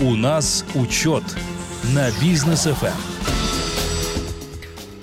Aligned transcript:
У 0.00 0.16
нас 0.16 0.64
учет 0.74 1.22
на 1.94 2.10
бизнес 2.22 2.62
ФМ. 2.62 2.86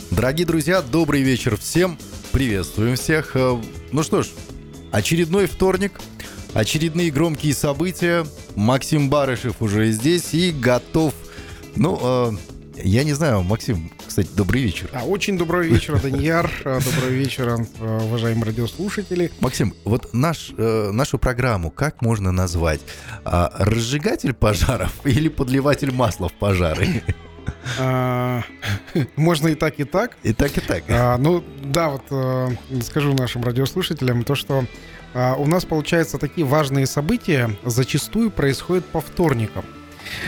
Дорогие 0.09 0.47
друзья, 0.47 0.81
добрый 0.81 1.21
вечер 1.21 1.55
всем. 1.55 1.99
Приветствуем 2.31 2.95
всех. 2.95 3.35
Э, 3.35 3.61
Ну 3.91 4.01
что 4.01 4.23
ж, 4.23 4.29
очередной 4.91 5.45
вторник, 5.45 5.99
очередные 6.55 7.11
громкие 7.11 7.53
события. 7.53 8.25
Максим 8.55 9.07
Барышев 9.11 9.61
уже 9.61 9.91
здесь 9.91 10.33
и 10.33 10.49
готов. 10.51 11.13
Ну, 11.75 11.99
э, 12.01 12.31
я 12.83 13.03
не 13.03 13.13
знаю, 13.13 13.43
Максим, 13.43 13.91
кстати, 14.05 14.29
добрый 14.35 14.61
вечер. 14.61 14.89
А, 14.93 15.03
очень 15.03 15.37
доброго 15.37 15.61
вечера, 15.63 15.97
Данияр. 15.99 16.49
А, 16.65 16.79
Доброго 16.79 17.09
вечера, 17.09 17.65
а, 17.79 18.03
уважаемые 18.03 18.45
радиослушатели. 18.45 19.31
Максим, 19.39 19.73
вот 19.83 20.13
наш, 20.13 20.51
э, 20.57 20.91
нашу 20.91 21.17
программу 21.17 21.71
как 21.71 22.01
можно 22.01 22.31
назвать? 22.31 22.81
А, 23.25 23.51
разжигатель 23.57 24.33
пожаров 24.33 24.93
или 25.05 25.29
подливатель 25.29 25.91
масла 25.91 26.29
в 26.29 26.33
пожары? 26.33 27.03
Можно 29.15 29.47
и 29.49 29.55
так, 29.55 29.79
и 29.79 29.83
так. 29.83 30.17
И 30.23 30.33
так, 30.33 30.57
и 30.57 30.61
так. 30.61 30.83
А, 30.89 31.17
Ну, 31.17 31.43
да, 31.63 31.89
вот 31.89 32.03
э, 32.11 32.49
скажу 32.81 33.13
нашим 33.13 33.43
радиослушателям 33.43 34.23
то, 34.23 34.35
что 34.35 34.65
у 35.13 35.47
нас, 35.47 35.65
получается, 35.65 36.19
такие 36.19 36.45
важные 36.45 36.85
события 36.85 37.49
зачастую 37.65 38.29
происходят 38.29 38.85
по 38.85 39.01
вторникам. 39.01 39.65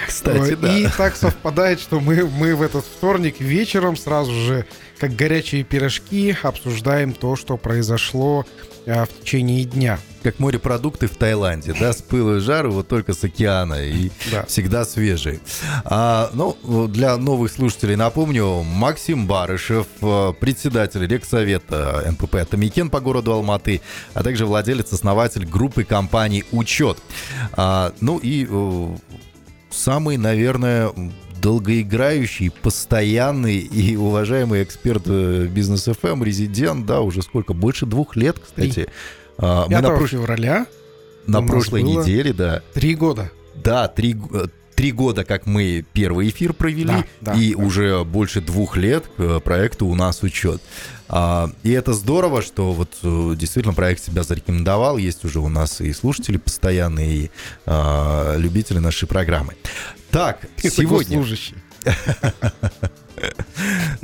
Кстати, 0.07 0.55
да. 0.55 0.77
И 0.77 0.87
так 0.97 1.15
совпадает, 1.15 1.79
что 1.79 1.99
мы, 1.99 2.25
мы 2.25 2.55
в 2.55 2.61
этот 2.61 2.85
вторник 2.85 3.39
вечером 3.39 3.95
сразу 3.95 4.31
же, 4.31 4.65
как 4.99 5.15
горячие 5.15 5.63
пирожки, 5.63 6.35
обсуждаем 6.43 7.13
то, 7.13 7.35
что 7.35 7.57
произошло 7.57 8.45
а, 8.85 9.05
в 9.05 9.09
течение 9.21 9.63
дня. 9.65 9.99
Как 10.23 10.39
морепродукты 10.39 11.07
в 11.07 11.15
Таиланде, 11.15 11.73
да, 11.79 11.93
с 11.93 12.01
пылу 12.01 12.37
и 12.37 12.39
жару, 12.39 12.71
вот 12.71 12.89
только 12.89 13.13
с 13.13 13.23
океана, 13.23 13.81
и 13.85 14.09
Да. 14.31 14.43
всегда 14.45 14.83
свежие. 14.83 15.39
А, 15.85 16.29
ну, 16.33 16.57
для 16.89 17.15
новых 17.15 17.51
слушателей 17.51 17.95
напомню, 17.95 18.63
Максим 18.63 19.27
Барышев, 19.27 19.87
э, 20.01 20.33
председатель 20.39 21.05
Регсовета 21.07 22.03
НПП 22.11 22.35
«Атамекен» 22.35 22.89
по 22.89 22.99
городу 22.99 23.31
Алматы, 23.31 23.81
а 24.13 24.23
также 24.23 24.45
владелец, 24.45 24.91
основатель 24.91 25.45
группы 25.45 25.85
компаний 25.85 26.43
«Учет». 26.51 26.97
А, 27.53 27.93
ну 28.01 28.17
и 28.17 28.45
э, 28.49 28.95
самый, 29.69 30.17
наверное, 30.17 30.91
долгоиграющий, 31.41 32.51
постоянный 32.51 33.57
и 33.59 33.95
уважаемый 33.95 34.61
эксперт 34.63 35.03
э, 35.07 35.45
Бизнес 35.47 35.85
FM, 35.85 36.23
резидент, 36.23 36.85
да, 36.85 37.01
уже 37.01 37.21
сколько, 37.21 37.53
больше 37.53 37.85
двух 37.85 38.15
лет, 38.15 38.37
кстати. 38.39 38.87
А, 39.37 39.63
Мы 39.63 39.69
5 39.69 39.81
на, 39.81 39.87
прош- 39.89 40.07
февраля 40.07 40.65
на 41.27 41.41
прошлой 41.41 41.83
неделе, 41.83 42.33
да, 42.33 42.61
три 42.73 42.95
года. 42.95 43.31
да, 43.55 43.87
три, 43.87 44.15
три 44.79 44.93
года, 44.93 45.25
как 45.25 45.45
мы 45.45 45.83
первый 45.91 46.29
эфир 46.29 46.53
провели, 46.53 46.85
Да, 46.85 47.03
да, 47.19 47.33
и 47.33 47.53
да. 47.53 47.61
уже 47.61 48.05
больше 48.05 48.39
двух 48.39 48.77
лет 48.77 49.03
к 49.17 49.41
проекту 49.41 49.87
у 49.87 49.93
нас 49.93 50.23
учет. 50.23 50.61
А, 51.09 51.51
и 51.63 51.71
это 51.71 51.91
здорово, 51.91 52.41
что 52.41 52.71
вот 52.71 52.95
э, 53.03 53.33
действительно 53.35 53.73
проект 53.73 54.01
себя 54.01 54.23
зарекомендовал. 54.23 54.97
Есть 54.97 55.25
уже 55.25 55.41
у 55.41 55.49
нас 55.49 55.81
и 55.81 55.91
слушатели 55.91 56.37
постоянные, 56.37 57.13
и 57.13 57.31
а, 57.65 58.37
любители 58.37 58.79
нашей 58.79 59.05
программы. 59.05 59.55
Так, 60.11 60.47
Это 60.59 60.71
сегодня... 60.71 61.17
госслужащий. 61.17 61.55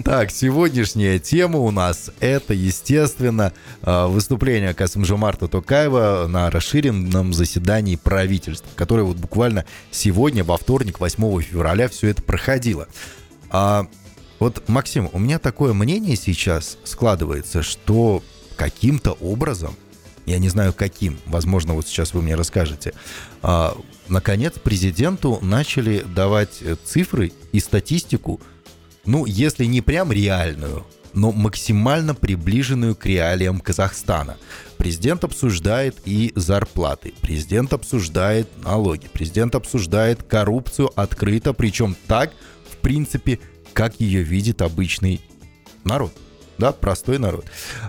Так, 0.04 0.30
сегодняшняя 0.32 1.20
тема 1.20 1.60
у 1.60 1.72
нас 1.72 2.12
это, 2.20 2.54
естественно, 2.54 3.54
э, 3.82 4.06
выступление 4.08 4.74
Касымжамарта 4.74 5.48
Токаева 5.48 6.28
на 6.28 6.52
расширенном 6.52 7.34
заседании 7.34 7.96
правительства, 7.96 8.68
которое 8.76 9.04
вот 9.04 9.18
буквально 9.18 9.66
сегодня, 9.92 10.44
во 10.44 10.58
вторник, 10.58 11.00
8 11.00 11.42
февраля, 11.42 11.88
все 11.88 12.10
это 12.10 12.22
проходило. 12.22 12.88
А, 13.50 13.88
вот, 14.40 14.68
Максим, 14.68 15.10
у 15.14 15.20
меня 15.20 15.40
такое 15.40 15.74
мнение 15.74 16.16
сейчас 16.18 16.78
складывается, 16.84 17.64
что 17.64 18.22
каким-то 18.58 19.14
образом, 19.14 19.76
я 20.26 20.40
не 20.40 20.50
знаю 20.50 20.74
каким, 20.74 21.20
возможно, 21.26 21.74
вот 21.74 21.88
сейчас 21.88 22.14
вы 22.14 22.22
мне 22.22 22.36
расскажете, 22.36 22.94
а, 23.42 23.78
наконец 24.08 24.54
президенту 24.60 25.40
начали 25.42 26.00
давать 26.02 26.62
э, 26.62 26.76
цифры 26.84 27.32
и 27.52 27.60
статистику, 27.60 28.42
ну, 29.06 29.26
если 29.26 29.66
не 29.66 29.82
прям 29.82 30.12
реальную, 30.12 30.86
но 31.14 31.32
максимально 31.32 32.14
приближенную 32.14 32.96
к 32.96 33.06
реалиям 33.06 33.60
Казахстана. 33.62 34.38
Президент 34.78 35.24
обсуждает 35.24 35.96
и 36.06 36.34
зарплаты, 36.36 37.14
президент 37.22 37.72
обсуждает 37.74 38.50
налоги, 38.64 39.08
президент 39.12 39.56
обсуждает 39.56 40.24
коррупцию 40.24 40.92
открыто, 41.00 41.54
причем 41.54 41.96
так, 42.08 42.34
в 42.70 42.78
принципе, 42.78 43.40
как 43.74 44.00
ее 44.00 44.24
видит 44.24 44.62
обычный 44.62 45.22
народ. 45.84 46.12
Да, 46.58 46.72
простой 46.72 47.20
народ. 47.20 47.46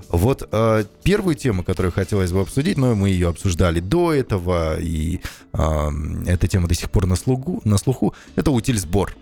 Вот 0.08 0.48
э, 0.50 0.84
первую 1.04 1.36
тему, 1.36 1.62
которую 1.62 1.92
хотелось 1.92 2.32
бы 2.32 2.40
обсудить, 2.40 2.76
но 2.76 2.94
мы 2.94 3.10
ее 3.10 3.28
обсуждали 3.28 3.80
до 3.80 4.12
этого, 4.12 4.78
и 4.80 5.20
э, 5.52 5.90
эта 6.26 6.48
тема 6.48 6.66
до 6.66 6.74
сих 6.74 6.90
пор 6.90 7.06
на 7.06 7.16
слуху, 7.16 7.60
на 7.64 7.78
слуху 7.78 8.14
это 8.34 8.50
утиль-сбор. 8.50 9.14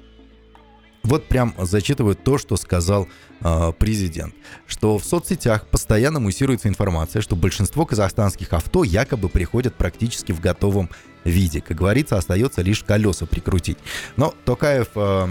Вот 1.02 1.28
прям 1.28 1.54
зачитывают 1.58 2.24
то, 2.24 2.38
что 2.38 2.56
сказал 2.56 3.06
э, 3.42 3.72
президент, 3.78 4.34
что 4.66 4.96
в 4.96 5.04
соцсетях 5.04 5.66
постоянно 5.66 6.18
муссируется 6.18 6.68
информация, 6.68 7.20
что 7.20 7.36
большинство 7.36 7.84
казахстанских 7.84 8.54
авто 8.54 8.84
якобы 8.84 9.28
приходят 9.28 9.74
практически 9.74 10.32
в 10.32 10.40
готовом 10.40 10.88
виде. 11.24 11.60
Как 11.60 11.76
говорится, 11.76 12.16
остается 12.16 12.62
лишь 12.62 12.82
колеса 12.82 13.26
прикрутить. 13.26 13.76
Но 14.16 14.34
Токаев 14.46 14.88
э, 14.94 15.28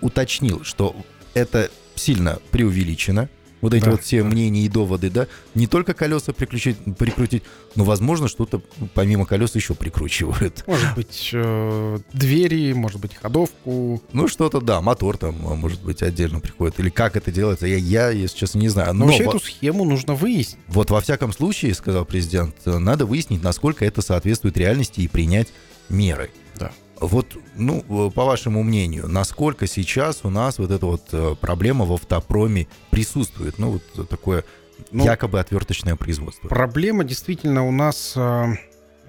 уточнил, 0.00 0.64
что 0.64 0.96
это 1.34 1.70
сильно 1.94 2.38
преувеличено. 2.50 3.28
Вот 3.60 3.74
эти 3.74 3.84
Да, 3.84 3.90
вот 3.92 4.02
все 4.02 4.22
да. 4.22 4.28
мнения 4.28 4.62
и 4.62 4.68
доводы, 4.68 5.10
да, 5.10 5.26
не 5.54 5.66
только 5.66 5.92
колеса 5.94 6.32
приключить, 6.32 6.76
прикрутить, 6.98 7.42
но, 7.74 7.84
возможно, 7.84 8.26
что-то 8.28 8.62
помимо 8.94 9.26
колес 9.26 9.54
еще 9.54 9.74
прикручивают. 9.74 10.64
Может 10.66 10.94
быть, 10.94 11.30
э, 11.32 11.98
двери, 12.12 12.72
может 12.72 13.00
быть, 13.00 13.14
ходовку. 13.14 14.02
Ну, 14.12 14.28
что-то, 14.28 14.60
да, 14.60 14.80
мотор 14.80 15.16
там, 15.18 15.36
а, 15.46 15.54
может 15.54 15.82
быть, 15.82 16.02
отдельно 16.02 16.40
приходит. 16.40 16.80
Или 16.80 16.88
как 16.90 17.16
это 17.16 17.30
делается, 17.30 17.66
я, 17.66 17.76
я 17.76 18.10
если 18.10 18.36
честно, 18.38 18.58
не 18.58 18.68
знаю. 18.68 18.94
Но, 18.94 19.00
Но 19.00 19.06
вообще 19.06 19.24
во- 19.24 19.30
эту 19.30 19.40
схему 19.40 19.84
нужно 19.84 20.14
выяснить. 20.14 20.58
вот 20.68 20.90
во 20.90 21.00
всяком 21.00 21.32
случае, 21.32 21.74
сказал 21.74 22.04
президент, 22.04 22.54
э, 22.64 22.78
надо 22.78 23.06
выяснить, 23.06 23.42
насколько 23.42 23.84
это 23.84 24.02
соответствует 24.02 24.56
реальности 24.56 25.00
и 25.02 25.08
принять 25.08 25.48
меры. 25.88 26.30
Да. 26.58 26.72
Вот, 27.00 27.34
ну, 27.56 27.82
э, 27.88 28.10
по 28.10 28.24
вашему 28.24 28.62
мнению, 28.62 29.08
насколько 29.08 29.66
сейчас 29.66 30.20
у 30.22 30.30
нас 30.30 30.58
вот 30.58 30.70
эта 30.70 30.84
вот 30.84 31.02
э, 31.12 31.34
проблема 31.40 31.86
в 31.86 31.92
автопроме 31.92 32.68
присутствует? 32.90 33.58
Ну, 33.58 33.80
вот 33.96 34.08
такое 34.08 34.44
Ну, 34.92 35.04
якобы 35.04 35.40
отверточное 35.40 35.96
производство. 35.96 36.48
Проблема 36.48 37.04
действительно 37.04 37.66
у 37.66 37.70
нас 37.70 38.12
э, 38.16 38.44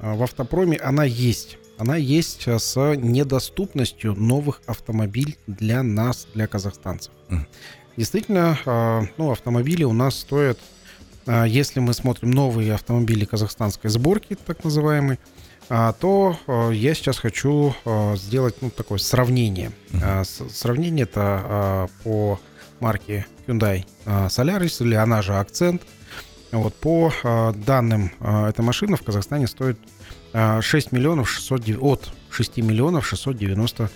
в 0.01 0.23
автопроме, 0.23 0.77
она 0.77 1.03
есть. 1.03 1.57
Она 1.77 1.97
есть 1.97 2.47
с 2.47 2.95
недоступностью 2.95 4.13
новых 4.15 4.61
автомобилей 4.67 5.37
для 5.47 5.83
нас, 5.83 6.27
для 6.33 6.47
казахстанцев. 6.47 7.11
Мгм. 7.27 7.47
Действительно, 7.97 9.09
ну, 9.17 9.31
автомобили 9.31 9.83
у 9.83 9.91
нас 9.91 10.15
стоят, 10.15 10.59
если 11.25 11.79
мы 11.79 11.93
смотрим 11.93 12.31
новые 12.31 12.73
автомобили 12.73 13.25
казахстанской 13.25 13.89
сборки, 13.89 14.37
так 14.45 14.63
называемые, 14.63 15.17
то 16.01 16.37
э, 16.47 16.71
я 16.73 16.93
сейчас 16.93 17.17
хочу 17.17 17.73
э, 17.85 18.15
сделать 18.17 18.55
ну, 18.59 18.69
такое 18.69 18.97
сравнение. 18.97 19.71
А, 20.03 20.23
Сравнение 20.25 21.03
это 21.03 21.41
э, 21.45 22.03
по 22.03 22.39
марке 22.81 23.25
Hyundai 23.47 23.85
Solaris, 24.05 24.83
или 24.83 24.95
она 24.95 25.21
же 25.21 25.33
Акцент. 25.33 25.83
Вот, 26.51 26.75
по 26.75 27.13
данным, 27.65 28.11
эта 28.19 28.61
машина 28.61 28.97
в 28.97 29.03
Казахстане 29.03 29.47
стоит 29.47 29.77
э, 30.33 30.59
6 30.59 30.91
миллионов 30.91 31.29
609, 31.29 31.81
от 31.81 32.09
6 32.31 32.57
миллионов 32.57 33.07
690 33.07 33.89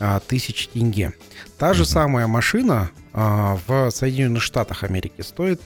э, 0.00 0.20
тысяч 0.26 0.66
тенге. 0.66 1.12
Та 1.58 1.74
же 1.74 1.84
самая 1.84 2.26
машина 2.26 2.90
в 3.12 3.90
Соединенных 3.90 4.42
Штатах 4.42 4.84
Америки 4.84 5.20
стоит 5.20 5.60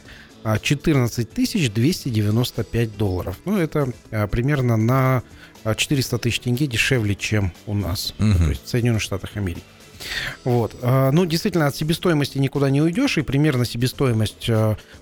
14 0.60 1.30
тысяч 1.30 1.70
295 1.70 2.96
долларов. 2.96 3.36
Ну, 3.44 3.58
это 3.58 3.92
э, 4.10 4.26
примерно 4.28 4.76
на 4.76 5.22
э, 5.64 5.74
400 5.74 6.18
тысяч 6.18 6.40
тенге 6.40 6.66
дешевле, 6.66 7.14
чем 7.14 7.52
у 7.66 7.74
нас, 7.74 8.14
Мгм. 8.18 8.36
то 8.38 8.48
есть 8.50 8.64
в 8.64 8.68
Соединенных 8.68 9.02
Штатах 9.02 9.36
Америки. 9.36 9.62
Вот. 10.44 10.76
А, 10.82 11.10
Ну, 11.12 11.24
действительно, 11.24 11.66
от 11.66 11.74
себестоимости 11.76 12.36
никуда 12.38 12.68
не 12.70 12.82
уйдешь, 12.82 13.16
и 13.16 13.22
примерно 13.22 13.64
себестоимость 13.64 14.50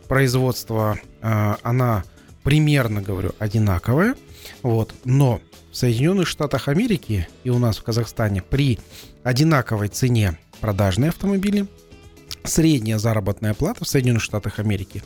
производства, 0.08 0.98
она 1.20 2.04
примерно, 2.44 3.02
говорю, 3.02 3.32
одинаковая. 3.38 4.14
Вот. 4.62 4.94
Но 5.04 5.40
в 5.70 5.76
Соединенных 5.76 6.28
Штатах 6.28 6.68
Америки 6.68 7.26
и 7.44 7.50
у 7.50 7.58
нас 7.58 7.78
в 7.78 7.82
Казахстане 7.82 8.42
при 8.42 8.78
одинаковой 9.22 9.88
цене 9.88 10.38
продажные 10.60 11.08
автомобили 11.08 11.66
средняя 12.44 12.98
заработная 12.98 13.54
плата 13.54 13.84
в 13.84 13.88
Соединенных 13.88 14.22
Штатах 14.22 14.58
Америки, 14.58 15.02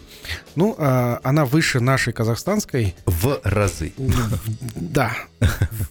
ну, 0.54 0.74
а, 0.78 1.20
она 1.22 1.44
выше 1.44 1.80
нашей 1.80 2.12
казахстанской. 2.12 2.94
В 3.06 3.40
разы. 3.44 3.92
Да, 4.74 5.16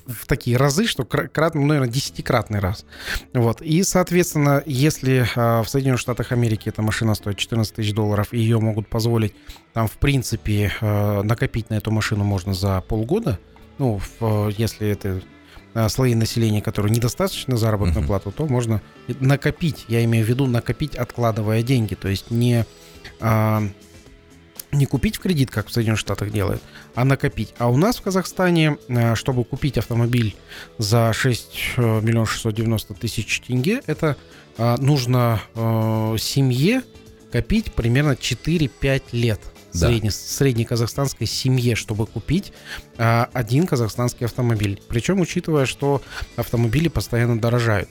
в 0.08 0.26
такие 0.28 0.58
разы, 0.58 0.88
что 0.88 1.06
кратно, 1.06 1.62
ну, 1.62 1.68
наверное, 1.68 1.92
десятикратный 1.92 2.60
раз. 2.60 2.86
Вот. 3.34 3.62
И, 3.62 3.84
соответственно, 3.84 4.64
если 4.66 5.28
а, 5.36 5.64
в 5.64 5.70
Соединенных 5.70 6.00
Штатах 6.00 6.32
Америки 6.32 6.70
эта 6.70 6.82
машина 6.82 7.16
стоит 7.16 7.38
14 7.38 7.76
тысяч 7.76 7.94
долларов, 7.94 8.28
и 8.32 8.40
ее 8.40 8.60
могут 8.60 8.88
позволить 8.88 9.34
там, 9.74 9.88
в 9.88 9.98
принципе, 9.98 10.72
а, 10.82 11.22
накопить 11.24 11.70
на 11.70 11.76
эту 11.76 11.92
машину 11.92 12.24
можно 12.24 12.54
за 12.54 12.82
полгода, 12.82 13.40
ну, 13.78 14.00
если 14.58 14.88
это 14.88 15.22
слои 15.90 16.16
населения, 16.16 16.62
которые 16.62 16.94
недостаточно 16.94 17.58
заработную 17.58 18.04
uh-huh. 18.04 18.08
плату, 18.08 18.32
то 18.32 18.46
можно 18.48 18.82
накопить, 19.20 19.86
я 19.88 20.04
имею 20.06 20.26
в 20.26 20.30
виду 20.30 20.48
накопить, 20.48 20.96
откладывая 20.96 21.64
деньги, 21.64 21.96
то 21.96 22.08
есть 22.08 22.32
не 22.32 22.66
а, 23.20 23.64
не 24.72 24.86
купить 24.86 25.18
в 25.18 25.20
кредит, 25.20 25.52
как 25.52 25.68
в 25.68 25.72
Соединенных 25.72 26.00
Штатах 26.00 26.32
делают, 26.32 26.62
а 26.96 27.06
накопить. 27.06 27.54
А 27.58 27.70
у 27.70 27.78
нас 27.78 27.98
в 27.98 28.02
Казахстане, 28.02 28.78
э, 28.88 29.16
чтобы 29.16 29.46
купить 29.46 29.78
автомобиль 29.78 30.36
за 30.78 31.14
6 31.14 31.74
э, 31.78 32.02
миллионов 32.02 32.32
690 32.32 32.94
тысяч 32.94 33.42
тенге, 33.42 33.82
это 33.86 34.18
нужно 34.58 35.42
семье 36.18 36.82
копить 37.30 37.74
примерно 37.74 38.14
4-5 38.14 39.04
лет 39.12 39.42
да. 39.80 39.88
средне, 39.88 40.12
средней 40.12 40.66
казахстанской 40.66 41.28
семье, 41.28 41.76
чтобы 41.76 42.08
купить 42.08 42.54
а, 42.98 43.30
один 43.34 43.68
казахстанский 43.68 44.26
автомобиль. 44.26 44.82
Причем 44.88 45.20
учитывая, 45.20 45.66
что 45.66 46.02
автомобили 46.36 46.88
постоянно 46.88 47.40
дорожают. 47.40 47.90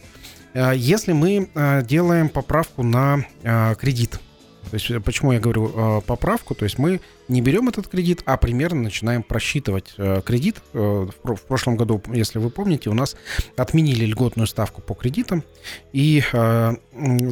А, 0.55 0.73
если 0.73 1.13
мы 1.13 1.51
а, 1.55 1.83
делаем 1.83 2.29
поправку 2.29 2.83
на 2.83 3.25
а, 3.43 3.75
кредит, 3.75 4.21
то 4.71 4.75
есть 4.75 4.91
э, 4.91 5.01
почему 5.01 5.33
я 5.33 5.41
говорю 5.41 5.73
э, 5.75 6.01
поправку? 6.07 6.55
То 6.55 6.65
есть 6.65 6.79
мы 6.79 7.01
не 7.29 7.41
берем 7.41 7.69
этот 7.69 7.89
кредит, 7.89 8.23
а 8.27 8.37
примерно 8.37 8.83
начинаем 8.83 9.23
просчитывать 9.23 9.95
э, 9.97 10.23
кредит. 10.25 10.57
Э, 10.73 11.07
в, 11.23 11.35
в 11.35 11.43
прошлом 11.43 11.77
году, 11.77 12.03
если 12.13 12.39
вы 12.39 12.51
помните, 12.51 12.91
у 12.91 12.95
нас 12.95 13.17
отменили 13.57 14.05
льготную 14.05 14.47
ставку 14.47 14.81
по 14.83 14.95
кредитам. 14.95 15.45
И 15.93 16.23
э, 16.33 16.73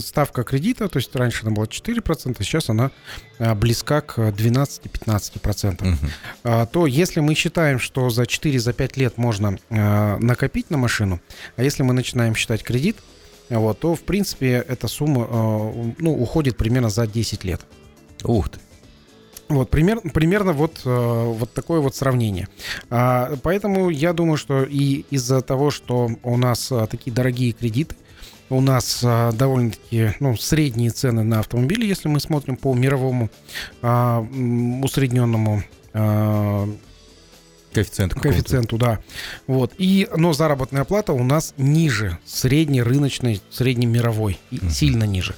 ставка 0.01 0.45
кредита, 0.45 0.89
то 0.89 0.99
есть 0.99 1.15
раньше 1.15 1.43
она 1.43 1.53
была 1.53 1.67
4%, 1.67 2.37
сейчас 2.43 2.71
она 2.71 2.91
э, 3.39 3.55
близка 3.55 4.01
к 4.01 4.19
12-15%. 4.19 5.83
Угу. 5.83 5.97
Э, 6.45 6.67
то 6.67 6.87
если 6.87 7.21
мы 7.21 7.35
считаем, 7.35 7.79
что 7.79 8.11
за 8.11 8.23
4-5 8.23 8.93
лет 8.99 9.19
можно 9.19 9.59
э, 9.69 10.17
накопить 10.19 10.71
на 10.71 10.79
машину, 10.79 11.21
а 11.57 11.63
если 11.63 11.83
мы 11.83 11.93
начинаем 11.93 12.35
считать 12.35 12.63
кредит, 12.63 12.97
вот, 13.59 13.81
то, 13.81 13.95
в 13.95 14.03
принципе, 14.03 14.65
эта 14.67 14.89
сумма 14.89 15.27
э, 15.29 15.93
ну, 15.99 16.13
уходит 16.13 16.57
примерно 16.57 16.91
за 16.91 17.07
10 17.07 17.45
лет. 17.45 17.61
Ух 18.25 18.49
ты. 18.49 18.59
Вот, 19.49 19.69
пример, 19.69 20.01
примерно 20.01 20.53
вот, 20.53 20.81
э, 20.85 21.25
вот 21.27 21.53
такое 21.53 21.81
вот 21.81 21.95
сравнение. 21.95 22.49
А, 22.89 23.35
поэтому 23.43 23.91
я 23.91 24.13
думаю, 24.13 24.39
что 24.39 24.63
и 24.63 25.05
из-за 25.11 25.43
того, 25.43 25.71
что 25.71 26.11
у 26.23 26.37
нас 26.37 26.73
а, 26.73 26.87
такие 26.87 27.13
дорогие 27.13 27.53
кредиты, 27.53 27.97
у 28.49 28.61
нас 28.61 29.03
довольно-таки 29.03 30.15
ну, 30.21 30.37
средние 30.37 30.91
цены 30.91 31.23
на 31.23 31.41
автомобили, 31.41 31.87
если 31.87 32.09
мы 32.09 32.21
смотрим 32.21 32.57
по 32.57 32.75
мировому 32.75 33.31
а, 33.81 34.27
усредненному 34.83 35.63
а, 35.95 36.69
Коэффициенту. 37.73 38.21
Коэффициенту, 38.21 38.77
да. 38.79 39.01
Вот. 39.47 39.73
И, 39.79 40.09
но 40.17 40.33
заработная 40.33 40.85
плата 40.85 41.13
у 41.13 41.23
нас 41.25 41.55
ниже 41.57 42.19
средней 42.25 42.83
рыночной, 42.83 43.41
средней 43.51 43.87
мировой, 43.87 44.39
uh-huh. 44.51 44.71
сильно 44.71 45.05
ниже. 45.05 45.35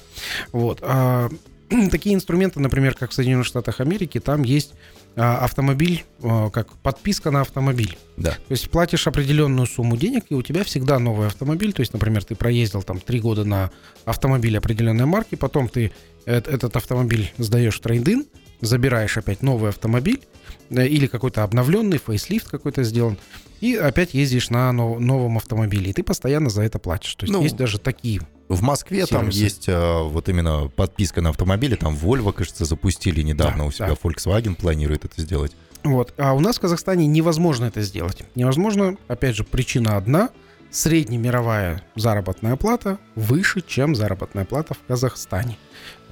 Вот. 0.51 0.79
А, 0.81 1.29
такие 1.91 2.15
инструменты, 2.15 2.59
например, 2.59 2.95
как 2.95 3.11
в 3.11 3.13
Соединенных 3.13 3.45
Штатах 3.45 3.79
Америки, 3.79 4.19
там 4.19 4.43
есть 4.43 4.73
а, 5.15 5.37
автомобиль, 5.37 6.03
а, 6.21 6.49
как 6.49 6.73
подписка 6.77 7.31
на 7.31 7.41
автомобиль. 7.41 7.97
Да. 8.17 8.31
То 8.31 8.51
есть 8.51 8.69
платишь 8.69 9.07
определенную 9.07 9.65
сумму 9.65 9.95
денег, 9.95 10.25
и 10.29 10.35
у 10.35 10.41
тебя 10.41 10.63
всегда 10.63 10.99
новый 10.99 11.27
автомобиль. 11.27 11.73
То 11.73 11.79
есть, 11.79 11.93
например, 11.93 12.23
ты 12.23 12.35
проездил 12.35 12.83
там 12.83 12.99
три 12.99 13.19
года 13.19 13.45
на 13.45 13.71
автомобиле 14.03 14.57
определенной 14.57 15.05
марки, 15.05 15.35
потом 15.35 15.69
ты 15.69 15.91
этот 16.25 16.75
автомобиль 16.75 17.31
сдаешь 17.37 17.77
в 17.77 17.81
трейдин, 17.81 18.25
забираешь 18.61 19.17
опять 19.17 19.41
новый 19.41 19.69
автомобиль, 19.69 20.21
или 20.69 21.07
какой-то 21.07 21.43
обновленный, 21.43 21.97
фейслифт 21.97 22.49
какой-то 22.49 22.83
сделан, 22.83 23.17
и 23.61 23.75
опять 23.75 24.13
ездишь 24.13 24.49
на 24.49 24.71
нов- 24.71 24.99
новом 24.99 25.37
автомобиле, 25.37 25.91
и 25.91 25.93
ты 25.93 26.03
постоянно 26.03 26.49
за 26.49 26.63
это 26.63 26.79
платишь. 26.79 27.15
То 27.15 27.25
есть 27.25 27.33
ну, 27.33 27.41
есть 27.41 27.55
даже 27.55 27.79
такие 27.79 28.21
в 28.47 28.61
Москве 28.61 29.05
сервисы. 29.05 29.13
там 29.13 29.29
есть 29.29 29.69
э, 29.69 30.01
вот 30.03 30.29
именно 30.29 30.67
подписка 30.67 31.21
на 31.21 31.29
автомобили, 31.29 31.75
там 31.75 31.95
Volvo, 31.95 32.31
кажется, 32.33 32.65
запустили 32.65 33.21
недавно 33.21 33.59
да, 33.59 33.65
у 33.65 33.71
себя, 33.71 33.87
да. 33.87 33.93
Volkswagen 33.93 34.55
планирует 34.55 35.05
это 35.05 35.21
сделать. 35.21 35.53
Вот, 35.83 36.13
а 36.17 36.33
у 36.33 36.39
нас 36.39 36.57
в 36.57 36.61
Казахстане 36.61 37.05
невозможно 37.05 37.65
это 37.65 37.81
сделать. 37.81 38.23
Невозможно, 38.35 38.97
опять 39.07 39.35
же, 39.35 39.43
причина 39.43 39.97
одна– 39.97 40.29
среднемировая 40.75 41.81
заработная 41.95 42.57
плата 42.57 42.99
выше, 43.15 43.61
чем 43.65 43.95
заработная 43.95 44.43
плата 44.43 44.73
в 44.73 44.79
Казахстане. 44.85 45.57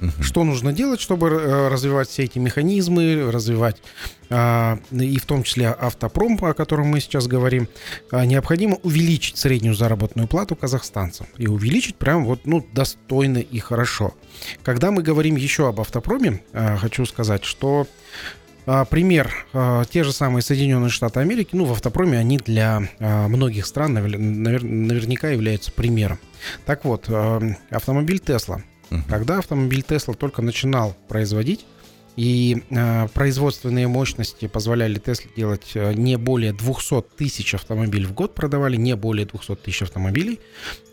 Угу. 0.01 0.24
Что 0.24 0.44
нужно 0.45 0.71
делать, 0.71 1.01
чтобы 1.01 1.27
э, 1.27 1.68
развивать 1.68 2.07
все 2.07 2.24
эти 2.24 2.39
механизмы, 2.39 3.30
развивать 3.30 3.81
а, 4.30 4.80
и 4.92 5.18
в 5.19 5.25
том 5.25 5.44
числе 5.44 5.68
автопром, 5.68 6.39
о 6.42 6.54
котором 6.54 6.88
мы 6.88 7.01
сейчас 7.01 7.27
говорим, 7.27 7.68
а, 8.10 8.25
необходимо 8.25 8.77
увеличить 8.83 9.38
среднюю 9.38 9.75
заработную 9.75 10.30
плату 10.30 10.56
казахстанцам. 10.56 11.27
И 11.38 11.48
увеличить 11.48 11.98
прям 11.98 12.25
вот, 12.25 12.45
ну, 12.45 12.66
достойно 12.74 13.39
и 13.39 13.59
хорошо. 13.59 14.13
Когда 14.63 14.92
мы 14.92 15.04
говорим 15.04 15.36
еще 15.36 15.68
об 15.68 15.81
автопроме, 15.81 16.42
а, 16.54 16.77
хочу 16.77 17.06
сказать, 17.06 17.44
что 17.44 17.86
пример, 18.89 19.33
а, 19.54 19.86
те 19.86 20.04
же 20.04 20.12
самые 20.12 20.42
Соединенные 20.42 20.89
Штаты 20.89 21.19
Америки, 21.19 21.50
ну, 21.54 21.65
в 21.65 21.71
автопроме 21.71 22.18
они 22.18 22.38
для 22.38 22.89
а, 23.00 23.27
многих 23.27 23.65
стран 23.65 23.94
наверняка 23.94 25.30
являются 25.30 25.71
примером. 25.71 26.19
Так 26.65 26.86
вот, 26.86 27.10
автомобиль 27.69 28.19
Тесла. 28.19 28.63
Когда 29.10 29.39
автомобиль 29.39 29.81
Тесла 29.81 30.13
только 30.13 30.42
начинал 30.42 30.95
производить, 31.07 31.65
и 32.15 32.63
э, 32.69 33.07
производственные 33.13 33.88
мощности 33.88 34.48
позволяли 34.48 35.00
Тесле 35.00 35.31
делать 35.36 35.71
э, 35.74 35.94
не 35.94 36.18
более 36.18 36.54
200 36.54 37.01
тысяч 37.18 37.56
автомобилей 37.56 38.06
в 38.06 38.13
год, 38.13 38.36
продавали 38.36 38.75
не 38.75 38.95
более 38.95 39.25
200 39.25 39.56
тысяч 39.56 39.81
автомобилей, 39.81 40.39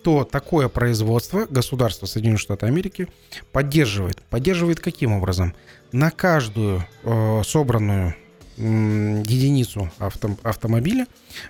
то 0.03 0.25
такое 0.25 0.69
производство 0.69 1.47
государство 1.47 2.07
Соединенных 2.07 2.41
Штатов 2.41 2.69
Америки 2.69 3.09
поддерживает. 3.53 4.23
Поддерживает 4.31 4.81
каким 4.81 5.13
образом? 5.13 5.55
На 5.93 6.11
каждую 6.11 6.85
э, 7.05 7.43
собранную 7.45 8.15
единицу 8.57 9.91
авто, 9.99 10.37
автомобиля 10.43 11.07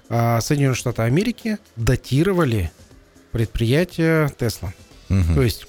э, 0.08 0.40
Соединенные 0.40 0.76
Штаты 0.76 1.02
Америки 1.02 1.58
датировали 1.76 2.70
предприятие 3.32 4.30
Тесла. 4.38 4.72
Угу. 5.08 5.34
То 5.34 5.42
есть, 5.42 5.66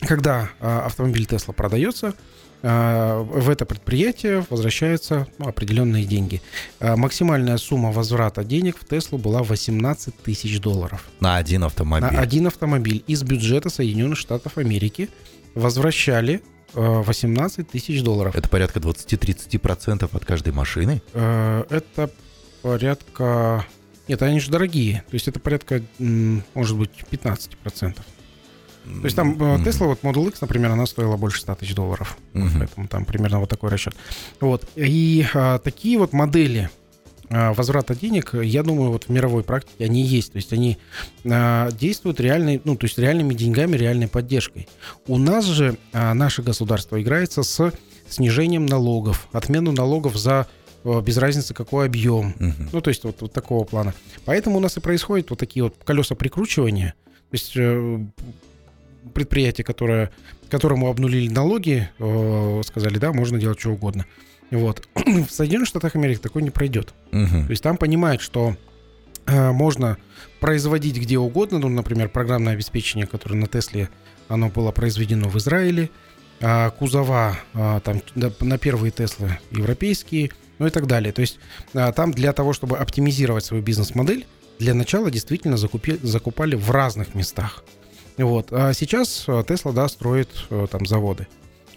когда 0.00 0.50
э, 0.60 0.78
автомобиль 0.78 1.26
Тесла 1.26 1.52
продается, 1.54 2.14
в 2.62 3.48
это 3.48 3.64
предприятие 3.66 4.44
возвращаются 4.50 5.28
определенные 5.38 6.04
деньги. 6.04 6.42
А, 6.80 6.96
максимальная 6.96 7.56
сумма 7.56 7.92
возврата 7.92 8.42
денег 8.42 8.78
в 8.78 8.84
Теслу 8.84 9.18
была 9.18 9.42
18 9.42 10.16
тысяч 10.16 10.60
долларов. 10.60 11.04
На 11.20 11.36
один 11.36 11.64
автомобиль. 11.64 12.10
На 12.10 12.20
один 12.20 12.48
автомобиль 12.48 13.04
из 13.06 13.22
бюджета 13.22 13.70
Соединенных 13.70 14.18
Штатов 14.18 14.58
Америки 14.58 15.08
возвращали 15.54 16.42
18 16.74 17.58
а, 17.58 17.64
тысяч 17.64 18.02
долларов. 18.02 18.34
Это 18.34 18.48
порядка 18.48 18.80
20-30% 18.80 20.08
от 20.12 20.24
каждой 20.24 20.52
машины? 20.52 21.00
Это 21.14 22.10
порядка... 22.62 23.64
Нет, 24.08 24.22
они 24.22 24.40
же 24.40 24.50
дорогие. 24.50 25.04
То 25.08 25.14
есть 25.14 25.28
это 25.28 25.38
порядка, 25.38 25.82
может 25.98 26.76
быть, 26.76 26.90
15%. 27.10 27.98
То 29.00 29.04
есть 29.04 29.16
там 29.16 29.34
mm-hmm. 29.34 29.64
Tesla, 29.64 29.86
вот 29.86 30.02
Model 30.02 30.28
X, 30.28 30.40
например, 30.40 30.70
она 30.70 30.86
стоила 30.86 31.16
больше 31.16 31.40
100 31.40 31.54
тысяч 31.56 31.74
долларов. 31.74 32.16
Mm-hmm. 32.32 32.58
Поэтому 32.58 32.88
там 32.88 33.04
примерно 33.04 33.40
вот 33.40 33.48
такой 33.48 33.70
расчет. 33.70 33.94
Вот. 34.40 34.68
И 34.76 35.26
а, 35.34 35.58
такие 35.58 35.98
вот 35.98 36.12
модели 36.12 36.70
а, 37.30 37.52
возврата 37.52 37.94
денег, 37.94 38.34
я 38.34 38.62
думаю, 38.62 38.90
вот 38.90 39.04
в 39.04 39.08
мировой 39.10 39.42
практике 39.44 39.84
они 39.84 40.02
есть. 40.02 40.32
То 40.32 40.36
есть 40.36 40.52
они 40.52 40.78
а, 41.24 41.70
действуют 41.72 42.20
реальной, 42.20 42.60
ну, 42.64 42.76
то 42.76 42.86
есть 42.86 42.98
реальными 42.98 43.34
деньгами, 43.34 43.76
реальной 43.76 44.08
поддержкой. 44.08 44.68
У 45.06 45.18
нас 45.18 45.44
же 45.44 45.76
а, 45.92 46.14
наше 46.14 46.42
государство 46.42 47.00
играется 47.00 47.42
с 47.42 47.72
снижением 48.08 48.64
налогов, 48.64 49.28
отмену 49.32 49.72
налогов 49.72 50.16
за 50.16 50.46
без 50.84 51.18
разницы 51.18 51.52
какой 51.52 51.86
объем. 51.86 52.34
Uh-huh. 52.38 52.68
Ну, 52.72 52.80
то 52.80 52.88
есть 52.88 53.04
вот, 53.04 53.20
вот 53.20 53.32
такого 53.32 53.64
плана. 53.64 53.92
Поэтому 54.24 54.56
у 54.56 54.60
нас 54.60 54.76
и 54.76 54.80
происходят 54.80 55.28
вот 55.28 55.38
такие 55.38 55.64
вот 55.64 55.74
колеса 55.84 56.14
прикручивания. 56.14 56.94
То 57.04 57.34
есть 57.34 57.52
э, 57.56 58.06
предприятие, 59.14 59.64
которое, 59.64 60.10
которому 60.48 60.88
обнулили 60.88 61.28
налоги, 61.28 61.88
э, 61.98 62.62
сказали, 62.64 62.98
да, 62.98 63.12
можно 63.12 63.38
делать 63.38 63.60
что 63.60 63.70
угодно. 63.70 64.06
Вот. 64.50 64.86
В 64.94 65.30
Соединенных 65.30 65.68
Штатах 65.68 65.96
Америки 65.96 66.20
такое 66.20 66.42
не 66.42 66.50
пройдет. 66.50 66.94
Угу. 67.12 67.44
То 67.46 67.50
есть 67.50 67.62
там 67.62 67.76
понимают, 67.76 68.22
что 68.22 68.56
э, 69.26 69.50
можно 69.52 69.98
производить 70.40 70.96
где 70.98 71.18
угодно, 71.18 71.58
ну, 71.58 71.68
например, 71.68 72.08
программное 72.08 72.54
обеспечение, 72.54 73.06
которое 73.06 73.36
на 73.36 73.46
Тесле, 73.46 73.88
оно 74.28 74.48
было 74.48 74.72
произведено 74.72 75.28
в 75.28 75.36
Израиле, 75.38 75.90
а 76.40 76.70
кузова 76.70 77.36
а, 77.54 77.80
там 77.80 78.00
на 78.14 78.58
первые 78.58 78.92
Теслы 78.92 79.38
европейские, 79.50 80.30
ну 80.58 80.66
и 80.66 80.70
так 80.70 80.86
далее. 80.86 81.12
То 81.12 81.20
есть 81.20 81.38
а, 81.74 81.92
там 81.92 82.12
для 82.12 82.32
того, 82.32 82.52
чтобы 82.52 82.78
оптимизировать 82.78 83.44
свою 83.44 83.62
бизнес-модель, 83.62 84.26
для 84.58 84.74
начала 84.74 85.10
действительно 85.10 85.56
закупи, 85.56 85.98
закупали 86.02 86.56
в 86.56 86.70
разных 86.70 87.14
местах. 87.14 87.64
Вот. 88.18 88.48
А 88.50 88.72
сейчас 88.74 89.26
Тесла, 89.46 89.72
да, 89.72 89.88
строит 89.88 90.28
там 90.70 90.84
заводы. 90.86 91.26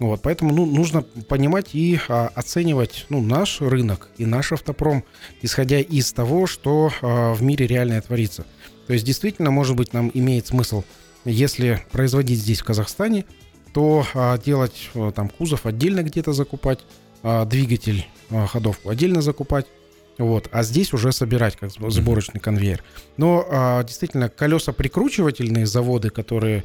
Вот, 0.01 0.19
поэтому 0.23 0.51
ну, 0.51 0.65
нужно 0.65 1.03
понимать 1.03 1.75
и 1.75 1.99
а, 2.09 2.31
оценивать 2.33 3.05
ну, 3.09 3.21
наш 3.21 3.61
рынок 3.61 4.09
и 4.17 4.25
наш 4.25 4.51
автопром, 4.51 5.03
исходя 5.43 5.79
из 5.79 6.11
того, 6.11 6.47
что 6.47 6.91
а, 7.03 7.35
в 7.35 7.43
мире 7.43 7.67
реально 7.67 8.01
творится. 8.01 8.43
То 8.87 8.93
есть 8.93 9.05
действительно, 9.05 9.51
может 9.51 9.75
быть, 9.75 9.93
нам 9.93 10.09
имеет 10.11 10.47
смысл, 10.47 10.83
если 11.23 11.83
производить 11.91 12.39
здесь 12.39 12.61
в 12.61 12.65
Казахстане, 12.65 13.25
то 13.73 14.03
а, 14.15 14.39
делать 14.39 14.89
а, 14.95 15.11
там 15.11 15.29
кузов 15.29 15.67
отдельно 15.67 16.01
где-то 16.01 16.33
закупать, 16.33 16.79
двигатель, 17.45 18.07
а, 18.31 18.47
ходовку 18.47 18.89
отдельно 18.89 19.21
закупать, 19.21 19.67
вот, 20.17 20.49
а 20.51 20.63
здесь 20.63 20.93
уже 20.93 21.11
собирать 21.11 21.55
как 21.55 21.71
сборочный 21.71 22.39
конвейер. 22.39 22.83
Но 23.17 23.45
а, 23.49 23.83
действительно 23.83 24.29
колеса 24.29 24.71
прикручивательные 24.71 25.65
заводы, 25.65 26.09
которые 26.09 26.63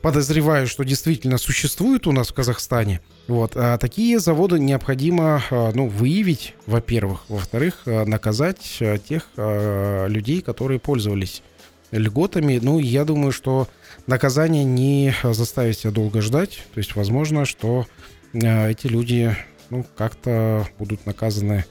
подозреваю, 0.00 0.66
что 0.66 0.84
действительно 0.84 1.38
существуют 1.38 2.06
у 2.06 2.12
нас 2.12 2.28
в 2.28 2.34
Казахстане. 2.34 3.00
Вот. 3.28 3.52
А 3.54 3.78
такие 3.78 4.18
заводы 4.18 4.58
необходимо 4.58 5.42
а, 5.50 5.72
ну, 5.74 5.88
выявить, 5.88 6.54
во-первых. 6.66 7.24
Во-вторых, 7.28 7.82
а, 7.86 8.04
наказать 8.04 8.78
а, 8.80 8.98
тех 8.98 9.26
людей, 9.36 10.40
которые 10.42 10.80
пользовались 10.80 11.42
льготами. 11.90 12.58
Ну, 12.62 12.78
я 12.78 13.04
думаю, 13.04 13.32
что 13.32 13.68
наказание 14.06 14.64
не 14.64 15.14
заставит 15.22 15.78
себя 15.78 15.90
долго 15.90 16.20
ждать. 16.20 16.64
То 16.72 16.78
есть, 16.78 16.94
возможно, 16.94 17.44
что 17.44 17.86
эти 18.32 18.86
люди 18.86 19.36
ну, 19.70 19.84
как-то 19.96 20.68
будут 20.78 21.04
наказаны 21.04 21.64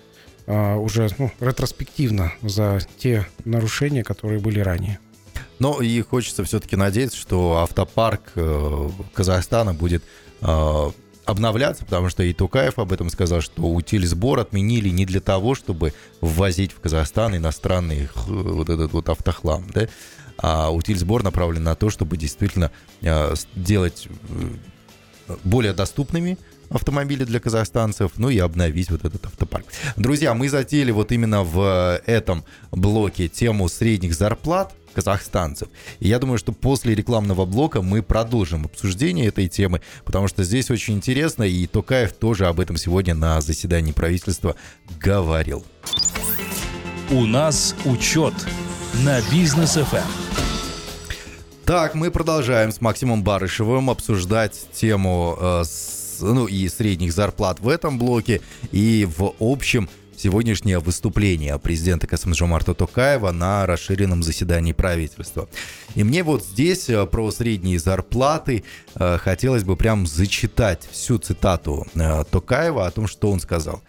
уже 0.53 1.09
ну, 1.17 1.31
ретроспективно 1.39 2.33
за 2.41 2.79
те 2.97 3.27
нарушения, 3.45 4.03
которые 4.03 4.39
были 4.39 4.59
ранее. 4.59 4.99
Но 5.59 5.81
и 5.81 6.01
хочется 6.01 6.43
все-таки 6.43 6.75
надеяться, 6.75 7.17
что 7.17 7.57
автопарк 7.57 8.31
э, 8.35 8.89
Казахстана 9.13 9.73
будет 9.73 10.03
э, 10.41 10.91
обновляться, 11.25 11.85
потому 11.85 12.09
что 12.09 12.23
и 12.23 12.33
Тукаев 12.33 12.79
об 12.79 12.93
этом 12.93 13.09
сказал, 13.09 13.41
что 13.41 13.63
утиль 13.63 14.07
сбор 14.07 14.39
отменили 14.39 14.89
не 14.89 15.05
для 15.05 15.19
того, 15.19 15.55
чтобы 15.55 15.93
ввозить 16.21 16.71
в 16.71 16.79
Казахстан 16.79 17.35
иностранный 17.35 18.09
вот 18.25 18.69
этот 18.69 18.93
вот 18.93 19.09
автохлам, 19.09 19.69
да, 19.73 19.87
а 20.37 20.71
утиль 20.71 20.97
сбор 20.97 21.23
направлен 21.23 21.63
на 21.63 21.75
то, 21.75 21.89
чтобы 21.89 22.15
действительно 22.15 22.71
э, 23.01 23.35
сделать 23.55 24.07
более 25.43 25.73
доступными 25.73 26.37
автомобили 26.69 27.23
для 27.23 27.39
казахстанцев, 27.39 28.13
ну 28.17 28.29
и 28.29 28.37
обновить 28.39 28.89
вот 28.91 29.05
этот 29.05 29.25
автопарк. 29.25 29.65
Друзья, 29.97 30.33
мы 30.33 30.49
затеяли 30.49 30.91
вот 30.91 31.11
именно 31.11 31.43
в 31.43 32.01
этом 32.05 32.43
блоке 32.71 33.27
тему 33.27 33.69
средних 33.69 34.13
зарплат 34.13 34.73
казахстанцев. 34.93 35.69
И 35.99 36.07
я 36.07 36.19
думаю, 36.19 36.37
что 36.37 36.51
после 36.51 36.95
рекламного 36.95 37.45
блока 37.45 37.81
мы 37.81 38.01
продолжим 38.01 38.65
обсуждение 38.65 39.27
этой 39.27 39.47
темы, 39.47 39.81
потому 40.03 40.27
что 40.27 40.43
здесь 40.43 40.71
очень 40.71 40.95
интересно, 40.95 41.43
и 41.43 41.67
Токаев 41.67 42.13
тоже 42.13 42.47
об 42.47 42.59
этом 42.59 42.77
сегодня 42.77 43.13
на 43.13 43.39
заседании 43.41 43.91
правительства 43.91 44.55
говорил. 44.99 45.65
У 47.11 47.25
нас 47.25 47.75
учет 47.85 48.33
на 49.03 49.21
бизнес 49.31 49.73
ФМ. 49.73 50.29
Так, 51.65 51.93
мы 51.93 52.09
продолжаем 52.09 52.71
с 52.71 52.81
Максимом 52.81 53.23
Барышевым 53.23 53.91
обсуждать 53.91 54.67
тему 54.73 55.37
э, 55.39 55.63
с, 55.63 55.98
ну, 56.21 56.47
и 56.47 56.67
средних 56.67 57.13
зарплат 57.13 57.59
в 57.59 57.67
этом 57.67 57.97
блоке, 57.97 58.41
и 58.71 59.07
в 59.17 59.33
общем 59.39 59.89
сегодняшнее 60.19 60.79
выступление 60.79 61.57
президента 61.59 62.05
Касымжомарта 62.05 62.73
Токаева 62.73 63.31
на 63.31 63.65
расширенном 63.65 64.21
заседании 64.21 64.73
правительства. 64.73 65.47
И 65.95 66.03
мне 66.03 66.23
вот 66.23 66.43
здесь 66.43 66.89
э, 66.89 67.05
про 67.05 67.31
средние 67.31 67.79
зарплаты 67.79 68.63
э, 68.95 69.17
хотелось 69.17 69.63
бы 69.63 69.75
прям 69.77 70.05
зачитать 70.05 70.87
всю 70.91 71.17
цитату 71.17 71.87
э, 71.95 72.23
Токаева 72.29 72.85
о 72.85 72.91
том, 72.91 73.07
что 73.07 73.31
он 73.31 73.39
сказал. 73.39 73.81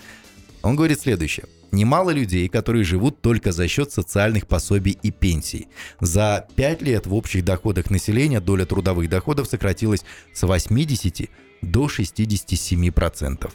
Он 0.63 0.77
говорит 0.77 1.01
следующее. 1.01 1.47
Немало 1.73 2.11
людей, 2.11 2.49
которые 2.49 2.85
живут 2.85 3.21
только 3.21 3.53
за 3.53 3.69
счет 3.69 3.93
социальных 3.93 4.47
пособий 4.49 4.99
и 5.03 5.11
пенсий. 5.11 5.69
За 6.01 6.47
5 6.57 6.83
лет 6.83 7.07
в 7.07 7.15
общих 7.15 7.45
доходах 7.45 7.91
населения 7.91 8.41
доля 8.41 8.67
трудовых 8.67 9.09
доходов 9.09 9.49
сократилась 9.49 10.05
с 10.33 10.43
80 10.43 11.31
до 11.63 11.87
67% 11.87 13.51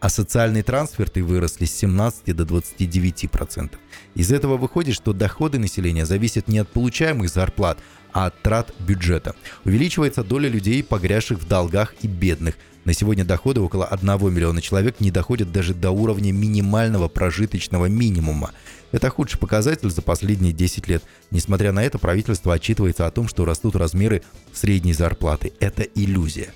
а 0.00 0.08
социальные 0.08 0.62
трансферты 0.62 1.22
выросли 1.22 1.64
с 1.64 1.74
17 1.74 2.34
до 2.36 2.44
29%. 2.44 3.70
Из 4.14 4.32
этого 4.32 4.56
выходит, 4.56 4.94
что 4.94 5.12
доходы 5.12 5.58
населения 5.58 6.06
зависят 6.06 6.48
не 6.48 6.58
от 6.58 6.68
получаемых 6.68 7.28
зарплат, 7.28 7.78
а 8.12 8.26
от 8.26 8.40
трат 8.42 8.72
бюджета. 8.78 9.34
Увеличивается 9.64 10.24
доля 10.24 10.48
людей, 10.48 10.82
погрязших 10.82 11.38
в 11.38 11.48
долгах 11.48 11.94
и 12.02 12.06
бедных. 12.06 12.56
На 12.84 12.94
сегодня 12.94 13.24
доходы 13.24 13.60
около 13.60 13.84
1 13.84 14.32
миллиона 14.32 14.62
человек 14.62 15.00
не 15.00 15.10
доходят 15.10 15.52
даже 15.52 15.74
до 15.74 15.90
уровня 15.90 16.32
минимального 16.32 17.08
прожиточного 17.08 17.86
минимума. 17.86 18.52
Это 18.92 19.10
худший 19.10 19.38
показатель 19.38 19.90
за 19.90 20.00
последние 20.00 20.54
10 20.54 20.88
лет. 20.88 21.02
Несмотря 21.30 21.72
на 21.72 21.84
это, 21.84 21.98
правительство 21.98 22.54
отчитывается 22.54 23.06
о 23.06 23.10
том, 23.10 23.28
что 23.28 23.44
растут 23.44 23.76
размеры 23.76 24.22
средней 24.54 24.94
зарплаты. 24.94 25.52
Это 25.60 25.82
иллюзия, 25.82 26.54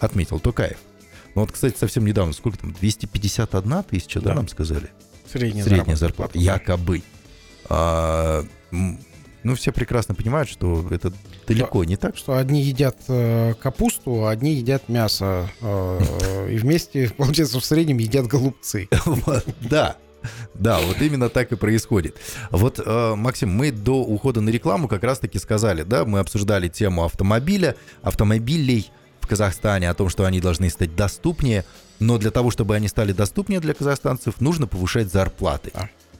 отметил 0.00 0.40
Токаев. 0.40 0.78
Ну 1.34 1.42
вот, 1.42 1.52
кстати, 1.52 1.76
совсем 1.78 2.06
недавно, 2.06 2.32
сколько 2.32 2.58
там, 2.58 2.72
251 2.72 3.82
тысяча, 3.84 4.20
да, 4.20 4.30
да 4.30 4.34
нам 4.36 4.48
сказали? 4.48 4.90
Средняя, 5.30 5.64
Средняя 5.64 5.96
зарплата. 5.96 6.32
зарплата. 6.32 6.38
Якобы. 6.38 7.02
А, 7.68 8.44
ну, 8.70 9.54
все 9.54 9.70
прекрасно 9.70 10.14
понимают, 10.14 10.48
что 10.48 10.86
это 10.90 11.12
далеко 11.46 11.82
что, 11.82 11.88
не 11.88 11.96
так. 11.96 12.16
Что 12.16 12.36
одни 12.36 12.62
едят 12.62 12.96
э, 13.08 13.54
капусту, 13.60 14.24
а 14.24 14.30
одни 14.30 14.54
едят 14.54 14.88
мясо. 14.88 15.48
Э, 15.60 16.48
и 16.50 16.56
вместе, 16.56 17.10
получается, 17.16 17.60
в 17.60 17.64
среднем 17.64 17.98
едят 17.98 18.26
голубцы. 18.26 18.88
Да, 19.60 19.96
да, 20.54 20.80
вот 20.80 21.00
именно 21.00 21.28
так 21.28 21.52
и 21.52 21.56
происходит. 21.56 22.16
Вот, 22.50 22.80
э, 22.84 23.14
Максим, 23.14 23.50
мы 23.50 23.70
до 23.70 24.02
ухода 24.02 24.40
на 24.40 24.50
рекламу 24.50 24.88
как 24.88 25.04
раз-таки 25.04 25.38
сказали, 25.38 25.82
да, 25.82 26.04
мы 26.04 26.18
обсуждали 26.18 26.68
тему 26.68 27.04
автомобиля, 27.04 27.76
автомобилей, 28.02 28.90
в 29.26 29.28
Казахстане, 29.28 29.90
о 29.90 29.94
том, 29.94 30.08
что 30.08 30.24
они 30.24 30.40
должны 30.40 30.70
стать 30.70 30.94
доступнее, 30.94 31.64
но 31.98 32.16
для 32.16 32.30
того, 32.30 32.52
чтобы 32.52 32.76
они 32.76 32.86
стали 32.86 33.12
доступнее 33.12 33.58
для 33.58 33.74
казахстанцев, 33.74 34.40
нужно 34.40 34.68
повышать 34.68 35.10
зарплаты 35.12 35.72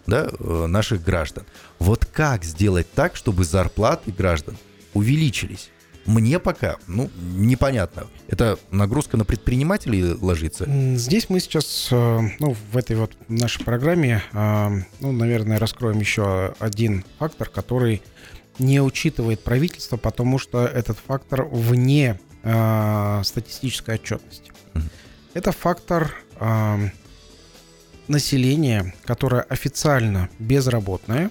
да, 0.06 0.28
э, 0.28 0.66
наших 0.66 1.04
граждан. 1.04 1.44
Вот 1.78 2.04
как 2.04 2.42
сделать 2.42 2.92
так, 2.92 3.14
чтобы 3.14 3.44
зарплаты 3.44 4.10
граждан 4.10 4.56
увеличились? 4.92 5.70
Мне 6.04 6.38
пока, 6.38 6.76
ну, 6.86 7.10
непонятно. 7.16 8.06
Это 8.28 8.58
нагрузка 8.70 9.16
на 9.16 9.24
предпринимателей 9.24 10.14
ложится? 10.14 10.64
Здесь 10.96 11.28
мы 11.28 11.38
сейчас, 11.38 11.88
э, 11.92 12.20
ну, 12.40 12.56
в 12.72 12.76
этой 12.76 12.96
вот 12.96 13.12
нашей 13.28 13.64
программе, 13.64 14.22
э, 14.32 14.68
ну, 14.98 15.12
наверное, 15.12 15.60
раскроем 15.60 16.00
еще 16.00 16.54
один 16.58 17.04
фактор, 17.18 17.48
который 17.50 18.02
не 18.58 18.80
учитывает 18.80 19.44
правительство, 19.44 19.96
потому 19.96 20.38
что 20.38 20.64
этот 20.64 20.98
фактор 20.98 21.44
вне 21.44 22.18
э, 22.46 23.22
статистической 23.24 23.96
отчетности. 23.96 24.52
Это 25.34 25.52
фактор 25.52 26.14
э, 26.40 26.88
населения, 28.08 28.94
которое 29.04 29.42
официально 29.42 30.30
безработное, 30.38 31.30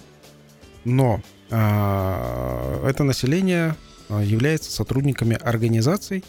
но 0.84 1.22
э, 1.50 2.86
это 2.88 3.03
население 3.03 3.75
является 4.10 4.72
сотрудниками 4.72 5.36
организаций, 5.36 6.24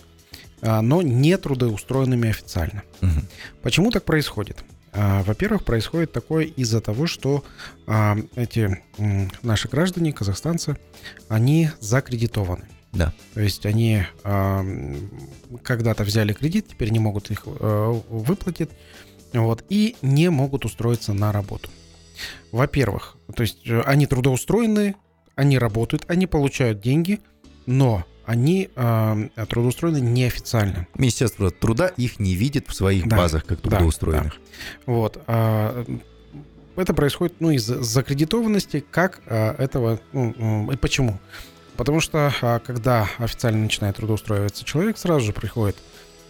э, 0.62 0.80
но 0.80 1.02
не 1.02 1.36
трудоустроенными 1.36 2.30
официально. 2.30 2.82
Угу. 3.02 3.20
Почему 3.62 3.90
так 3.90 4.04
происходит? 4.04 4.64
Во-первых, 4.94 5.62
происходит 5.62 6.12
такое 6.12 6.44
из-за 6.44 6.80
того, 6.80 7.06
что 7.06 7.44
эти 8.34 8.82
наши 9.42 9.68
граждане, 9.68 10.14
казахстанцы, 10.14 10.78
они 11.28 11.68
закредитованы. 11.80 12.66
Да. 12.96 13.12
То 13.34 13.40
есть 13.40 13.66
они 13.66 14.02
э, 14.24 14.94
когда-то 15.62 16.04
взяли 16.04 16.32
кредит, 16.32 16.68
теперь 16.68 16.90
не 16.90 16.98
могут 16.98 17.30
их 17.30 17.42
э, 17.46 18.00
выплатить, 18.08 18.70
вот, 19.32 19.64
и 19.68 19.96
не 20.02 20.30
могут 20.30 20.64
устроиться 20.64 21.12
на 21.12 21.32
работу. 21.32 21.70
Во-первых, 22.52 23.16
то 23.34 23.42
есть 23.42 23.66
э, 23.66 23.80
они 23.82 24.06
трудоустроены, 24.06 24.94
они 25.34 25.58
работают, 25.58 26.04
они 26.08 26.26
получают 26.26 26.80
деньги, 26.80 27.20
но 27.66 28.04
они 28.24 28.70
э, 28.74 29.28
трудоустроены 29.48 30.00
неофициально. 30.00 30.86
Министерство 30.94 31.50
труда 31.50 31.88
их 31.88 32.18
не 32.18 32.34
видит 32.34 32.68
в 32.68 32.74
своих 32.74 33.06
да, 33.08 33.16
базах 33.16 33.44
как 33.44 33.60
трудоустроенных. 33.60 34.32
Да, 34.32 34.40
да. 34.86 34.92
Вот. 34.92 35.22
Э, 35.26 35.84
это 36.76 36.92
происходит 36.92 37.40
ну, 37.40 37.50
из 37.50 37.64
закредитованности, 37.64 38.84
как 38.90 39.22
а, 39.26 39.54
этого, 39.56 39.98
ну, 40.12 40.70
и 40.70 40.76
почему. 40.76 41.18
Потому 41.76 42.00
что 42.00 42.32
а, 42.42 42.58
когда 42.60 43.08
официально 43.18 43.60
начинает 43.62 43.96
трудоустраиваться 43.96 44.64
человек, 44.64 44.98
сразу 44.98 45.26
же 45.26 45.32
приходит 45.32 45.76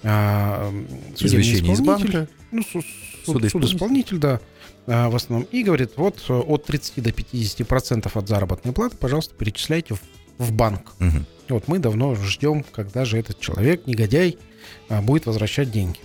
а, 0.03 0.73
Извещение 1.19 1.73
из 1.73 1.81
банка. 1.81 2.29
Ну, 2.53 2.63
суд, 2.63 2.85
судоисполнитель. 3.25 3.51
судоисполнитель, 3.51 4.19
да, 4.19 4.41
а, 4.87 5.11
в 5.11 5.17
основном, 5.17 5.49
и 5.51 5.63
говорит, 5.63 5.93
вот 5.97 6.23
от 6.29 6.65
30 6.65 7.03
до 7.03 7.13
50 7.13 7.67
процентов 7.67 8.17
от 8.17 8.29
заработной 8.29 8.73
платы, 8.73 8.97
пожалуйста, 8.97 9.35
перечисляйте 9.35 9.95
в, 9.95 10.01
в 10.39 10.53
банк. 10.53 10.93
Мгм. 10.99 11.27
Вот 11.49 11.69
мы 11.69 11.79
давно 11.79 12.15
ждем, 12.15 12.65
когда 12.73 13.05
же 13.05 13.19
этот 13.19 13.41
человек, 13.41 13.87
негодяй, 13.87 14.39
а, 14.89 15.03
будет 15.03 15.27
возвращать 15.27 15.71
деньги. 15.71 15.99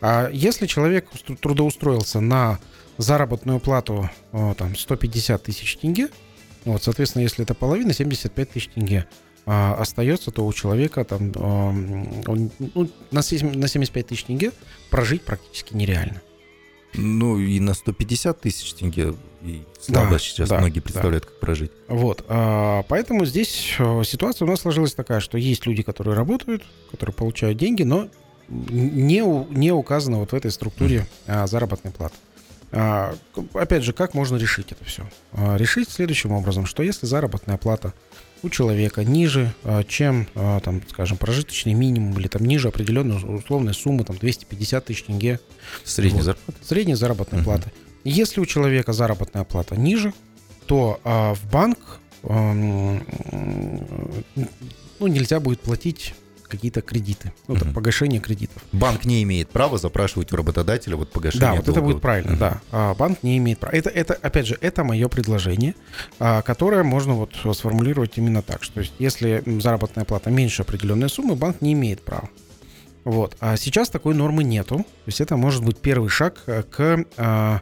А 0.00 0.30
если 0.32 0.66
человек 0.66 1.08
устро- 1.12 1.36
трудоустроился 1.36 2.20
на 2.20 2.58
заработную 2.96 3.58
плату 3.58 4.08
там, 4.56 4.76
150 4.76 5.42
тысяч 5.42 5.76
тенге, 5.76 6.08
вот, 6.64 6.82
соответственно, 6.82 7.22
если 7.22 7.44
это 7.44 7.54
половина, 7.54 7.92
75 7.92 8.50
тысяч 8.50 8.68
тенге 8.68 9.06
а, 9.46 9.74
остается, 9.74 10.30
то 10.30 10.46
у 10.46 10.52
человека 10.52 11.04
там 11.04 11.32
а, 11.36 11.68
он, 11.70 12.50
ну, 12.58 12.90
на, 13.10 13.22
7 13.22 13.56
на 13.58 13.68
75 13.68 14.06
тысяч 14.06 14.24
тенге 14.24 14.52
прожить 14.90 15.22
практически 15.22 15.74
нереально. 15.74 16.20
Ну 16.96 17.38
и 17.40 17.58
на 17.58 17.74
150 17.74 18.40
тысяч 18.40 18.72
тенге 18.74 19.14
и 19.42 19.62
слабо 19.80 20.12
Да, 20.12 20.18
сейчас 20.18 20.48
да, 20.48 20.58
многие 20.60 20.78
да. 20.78 20.82
представляют, 20.82 21.26
как 21.26 21.40
прожить. 21.40 21.72
Вот, 21.88 22.24
а, 22.28 22.84
поэтому 22.88 23.26
здесь 23.26 23.74
э, 23.78 24.02
ситуация 24.04 24.46
у 24.46 24.48
нас 24.50 24.60
сложилась 24.60 24.94
такая, 24.94 25.20
что 25.20 25.36
есть 25.36 25.66
люди, 25.66 25.82
которые 25.82 26.14
работают, 26.16 26.62
которые 26.92 27.12
получают 27.14 27.58
деньги, 27.58 27.82
но 27.82 28.08
не, 28.48 29.22
у- 29.22 29.46
не 29.50 29.72
указано 29.72 30.18
вот 30.20 30.30
в 30.32 30.34
этой 30.34 30.50
структуре 30.50 31.06
а, 31.26 31.46
заработной 31.46 31.90
платы. 31.90 32.14
А, 32.76 33.14
опять 33.54 33.84
же, 33.84 33.92
как 33.92 34.14
можно 34.14 34.36
решить 34.36 34.72
это 34.72 34.84
все? 34.84 35.08
А, 35.32 35.56
решить 35.56 35.88
следующим 35.88 36.32
образом, 36.32 36.66
что 36.66 36.82
если 36.82 37.06
заработная 37.06 37.56
плата 37.56 37.94
у 38.42 38.48
человека 38.50 39.04
ниже, 39.04 39.54
а, 39.62 39.84
чем, 39.84 40.26
а, 40.34 40.58
там, 40.60 40.82
скажем, 40.90 41.16
прожиточный 41.16 41.72
минимум 41.74 42.18
или 42.18 42.26
там 42.26 42.44
ниже 42.44 42.68
определенной 42.68 43.16
условной 43.38 43.74
суммы, 43.74 44.02
там 44.04 44.16
250 44.18 44.84
тысяч 44.86 45.04
тенге, 45.04 45.38
Средняя 45.84 46.16
Вот. 46.18 46.24
зарплата. 46.24 46.60
средняя 46.64 46.96
заработная 46.96 47.38
Мгм. 47.38 47.44
плата. 47.44 47.72
Если 48.02 48.40
у 48.40 48.46
человека 48.46 48.92
заработная 48.92 49.44
плата 49.44 49.76
ниже, 49.76 50.12
то 50.66 51.00
а, 51.04 51.34
в 51.34 51.48
банк 51.50 51.78
ам, 52.24 53.00
ну, 54.98 55.06
нельзя 55.06 55.38
будет 55.40 55.60
платить 55.60 56.14
какие-то 56.54 56.82
кредиты, 56.82 57.32
ну, 57.48 57.56
там, 57.56 57.72
погашение 57.72 58.20
кредитов. 58.20 58.62
Банк 58.72 59.04
не 59.04 59.22
имеет 59.22 59.48
права 59.48 59.78
запрашивать 59.78 60.32
у 60.32 60.36
работодателя 60.36 60.96
вот 60.96 61.10
погашение 61.10 61.48
Да, 61.48 61.54
вот 61.54 61.62
это 61.62 61.74
долга. 61.74 61.82
будет 61.82 62.02
правильно, 62.02 62.36
да. 62.36 62.60
А, 62.72 62.94
банк 62.94 63.22
не 63.22 63.38
имеет 63.38 63.58
права. 63.58 63.74
Это, 63.76 63.90
это, 63.90 64.14
опять 64.14 64.46
же, 64.46 64.58
это 64.60 64.84
мое 64.84 65.08
предложение, 65.08 65.74
а, 66.18 66.42
которое 66.42 66.82
можно 66.82 67.14
вот 67.14 67.34
сформулировать 67.56 68.12
именно 68.16 68.42
так, 68.42 68.62
что 68.62 68.80
есть, 68.80 68.92
если 68.98 69.42
заработная 69.60 70.04
плата 70.04 70.30
меньше 70.30 70.62
определенной 70.62 71.08
суммы, 71.08 71.36
банк 71.36 71.60
не 71.60 71.72
имеет 71.72 72.02
права. 72.02 72.28
Вот. 73.04 73.36
А 73.40 73.56
сейчас 73.56 73.90
такой 73.90 74.14
нормы 74.14 74.44
нету. 74.44 74.78
То 74.78 74.84
есть 75.06 75.20
это 75.20 75.36
может 75.36 75.62
быть 75.62 75.76
первый 75.78 76.08
шаг 76.08 76.42
э, 76.46 76.62
к 76.62 77.04
а, 77.16 77.60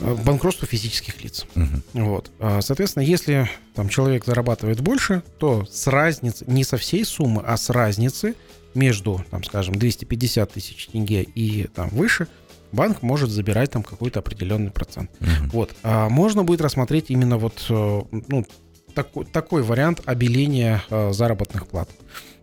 банкротству 0.00 0.66
физических 0.66 1.22
лиц. 1.22 1.46
Мгм. 1.54 1.82
Вот. 1.92 2.30
А, 2.38 2.60
Соответственно, 2.60 3.04
если 3.04 3.48
там 3.74 3.88
человек 3.88 4.24
зарабатывает 4.24 4.80
больше, 4.80 5.22
то 5.38 5.66
с 5.70 5.86
разницы, 5.86 6.44
не 6.46 6.64
со 6.64 6.76
всей 6.76 7.04
суммы, 7.04 7.42
а 7.46 7.56
с 7.56 7.70
разницы 7.70 8.34
между, 8.74 9.24
там, 9.30 9.44
скажем, 9.44 9.74
250 9.74 10.52
тысяч 10.52 10.86
тенге 10.86 11.22
и 11.22 11.64
там 11.68 11.88
выше, 11.90 12.26
банк 12.72 13.02
может 13.02 13.30
забирать 13.30 13.70
там 13.70 13.82
какой-то 13.82 14.20
определенный 14.20 14.70
процент. 14.70 15.10
Мгм. 15.20 15.50
Вот. 15.50 15.74
А 15.82 16.08
можно 16.08 16.42
будет 16.42 16.60
рассмотреть 16.60 17.06
именно 17.10 17.36
вот 17.38 17.64
э, 17.68 18.02
ну, 18.10 18.46
такой, 18.94 19.24
такой 19.26 19.62
вариант 19.62 20.00
обеления 20.04 20.82
э, 20.90 21.12
заработных 21.12 21.66
плат. 21.66 21.88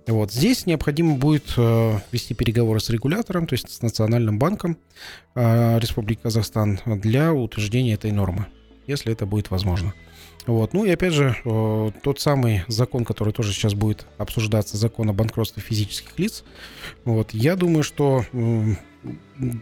Вот. 0.10 0.32
Здесь 0.32 0.66
необходимо 0.66 1.16
будет 1.16 1.54
э, 1.56 2.00
вести 2.12 2.34
переговоры 2.34 2.80
с 2.80 2.90
регулятором, 2.90 3.46
то 3.46 3.54
есть 3.54 3.70
с 3.70 3.82
Национальным 3.84 4.40
банком 4.40 4.78
э, 5.36 5.80
Республики 5.80 6.22
Казахстан 6.24 6.80
для 6.86 7.32
утверждения 7.32 7.94
этой 7.94 8.12
нормы, 8.12 8.48
если 8.88 9.14
это 9.14 9.28
будет 9.28 9.52
возможно. 9.52 9.94
Вот. 10.48 10.74
Ну 10.74 10.84
и 10.84 10.90
опять 10.90 11.14
же, 11.14 11.36
э, 11.46 11.92
тот 12.02 12.20
самый 12.20 12.64
закон, 12.68 13.06
который 13.06 13.34
тоже 13.34 13.54
сейчас 13.54 13.76
будет 13.76 14.08
обсуждаться, 14.18 14.78
закон 14.78 15.12
о 15.12 15.14
банкротстве 15.14 15.62
физических 15.62 16.18
лиц, 16.18 16.44
вот, 17.06 17.32
я 17.36 17.56
думаю, 17.56 17.84
что 17.84 18.26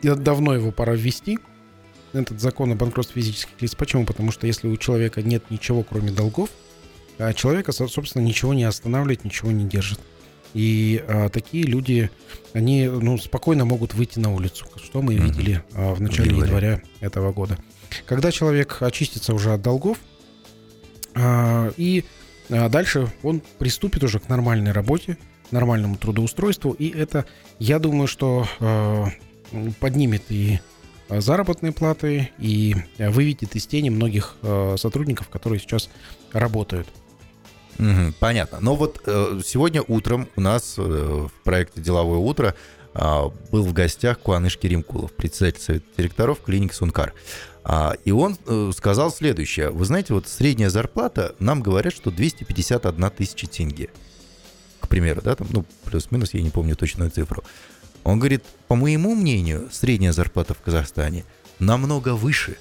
давно 0.01 0.53
его 0.53 0.71
пора 0.71 0.93
ввести, 0.95 1.39
этот 2.13 2.39
закон 2.39 2.71
о 2.71 2.75
банкротстве 2.75 3.21
физических 3.21 3.62
лиц. 3.62 3.75
Почему? 3.75 4.05
Потому 4.05 4.31
что 4.31 4.47
если 4.47 4.69
у 4.69 4.77
человека 4.77 5.21
нет 5.21 5.51
ничего, 5.51 5.83
кроме 5.83 6.12
долгов, 6.12 6.49
а 7.17 7.33
человека, 7.33 7.73
со- 7.73 7.89
собственно, 7.89 8.23
ничего 8.23 8.53
не 8.53 8.63
останавливает, 8.63 9.25
ничего 9.25 9.51
не 9.51 9.65
держит. 9.65 9.99
И 10.58 11.04
а, 11.08 11.30
такие 11.30 11.65
люди, 11.65 12.10
они 12.54 12.88
ну, 12.88 13.20
спокойно 13.20 13.63
могут 13.63 13.93
выйти 13.93 14.17
на 14.17 14.34
улицу, 14.34 14.65
что 14.84 15.04
мы 15.04 15.13
Мгм. 15.13 15.26
видели 15.26 15.63
а, 15.76 15.93
в 15.93 16.02
начале 16.02 16.32
январе. 16.32 16.48
января 16.48 16.82
этого 17.00 17.32
года. 17.32 17.60
Когда 18.08 18.32
человек 18.32 18.82
очистится 18.82 19.36
уже 19.36 19.54
от 19.54 19.62
долгов, 19.62 20.00
а, 21.13 21.72
и 21.78 22.06
а, 22.50 22.70
дальше 22.70 23.12
он 23.22 23.43
приступит 23.60 24.04
уже 24.04 24.20
к 24.20 24.30
нормальной 24.30 24.72
работе, 24.72 25.20
нормальному 25.52 25.96
трудоустройству, 25.96 26.72
и 26.72 26.89
это, 26.89 27.26
я 27.60 27.78
думаю, 27.78 28.08
что 28.08 28.48
а, 28.60 29.10
поднимет 29.80 30.24
и 30.30 30.60
заработные 31.08 31.72
платы 31.72 32.32
и 32.39 32.76
а, 32.98 33.12
выведет 33.12 33.56
из 33.56 33.67
тени 33.67 33.89
многих 33.89 34.36
а, 34.41 34.76
сотрудников, 34.76 35.30
которые 35.30 35.60
сейчас 35.60 35.89
работают. 36.34 36.88
Понятно. 38.19 38.59
Но 38.61 38.75
вот 38.75 39.01
э, 39.05 39.39
сегодня 39.45 39.81
утром 39.81 40.27
у 40.35 40.41
нас 40.41 40.75
э, 40.77 40.81
в 40.81 41.31
проекте 41.43 41.81
«Деловое 41.81 42.19
утро» 42.19 42.55
а, 42.99 43.31
был 43.51 43.63
в 43.63 43.73
гостях 43.73 44.19
Куаныш 44.19 44.57
Керимкулов, 44.57 45.11
председатель 45.13 45.61
совета 45.61 45.85
директоров 45.97 46.41
клиник 46.41 46.73
«Сункар». 46.73 47.13
А, 47.63 47.93
и 48.05 48.11
он 48.11 48.37
э, 48.47 48.71
сказал 48.75 49.11
следующее. 49.11 49.69
Вы 49.69 49.85
знаете, 49.85 50.13
вот 50.15 50.27
средняя 50.27 50.69
зарплата, 50.69 51.35
нам 51.37 51.61
говорят, 51.61 51.93
что 51.93 52.09
251 52.09 53.11
тысяча 53.11 53.45
тенге. 53.47 53.89
К 54.79 54.87
примеру, 54.87 55.21
да, 55.21 55.35
там, 55.35 55.47
ну, 55.51 55.65
плюс-минус, 55.83 56.33
я 56.33 56.41
не 56.41 56.49
помню 56.49 56.75
точную 56.75 57.11
цифру. 57.11 57.43
Он 58.03 58.19
говорит, 58.19 58.43
по 58.67 58.75
моему 58.75 59.13
мнению, 59.15 59.67
средняя 59.71 60.13
зарплата 60.13 60.53
в 60.53 60.61
Казахстане 60.61 61.25
намного 61.59 62.15
выше, 62.15 62.57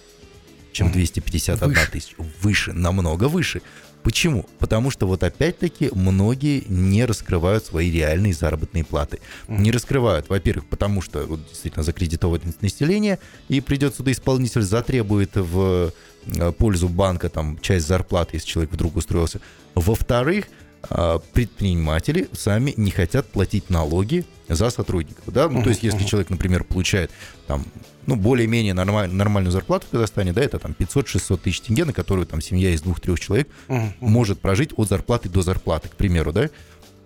чем 0.73 0.89
Мгм. 0.89 0.95
251 0.95 1.69
Выше. 1.69 1.91
тысяча. 1.91 2.17
Выше, 2.43 2.73
намного 2.73 3.29
выше. 3.29 3.63
Почему? 4.07 4.47
Потому 4.61 4.93
что 4.93 5.09
вот 5.09 5.25
опять-таки 5.25 5.91
многие 5.93 6.63
не 6.69 7.05
раскрывают 7.05 7.67
свои 7.67 7.91
реальные 7.91 8.35
заработные 8.35 8.85
платы. 8.85 9.19
Не 9.49 9.73
раскрывают, 9.73 10.29
во-первых, 10.29 10.67
потому 10.67 11.03
что 11.03 11.27
вот, 11.27 11.41
действительно 11.49 11.83
закредитованность 11.83 12.63
населения, 12.63 13.19
и 13.49 13.61
придет 13.61 13.97
судоисполнитель, 13.97 14.63
затребует 14.63 15.33
в 15.35 15.93
э, 16.27 16.53
пользу 16.53 16.89
банка 16.89 17.29
там 17.29 17.59
часть 17.59 17.89
зарплаты, 17.89 18.37
если 18.37 18.47
человек 18.47 18.71
вдруг 18.71 18.95
устроился. 18.95 19.41
Во-вторых, 19.75 20.45
а, 20.89 21.19
предприниматели 21.33 22.29
сами 22.33 22.75
не 22.77 22.93
хотят 22.93 23.27
платить 23.27 23.71
налоги 23.71 24.25
за 24.49 24.71
сотрудников. 24.71 25.25
Да? 25.27 25.49
Ну, 25.49 25.65
то 25.65 25.71
есть, 25.71 25.83
если 25.83 26.05
человек, 26.05 26.31
например, 26.31 26.63
получает 26.63 27.11
там, 27.49 27.65
ну, 28.07 28.17
более-менее 28.17 28.73
нормаль- 28.75 29.11
нормальную 29.11 29.53
зарплату 29.53 29.87
в 29.87 29.91
Казахстане, 29.91 30.33
да, 30.33 30.43
это 30.43 30.59
там 30.59 30.73
500-600 30.79 31.39
тысяч 31.39 31.61
тенге, 31.61 31.85
на 31.85 31.93
которую 31.93 32.27
там 32.27 32.41
семья 32.41 32.71
из 32.71 32.81
двух-трех 32.83 33.19
человек 33.21 33.49
мгм. 33.69 33.95
может 34.01 34.41
прожить 34.41 34.71
от 34.77 34.89
зарплаты 34.89 35.29
до 35.29 35.43
зарплаты, 35.43 35.89
к 35.89 35.97
примеру, 35.97 36.33
да, 36.33 36.51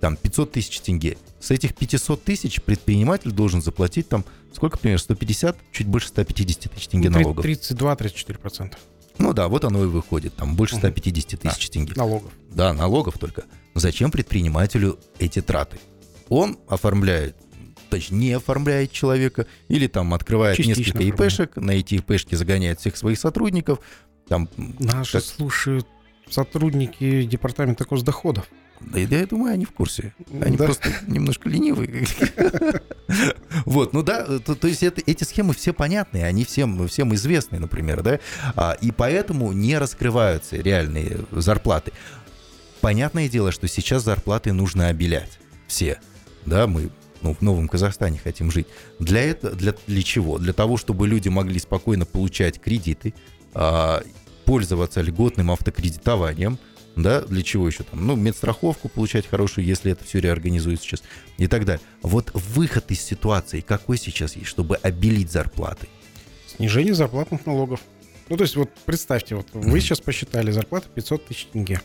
там 0.00 0.16
500 0.16 0.52
тысяч 0.52 0.80
тенге. 0.80 1.18
С 1.40 1.50
этих 1.50 1.74
500 1.74 2.22
тысяч 2.22 2.60
предприниматель 2.62 3.30
должен 3.32 3.60
заплатить 3.62 4.08
там, 4.08 4.24
сколько, 4.54 4.78
примерно, 4.78 5.02
150, 5.02 5.56
чуть 5.72 5.86
больше 5.86 6.08
150 6.08 6.72
тысяч 6.72 6.88
тенге 6.88 7.10
Ну, 7.10 7.18
налогов. 7.20 7.44
32-34% 7.44 8.74
Ну 9.18 9.32
да, 9.34 9.48
вот 9.48 9.64
оно 9.64 9.84
и 9.84 9.86
выходит, 9.86 10.34
там 10.36 10.54
больше 10.56 10.74
Мгм. 10.76 10.80
150 10.82 11.40
тысяч 11.40 11.68
тенге. 11.70 11.92
налогов. 11.96 12.32
Да, 12.50 12.72
налогов 12.72 13.18
только. 13.18 13.44
Зачем 13.74 14.10
предпринимателю 14.10 14.98
эти 15.18 15.40
траты? 15.42 15.78
Он 16.28 16.58
оформляет, 16.68 17.36
точнее, 17.90 18.18
не 18.18 18.33
оформляет 18.33 18.92
человека, 18.92 19.46
или 19.68 19.87
там 19.87 20.14
открывает 20.14 20.57
Частично 20.57 20.81
несколько 20.81 20.98
оформляет. 20.98 21.20
ИПшек, 21.33 21.57
на 21.57 21.70
эти 21.72 21.94
ИПшки 21.96 22.35
загоняет 22.35 22.81
всех 22.81 22.96
своих 22.96 23.18
сотрудников, 23.18 23.81
там, 24.29 24.48
же 24.57 25.12
как- 25.12 25.24
слушают 25.24 25.87
сотрудники 26.29 27.24
департамента 27.24 27.85
госдоходов. 27.85 28.46
да, 28.81 29.05
да, 29.07 29.16
я 29.18 29.26
думаю, 29.26 29.53
они 29.55 29.64
в 29.66 29.72
курсе. 29.72 30.14
Они 30.40 30.57
Да. 30.57 30.64
просто 30.66 30.90
немножко 31.07 31.48
ленивые. 31.48 32.07
Вот, 33.66 33.92
ну 33.92 34.03
да, 34.03 34.38
то, 34.38 34.55
то 34.55 34.68
есть 34.68 34.83
это- 34.85 35.03
эти 35.05 35.24
схемы 35.24 35.53
все 35.55 35.72
понятные, 35.72 36.24
они 36.24 36.44
всем, 36.44 36.87
всем 36.88 37.12
известны, 37.14 37.59
например, 37.59 38.03
да, 38.03 38.20
А, 38.55 38.76
и 38.81 38.90
поэтому 38.92 39.53
не 39.53 39.76
раскрываются 39.79 40.57
реальные 40.57 41.18
зарплаты. 41.33 41.92
Понятное 42.81 43.29
дело, 43.29 43.50
что 43.53 43.66
сейчас 43.68 44.05
зарплаты 44.05 44.53
нужно 44.53 44.87
обелять. 44.88 45.38
Все. 45.66 45.98
Да, 46.46 46.66
мы 46.66 46.90
ну, 47.22 47.35
в 47.35 47.40
новом 47.42 47.68
Казахстане 47.68 48.20
хотим 48.22 48.50
жить. 48.50 48.66
Для, 48.98 49.20
этого, 49.22 49.54
для, 49.54 49.74
для 49.87 50.02
чего? 50.02 50.38
Для 50.38 50.52
того, 50.52 50.76
чтобы 50.76 51.06
люди 51.06 51.28
могли 51.28 51.59
спокойно 51.59 52.06
получать 52.06 52.61
кредиты, 52.61 53.14
а, 53.54 54.02
пользоваться 54.44 55.00
льготным 55.00 55.50
автокредитованием, 55.50 56.59
да, 56.96 57.20
для 57.22 57.42
чего 57.42 57.68
еще 57.68 57.85
там, 57.85 58.06
ну, 58.06 58.16
медстраховку 58.16 58.88
получать 58.88 59.26
хорошую, 59.26 59.64
если 59.64 59.92
это 59.92 60.04
все 60.04 60.18
реорганизуется 60.20 60.85
сейчас 60.85 61.02
и 61.38 61.46
так 61.46 61.64
далее. 61.64 61.80
Вот 62.02 62.30
выход 62.35 62.90
из 62.90 63.00
ситуации 63.00 63.61
какой 63.61 63.96
сейчас 63.96 64.37
есть, 64.37 64.48
чтобы 64.48 64.76
обелить 64.76 65.30
зарплаты? 65.30 65.88
Снижение 66.46 66.94
зарплатных 66.94 67.46
налогов. 67.46 67.80
Ну, 68.30 68.36
то 68.36 68.44
есть, 68.44 68.54
вот 68.54 68.70
представьте, 68.86 69.34
вот 69.34 69.48
вы 69.52 69.80
сейчас 69.80 70.00
посчитали 70.00 70.52
зарплату 70.52 70.88
500 70.94 71.26
тысяч 71.26 71.46
тенге, 71.52 71.80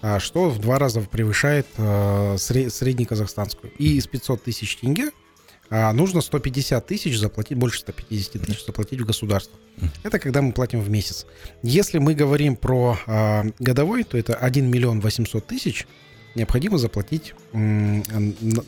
а 0.00 0.20
что 0.20 0.48
в 0.48 0.60
два 0.60 0.78
раза 0.78 1.00
превышает 1.00 1.66
э, 1.76 2.36
сред, 2.38 2.72
среднеказахстанскую. 2.72 3.72
И 3.76 3.96
из 3.96 4.06
500 4.06 4.44
тысяч 4.44 4.76
тенге 4.76 5.10
а, 5.68 5.92
нужно 5.92 6.20
150 6.20 6.86
тысяч 6.86 7.18
заплатить, 7.18 7.58
больше 7.58 7.80
150 7.80 8.42
тысяч 8.42 8.64
заплатить 8.64 9.00
в 9.00 9.04
государство. 9.04 9.58
Это 10.04 10.20
когда 10.20 10.42
мы 10.42 10.52
платим 10.52 10.80
в 10.80 10.88
месяц. 10.88 11.26
Если 11.62 11.98
мы 11.98 12.14
говорим 12.14 12.54
про 12.54 12.96
а, 13.06 13.44
годовой, 13.58 14.04
то 14.04 14.16
это 14.16 14.34
1 14.34 14.70
миллион 14.70 15.00
800 15.00 15.44
тысяч 15.44 15.88
необходимо 16.36 16.78
заплатить 16.78 17.34
м, 17.52 18.04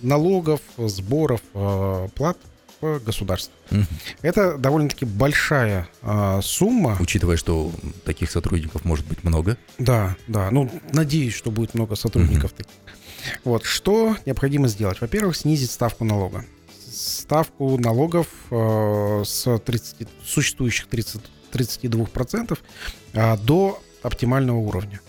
налогов, 0.02 0.60
сборов, 0.76 1.40
а, 1.54 2.08
плат 2.08 2.36
в 2.82 2.98
государство. 3.02 3.54
Мгм. 3.70 3.86
Это 4.22 4.58
довольно-таки 4.58 5.04
большая 5.04 5.88
а, 6.02 6.40
сумма. 6.42 6.96
Учитывая, 7.00 7.36
что 7.36 7.72
таких 8.04 8.30
сотрудников 8.30 8.84
может 8.84 9.06
быть 9.06 9.24
много. 9.24 9.56
Да, 9.78 10.16
да. 10.26 10.50
Ну, 10.50 10.70
надеюсь, 10.92 11.34
что 11.34 11.50
будет 11.50 11.74
много 11.74 11.94
сотрудников 11.94 12.52
таких. 12.52 12.72
Вот, 13.44 13.64
что 13.64 14.16
необходимо 14.26 14.68
сделать? 14.68 15.00
Во-первых, 15.00 15.36
снизить 15.36 15.70
ставку 15.70 16.04
налога. 16.04 16.44
Ставку 16.92 17.78
налогов 17.78 18.26
э, 18.50 19.22
с 19.24 19.58
30, 19.58 20.08
существующих 20.24 20.88
30, 20.88 21.22
32% 21.52 22.58
а, 23.14 23.36
до 23.36 23.80
оптимального 24.02 24.58
уровня. 24.58 25.00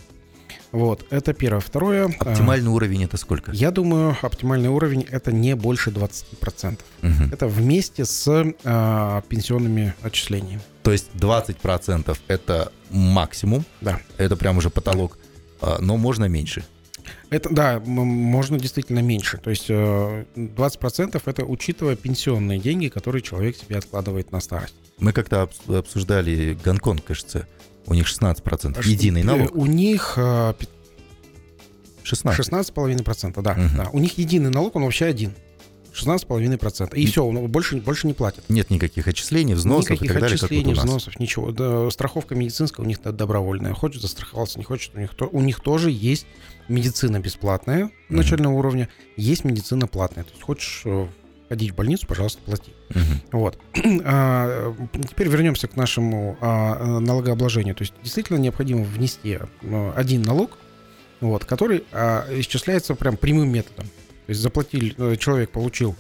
Вот, 0.74 1.06
это 1.12 1.34
первое. 1.34 1.62
Второе. 1.62 2.08
э, 2.10 2.12
Оптимальный 2.20 2.70
уровень 2.72 3.04
это 3.06 3.16
сколько? 3.18 3.52
Я 3.52 3.70
думаю, 3.72 4.18
оптимальный 4.22 4.70
уровень 4.70 5.04
это 5.10 5.32
не 5.32 5.56
больше 5.56 5.92
20%. 5.92 6.80
Мгм. 7.02 7.30
Это 7.32 7.48
вместе 7.48 8.04
с 8.06 8.28
э, 8.28 9.22
пенсионными 9.30 9.94
отчислениями. 10.02 10.62
То 10.82 10.92
есть 10.92 11.12
20% 11.14 12.18
это 12.28 12.72
максимум, 12.90 13.64
Да. 13.82 14.00
это 14.18 14.36
прям 14.36 14.58
уже 14.58 14.70
потолок, 14.70 15.18
а, 15.62 15.78
но 15.80 15.96
можно 15.98 16.26
меньше. 16.26 16.66
Это, 17.30 17.50
да, 17.54 17.80
можно 17.86 18.60
действительно 18.60 19.00
меньше. 19.00 19.38
То 19.38 19.50
есть 19.50 19.66
э, 19.70 20.26
20% 20.36 21.22
это 21.26 21.46
учитывая 21.46 21.96
пенсионные 21.96 22.60
деньги, 22.60 22.88
которые 22.90 23.22
человек 23.22 23.58
себе 23.58 23.78
откладывает 23.78 24.32
на 24.32 24.40
старость. 24.40 24.74
Мы 25.00 25.12
как-то 25.14 25.44
обс- 25.44 25.78
обсуждали 25.78 26.58
Гонконг, 26.64 27.04
кажется, 27.04 27.48
у 27.88 27.94
них 27.94 28.08
16%, 28.08 28.78
А 28.78 28.82
единый 28.88 29.22
что- 29.24 29.36
налог. 29.36 29.52
э, 29.52 29.54
У 29.54 29.66
них 29.66 30.14
э, 30.18 30.54
пи- 30.58 30.68
16. 32.04 32.38
16,5%, 32.38 33.42
да, 33.42 33.54
Мгм. 33.54 33.78
да. 33.78 33.90
У 33.94 34.00
них 34.00 34.18
единый 34.18 34.50
налог, 34.50 34.76
он 34.76 34.84
вообще 34.84 35.06
один. 35.06 35.34
16,5%. 35.94 36.96
И 36.96 37.06
все, 37.06 37.24
он 37.24 37.48
больше, 37.52 37.78
больше 37.78 38.08
не 38.08 38.14
платят. 38.14 38.44
Нет 38.50 38.72
никаких 38.72 39.08
отчислений, 39.08 39.54
взносов 39.54 39.92
Никаких 39.92 40.10
и 40.10 40.14
так 40.14 40.22
далее, 40.22 40.38
как 40.40 40.50
вот 40.50 40.52
у 40.52 40.56
отчислений, 40.60 40.76
нас. 40.76 40.86
взносов, 40.86 41.20
ничего. 41.20 41.52
Да, 41.52 41.90
страховка 41.92 42.34
медицинская 42.36 42.84
у 42.84 42.90
них 42.90 43.00
добровольная. 43.04 43.74
Хочет 43.74 44.02
застраховался, 44.02 44.58
не 44.58 44.66
хочет. 44.66 44.96
У 44.96 45.00
них, 45.00 45.14
то- 45.14 45.30
у 45.32 45.40
них 45.42 45.60
тоже 45.60 45.92
есть 45.92 46.26
медицина 46.68 47.20
бесплатная 47.20 47.92
начального 48.10 48.54
уровня, 48.54 48.90
есть 49.18 49.44
медицина 49.44 49.86
платная. 49.88 50.24
То 50.24 50.32
есть 50.32 50.42
хочешь 50.42 50.82
э, 50.86 51.08
ходить 51.54 51.70
в 51.70 51.76
больницу, 51.76 52.08
пожалуйста, 52.08 52.42
плати. 52.42 52.72
Мгм. 52.90 53.22
Вот. 53.32 53.60
А, 54.06 54.74
Теперь 55.08 55.28
вернемся 55.28 55.68
к 55.68 55.76
нашему 55.76 56.36
а, 56.42 57.00
налогообложению. 57.00 57.76
То 57.76 57.84
есть 57.84 57.94
действительно 58.02 58.38
необходимо 58.38 58.84
внести 58.84 59.38
а, 59.62 59.94
один 59.96 60.24
налог, 60.24 60.58
вот, 61.22 61.46
который 61.46 61.84
а, 61.92 62.26
исчисляется 62.32 62.96
прям 62.96 63.18
прямым 63.18 63.52
методом. 63.52 63.86
То 63.86 64.30
есть 64.30 64.42
заплатил, 64.42 64.94
э, 64.98 65.16
человек 65.18 65.52
получил 65.52 65.96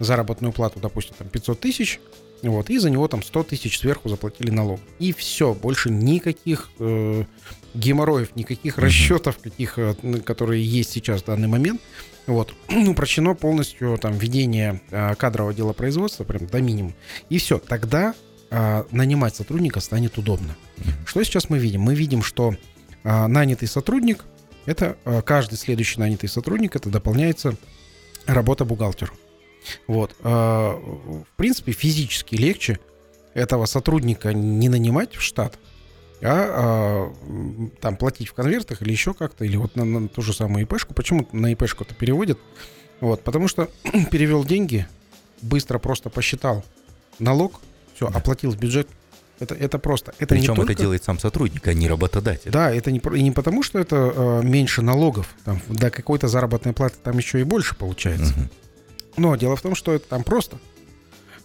заработную 0.00 0.52
плату, 0.52 0.80
допустим, 0.80 1.14
там 1.16 1.28
500 1.28 1.60
тысяч, 1.60 2.00
вот, 2.42 2.70
и 2.70 2.78
за 2.78 2.90
него 2.90 3.08
там 3.08 3.22
100 3.22 3.44
тысяч 3.44 3.78
сверху 3.78 4.08
заплатили 4.08 4.50
налог. 4.50 4.80
И 4.98 5.12
все, 5.12 5.54
больше 5.54 5.90
никаких 5.90 6.70
э, 6.78 7.24
геморроев, 7.74 8.36
никаких 8.36 8.78
расчетов, 8.78 9.38
каких, 9.38 9.78
э, 9.78 9.94
которые 10.24 10.64
есть 10.64 10.90
сейчас 10.90 11.22
в 11.22 11.26
данный 11.26 11.48
момент. 11.48 11.80
Вот. 12.26 12.54
Упрощено 12.88 13.34
полностью 13.34 13.98
там 13.98 14.14
ведение 14.14 14.80
э, 14.90 15.14
кадрового 15.14 15.54
дела 15.54 15.72
производства 15.72 16.24
прям 16.24 16.46
до 16.46 16.60
минимума. 16.60 16.94
И 17.30 17.38
все, 17.38 17.58
тогда 17.58 18.14
э, 18.50 18.84
нанимать 18.90 19.34
сотрудника 19.34 19.80
станет 19.80 20.18
удобно. 20.18 20.56
Что 21.06 21.22
сейчас 21.22 21.48
мы 21.48 21.58
видим? 21.58 21.80
Мы 21.82 21.94
видим, 21.94 22.22
что 22.22 22.54
э, 23.02 23.26
нанятый 23.26 23.68
сотрудник, 23.68 24.24
это 24.66 24.96
э, 25.04 25.22
каждый 25.22 25.56
следующий 25.56 26.00
нанятый 26.00 26.28
сотрудник, 26.28 26.76
это 26.76 26.90
дополняется 26.90 27.56
работа 28.26 28.64
бухгалтеру. 28.64 29.14
Вот. 29.86 30.14
э, 30.22 30.28
В 30.28 31.36
принципе, 31.36 31.72
физически 31.72 32.34
легче 32.34 32.78
этого 33.34 33.66
сотрудника 33.66 34.32
не 34.32 34.68
нанимать 34.68 35.14
в 35.14 35.22
штат, 35.22 35.58
а, 36.22 37.12
а, 37.12 37.70
там 37.80 37.96
платить 37.96 38.28
в 38.28 38.32
конвертах 38.32 38.80
или 38.82 38.90
еще 38.90 39.12
как-то, 39.12 39.44
или 39.44 39.56
вот 39.56 39.76
на, 39.76 39.84
на 39.84 40.08
ту 40.08 40.22
же 40.22 40.32
самую 40.32 40.64
ИПшку. 40.64 40.94
Почему 40.94 41.28
на 41.32 41.52
ИПшку 41.52 41.84
это 41.84 41.94
переводят? 41.94 42.38
Вот, 43.00 43.22
потому 43.22 43.48
что 43.48 43.68
перевел 44.10 44.44
деньги, 44.44 44.86
быстро 45.42 45.78
просто 45.78 46.08
посчитал 46.08 46.64
налог, 47.18 47.60
все, 47.94 48.06
оплатил 48.06 48.50
в 48.52 48.58
бюджет. 48.58 48.88
Это, 49.38 49.54
это 49.54 49.78
просто. 49.78 50.14
Это 50.18 50.34
не 50.34 50.40
Причем 50.40 50.54
только... 50.56 50.72
это 50.72 50.80
делает 50.80 51.04
сам 51.04 51.18
сотрудник, 51.18 51.66
а 51.68 51.74
не 51.74 51.88
работодатель. 51.88 52.50
Да, 52.50 52.72
это 52.72 52.90
не, 52.90 53.00
и 53.00 53.22
не 53.22 53.32
потому, 53.32 53.62
что 53.62 53.78
это 53.78 54.12
э, 54.14 54.40
меньше 54.42 54.80
налогов, 54.80 55.34
там, 55.44 55.60
до 55.68 55.90
какой-то 55.90 56.26
заработной 56.26 56.72
платы 56.72 56.96
там 57.02 57.18
еще 57.18 57.40
и 57.40 57.42
больше 57.42 57.74
получается. 57.74 58.32
Мгм. 58.32 58.50
Но 59.16 59.36
дело 59.36 59.56
в 59.56 59.62
том, 59.62 59.74
что 59.74 59.92
это 59.92 60.08
там 60.08 60.24
просто. 60.24 60.58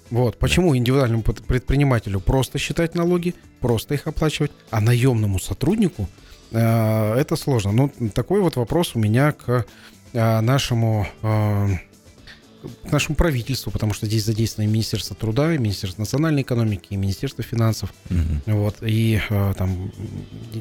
Вот. 0.09 0.37
Почему 0.37 0.75
индивидуальному 0.75 1.23
предпринимателю 1.23 2.19
просто 2.19 2.57
считать 2.57 2.95
налоги, 2.95 3.33
просто 3.61 3.93
их 3.93 4.07
оплачивать, 4.07 4.51
а 4.69 4.81
наемному 4.81 5.39
сотруднику 5.39 6.07
э, 6.51 7.13
это 7.15 7.35
сложно. 7.37 7.71
Ну, 7.71 8.09
такой 8.09 8.41
вот 8.41 8.57
вопрос 8.57 8.95
у 8.95 8.99
меня 8.99 9.31
к 9.31 9.65
э, 10.11 10.39
нашему 10.41 11.07
э, 11.21 11.67
к 12.87 12.91
нашему 12.91 13.15
правительству, 13.15 13.71
потому 13.71 13.93
что 13.93 14.05
здесь 14.05 14.25
задействовано 14.25 14.69
и 14.69 14.71
Министерство 14.71 15.15
труда, 15.15 15.53
и 15.53 15.57
Министерство 15.57 16.01
национальной 16.01 16.41
экономики, 16.43 16.87
и 16.91 16.95
Министерство 16.95 17.43
финансов, 17.43 17.93
Мгм. 18.09 18.41
вот, 18.47 18.75
и 18.81 19.19
э, 19.29 19.53
там 19.57 19.91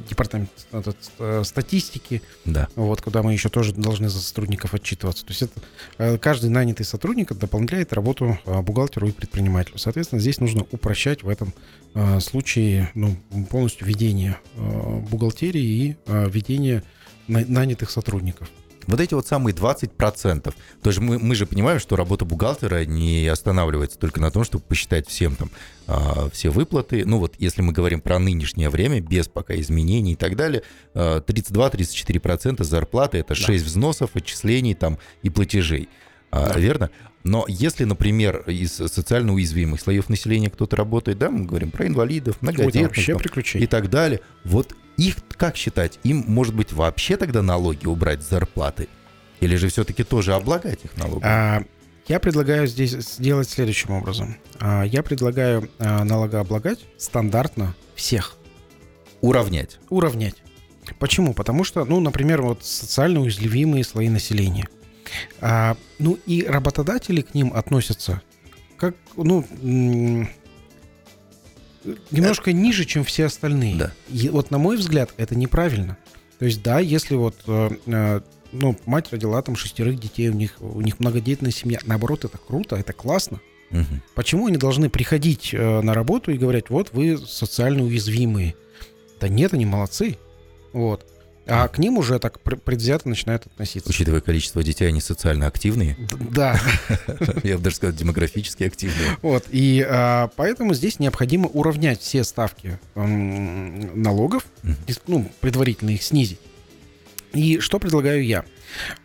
департамент 0.09 0.51
этот, 0.73 0.97
э, 1.19 1.43
статистики, 1.45 2.23
Да. 2.45 2.69
вот, 2.77 3.03
куда 3.03 3.23
мы 3.23 3.33
еще 3.33 3.49
тоже 3.49 3.73
должны 3.75 4.09
за 4.09 4.21
сотрудников 4.21 4.75
отчитываться. 4.75 5.25
То 5.25 5.31
есть 5.31 5.43
это 5.43 5.61
э, 5.99 6.19
каждый 6.19 6.51
нанятый 6.51 6.87
сотрудник 6.87 7.33
дополняет 7.35 7.93
работу 7.93 8.39
э, 8.45 8.61
бухгалтеру 8.63 9.09
и 9.09 9.13
предпринимателю. 9.13 9.79
Соответственно, 9.79 10.21
здесь 10.21 10.41
нужно 10.41 10.67
упрощать 10.71 11.23
в 11.23 11.29
этом 11.29 11.53
э, 11.95 12.21
случае 12.21 12.91
ну, 12.95 13.17
полностью 13.51 13.87
ведение 13.87 14.39
э, 14.57 15.01
бухгалтерии 15.11 15.63
и 15.63 15.97
э, 16.07 16.29
ведение 16.31 16.83
на- 17.29 17.45
нанятых 17.47 17.91
сотрудников. 17.91 18.49
Вот 18.91 19.01
эти 19.01 19.15
вот 19.15 19.27
самые 19.27 19.55
20%. 19.55 20.43
То 20.43 20.55
есть 20.85 20.99
мы, 20.99 21.19
мы 21.19 21.35
же 21.35 21.47
понимаем, 21.47 21.79
что 21.79 21.97
работа 21.97 22.25
бухгалтера 22.25 22.85
не 22.85 23.27
останавливается 23.29 23.99
только 23.99 24.21
на 24.21 24.31
том, 24.31 24.45
чтобы 24.45 24.65
посчитать 24.65 25.09
всем 25.09 25.37
там 25.37 25.51
а, 25.87 26.29
все 26.31 26.51
выплаты. 26.51 27.05
Ну 27.07 27.19
вот 27.19 27.35
если 27.39 27.63
мы 27.63 27.73
говорим 27.73 28.01
про 28.01 28.19
нынешнее 28.19 28.69
время, 28.69 29.01
без 29.01 29.29
пока 29.29 29.55
изменений 29.55 30.13
и 30.13 30.17
так 30.17 30.37
далее, 30.37 30.63
а, 30.95 31.21
32-34% 31.21 32.63
зарплаты 32.65 33.19
это 33.19 33.35
6 33.35 33.65
взносов, 33.65 34.11
отчислений 34.15 34.75
там 34.75 34.99
и 35.23 35.31
платежей. 35.31 35.89
А, 36.31 36.53
Да. 36.53 36.59
Верно? 36.61 36.91
Но 37.23 37.45
если, 37.49 37.85
например, 37.85 38.45
из 38.49 38.73
социально 38.73 39.35
уязвимых 39.35 39.81
слоев 39.81 40.09
населения 40.09 40.51
кто-то 40.51 40.77
работает, 40.77 41.19
да, 41.19 41.31
мы 41.31 41.45
говорим 41.45 41.71
про 41.71 41.87
инвалидов, 41.87 42.37
многодетных, 42.41 43.55
и 43.55 43.67
так 43.67 43.91
далее. 43.91 44.21
Вот 44.45 44.75
их 44.97 45.17
как 45.37 45.57
считать? 45.57 45.99
Им, 46.03 46.25
может 46.27 46.55
быть, 46.55 46.73
вообще 46.73 47.17
тогда 47.17 47.43
налоги 47.43 47.87
убрать 47.87 48.23
с 48.23 48.29
зарплаты? 48.29 48.89
Или 49.41 49.57
же 49.57 49.69
все-таки 49.69 50.05
тоже 50.05 50.35
облагать 50.35 50.85
их 50.85 50.97
налогом? 50.97 51.23
А, 51.25 51.63
Я 52.07 52.21
предлагаю 52.21 52.67
здесь 52.67 52.91
сделать 52.93 53.49
следующим 53.49 53.93
образом. 53.93 54.37
А, 54.59 54.83
Я 54.83 55.03
предлагаю 55.03 55.71
а, 55.79 56.05
налогооблагать 56.05 56.81
стандартно 56.99 57.75
всех. 57.95 58.37
Уравнять. 59.21 59.79
уравнять. 59.91 60.37
Почему? 60.99 61.35
Потому 61.35 61.65
что, 61.65 61.85
ну, 61.85 62.01
например, 62.01 62.43
вот 62.43 62.65
социально 62.65 63.21
уязвимые 63.21 63.85
слои 63.85 64.09
населения. 64.09 64.67
А, 65.41 65.77
ну 65.99 66.19
и 66.27 66.45
работодатели 66.45 67.21
к 67.21 67.35
ним 67.35 67.53
относятся 67.55 68.23
как, 68.81 68.95
ну, 69.17 69.45
немножко 72.11 72.53
ниже, 72.53 72.87
чем 72.87 73.05
все 73.05 73.27
остальные. 73.27 73.77
Да. 73.77 73.93
И 74.09 74.29
вот 74.31 74.51
на 74.51 74.59
мой 74.59 74.77
взгляд 74.77 75.13
это 75.19 75.37
неправильно. 75.37 75.99
То 76.39 76.47
есть, 76.47 76.63
да, 76.63 76.81
если 76.81 77.15
вот, 77.15 77.37
э, 77.47 77.71
э, 77.87 78.21
ну, 78.53 78.77
мать 78.87 79.13
родила 79.13 79.43
там 79.43 79.57
шестерых 79.57 80.01
детей, 80.01 80.31
у 80.31 80.33
них, 80.33 80.57
у 80.61 80.81
них 80.81 80.99
многодетная 80.99 81.51
семья, 81.51 81.79
наоборот, 81.85 82.25
это 82.25 82.39
круто, 82.39 82.77
это 82.77 82.95
классно. 82.95 83.41
Мгм. 83.69 84.03
Почему 84.15 84.47
они 84.47 84.57
должны 84.57 84.89
приходить 84.89 85.51
э, 85.53 85.81
на 85.83 85.93
работу 85.93 86.33
и 86.33 86.39
говорить, 86.39 86.71
вот 86.71 86.93
вы 86.93 87.19
социально 87.19 87.85
уязвимые, 87.85 88.55
Да 89.21 89.29
нет, 89.29 89.53
они 89.53 89.67
молодцы. 89.67 90.17
Вот. 90.73 91.07
А 91.51 91.67
к 91.69 91.79
ним 91.79 91.99
уже 91.99 92.19
так 92.19 92.41
предвзято 92.41 93.09
начинают 93.09 93.47
относиться. 93.47 93.91
Учитывая 93.91 94.21
количество 94.21 94.63
детей, 94.63 94.87
они 94.89 95.01
социально 95.01 95.47
активные. 95.47 95.97
Да. 96.31 96.61
Я 97.43 97.59
бы 97.59 97.65
даже 97.65 97.77
сказал, 97.77 97.95
демографически 97.95 98.65
активные. 98.65 99.19
Вот. 99.23 99.47
И 99.51 99.85
а, 99.89 100.31
поэтому 100.37 100.75
здесь 100.75 101.01
необходимо 101.01 101.49
уравнять 101.49 102.01
все 102.01 102.23
ставки 102.23 102.79
налогов, 102.95 104.45
ну, 105.07 105.31
предварительно 105.41 105.91
их 105.91 106.03
снизить. 106.03 106.39
И 107.33 107.59
что 107.59 107.79
предлагаю 107.79 108.25
я? 108.25 108.45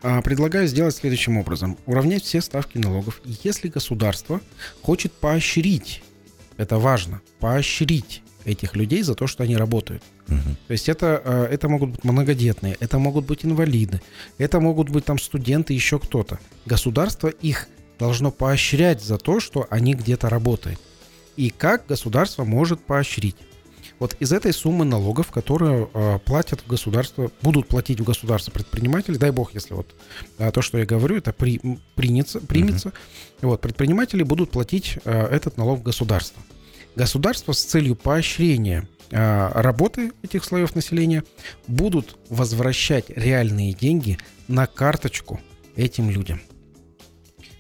А, 0.02 0.22
предлагаю 0.22 0.68
сделать 0.68 0.96
следующим 0.96 1.38
образом. 1.38 1.78
Уравнять 1.86 2.24
все 2.24 2.42
ставки 2.42 2.78
налогов. 2.78 3.22
Если 3.44 3.70
государство 3.70 4.40
хочет 4.82 5.12
поощрить, 5.14 6.04
это 6.58 6.78
важно, 6.78 7.22
поощрить 7.40 8.22
этих 8.46 8.76
людей 8.76 9.02
за 9.02 9.16
то, 9.16 9.28
что 9.28 9.44
они 9.44 9.58
работают. 9.58 10.04
Угу. 10.28 10.56
То 10.68 10.72
есть 10.72 10.90
это, 10.90 11.22
э, 11.24 11.48
это 11.52 11.68
могут 11.68 11.92
быть 11.92 12.04
многодетные, 12.04 12.78
это 12.80 13.00
могут 13.00 13.26
быть 13.26 13.44
инвалиды, 13.46 14.02
это 14.38 14.60
могут 14.60 14.90
быть 14.90 15.06
там 15.06 15.20
студенты, 15.20 15.74
еще 15.74 16.00
кто-то. 16.00 16.40
Государство 16.66 17.28
их 17.28 17.68
должно 18.00 18.32
поощрять 18.32 19.04
за 19.04 19.18
то, 19.18 19.40
что 19.40 19.68
они 19.70 19.94
где-то 19.94 20.30
работают. 20.30 20.80
И 21.36 21.50
как 21.50 21.86
государство 21.88 22.44
может 22.46 22.82
поощрить? 22.82 23.36
Вот 24.00 24.16
из 24.20 24.34
этой 24.34 24.52
суммы 24.52 24.84
налогов, 24.84 25.32
которые 25.32 25.88
э, 25.94 26.20
платят 26.20 26.62
в 26.62 26.68
государство, 26.68 27.32
будут 27.42 27.68
платить 27.68 28.00
в 28.02 28.04
государство 28.04 28.52
предприниматели, 28.52 29.16
дай 29.16 29.32
бог, 29.32 29.54
если 29.54 29.74
вот 29.74 29.88
э, 30.38 30.52
то, 30.52 30.62
что 30.62 30.78
я 30.78 30.86
говорю, 30.86 31.18
это 31.18 31.32
при, 31.32 31.62
принится, 31.96 32.42
примется, 32.42 32.90
uh-huh. 32.90 33.48
вот, 33.48 33.62
предприниматели 33.62 34.24
будут 34.24 34.52
платить 34.52 34.98
э, 35.06 35.28
этот 35.28 35.58
налог 35.58 35.80
в 35.80 35.84
государство. 35.84 36.42
Государство 36.96 37.52
с 37.52 37.64
целью 37.64 37.96
поощрения 37.96 38.88
э, 39.12 39.52
работы 39.54 40.12
этих 40.24 40.44
слоев 40.44 40.76
населения 40.76 41.24
будут 41.68 42.18
возвращать 42.30 43.10
реальные 43.10 43.74
деньги 43.74 44.18
на 44.48 44.68
карточку 44.68 45.40
этим 45.76 46.10
людям 46.10 46.42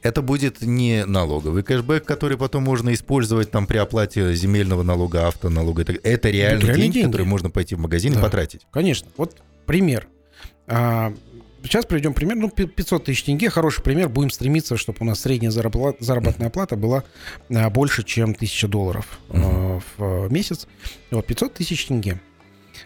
это 0.05 0.21
будет 0.21 0.61
не 0.61 1.03
налоговый 1.05 1.63
кэшбэк, 1.63 2.05
который 2.05 2.37
потом 2.37 2.61
можно 2.61 2.93
использовать 2.93 3.49
там 3.49 3.65
при 3.65 3.77
оплате 3.77 4.35
земельного 4.35 4.83
налога, 4.83 5.27
автоналога. 5.27 5.81
Это, 5.81 5.93
это 5.93 6.29
реальные, 6.29 6.61
реальные 6.61 6.75
деньги, 6.75 6.93
деньги, 6.93 7.05
которые 7.07 7.27
можно 7.27 7.49
пойти 7.49 7.73
в 7.73 7.79
магазин 7.79 8.13
да. 8.13 8.19
и 8.19 8.21
потратить. 8.21 8.61
Конечно. 8.71 9.07
Вот 9.17 9.35
пример. 9.65 10.07
А, 10.67 11.11
сейчас 11.65 11.85
приведем 11.85 12.13
пример. 12.13 12.37
Ну, 12.37 12.49
500 12.49 13.05
тысяч 13.05 13.23
тенге, 13.23 13.49
хороший 13.49 13.83
пример. 13.83 14.09
Будем 14.09 14.29
стремиться, 14.29 14.77
чтобы 14.77 14.99
у 15.01 15.05
нас 15.05 15.19
средняя 15.21 15.51
заработная 15.51 16.49
плата 16.49 16.75
была 16.75 17.03
а, 17.49 17.69
больше, 17.69 18.03
чем 18.03 18.31
1000 18.31 18.67
долларов 18.67 19.19
uh-huh. 19.29 19.81
в 19.97 20.31
месяц. 20.31 20.67
Вот, 21.11 21.25
500 21.25 21.53
тысяч 21.53 21.85
тенге. 21.85 22.19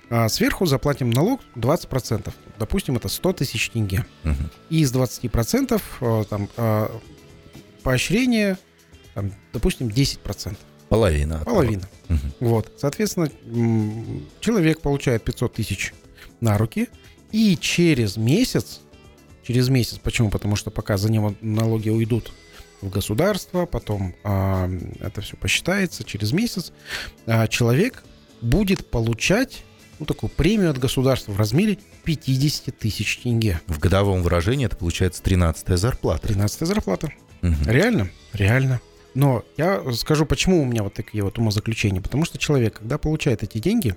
А 0.09 0.27
сверху 0.29 0.65
заплатим 0.65 1.09
налог 1.09 1.41
20%. 1.55 2.33
Допустим, 2.57 2.97
это 2.97 3.07
100 3.07 3.33
тысяч 3.33 3.69
тенге. 3.69 4.05
Угу. 4.23 4.33
И 4.69 4.81
из 4.81 4.93
20% 4.93 5.81
э, 6.01 6.23
там, 6.29 6.49
э, 6.57 6.89
поощрение, 7.83 8.57
там, 9.13 9.31
допустим, 9.53 9.87
10%. 9.87 10.55
Половина. 10.89 11.39
Половина. 11.45 11.83
Угу. 12.09 12.17
Вот. 12.39 12.71
Соответственно, 12.77 13.29
человек 14.39 14.81
получает 14.81 15.23
500 15.23 15.53
тысяч 15.53 15.93
на 16.41 16.57
руки, 16.57 16.89
и 17.31 17.57
через 17.57 18.17
месяц, 18.17 18.81
через 19.43 19.69
месяц, 19.69 19.99
почему? 20.01 20.29
Потому 20.29 20.55
что 20.55 20.71
пока 20.71 20.97
за 20.97 21.11
него 21.11 21.35
налоги 21.41 21.89
уйдут 21.89 22.31
в 22.81 22.89
государство, 22.89 23.65
потом 23.65 24.15
а, 24.23 24.69
это 24.99 25.21
все 25.21 25.35
посчитается, 25.35 26.03
через 26.03 26.31
месяц 26.31 26.71
а, 27.25 27.47
человек 27.47 28.03
будет 28.41 28.89
получать 28.89 29.63
ну, 29.99 30.05
такую 30.05 30.29
премию 30.29 30.71
от 30.71 30.77
государства 30.77 31.33
в 31.33 31.37
размере 31.37 31.77
50 32.05 32.77
тысяч 32.77 33.17
тенге. 33.17 33.59
В 33.67 33.79
годовом 33.79 34.21
выражении 34.21 34.65
это 34.65 34.77
получается 34.77 35.21
13-я 35.23 35.77
зарплата. 35.77 36.27
13-я 36.29 36.65
зарплата. 36.67 37.11
Угу. 37.41 37.55
Реально? 37.65 38.09
Реально. 38.33 38.81
Но 39.13 39.43
я 39.57 39.83
скажу, 39.93 40.25
почему 40.25 40.61
у 40.61 40.65
меня 40.65 40.83
вот 40.83 40.93
такие 40.93 41.23
вот 41.23 41.37
умозаключения. 41.37 42.01
Потому 42.01 42.25
что 42.25 42.37
человек, 42.37 42.75
когда 42.79 42.97
получает 42.97 43.43
эти 43.43 43.57
деньги, 43.57 43.95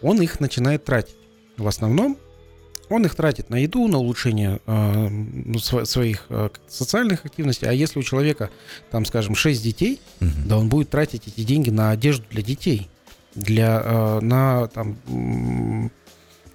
он 0.00 0.22
их 0.22 0.40
начинает 0.40 0.84
тратить. 0.84 1.16
В 1.56 1.66
основном 1.66 2.16
он 2.92 3.04
их 3.04 3.14
тратит 3.14 3.50
на 3.50 3.56
еду, 3.56 3.88
на 3.88 3.98
улучшение 3.98 4.60
э, 4.66 5.84
своих 5.84 6.26
э, 6.28 6.50
социальных 6.68 7.24
активностей. 7.24 7.68
А 7.68 7.72
если 7.72 7.98
у 7.98 8.02
человека, 8.02 8.50
там, 8.90 9.04
скажем, 9.04 9.34
6 9.34 9.62
детей, 9.62 10.00
угу. 10.20 10.30
да 10.46 10.58
он 10.58 10.68
будет 10.68 10.90
тратить 10.90 11.26
эти 11.26 11.44
деньги 11.44 11.70
на 11.70 11.90
одежду 11.90 12.24
для 12.30 12.42
детей 12.42 12.88
для, 13.34 13.82
э, 13.84 14.20
на, 14.20 14.66
там, 14.68 14.96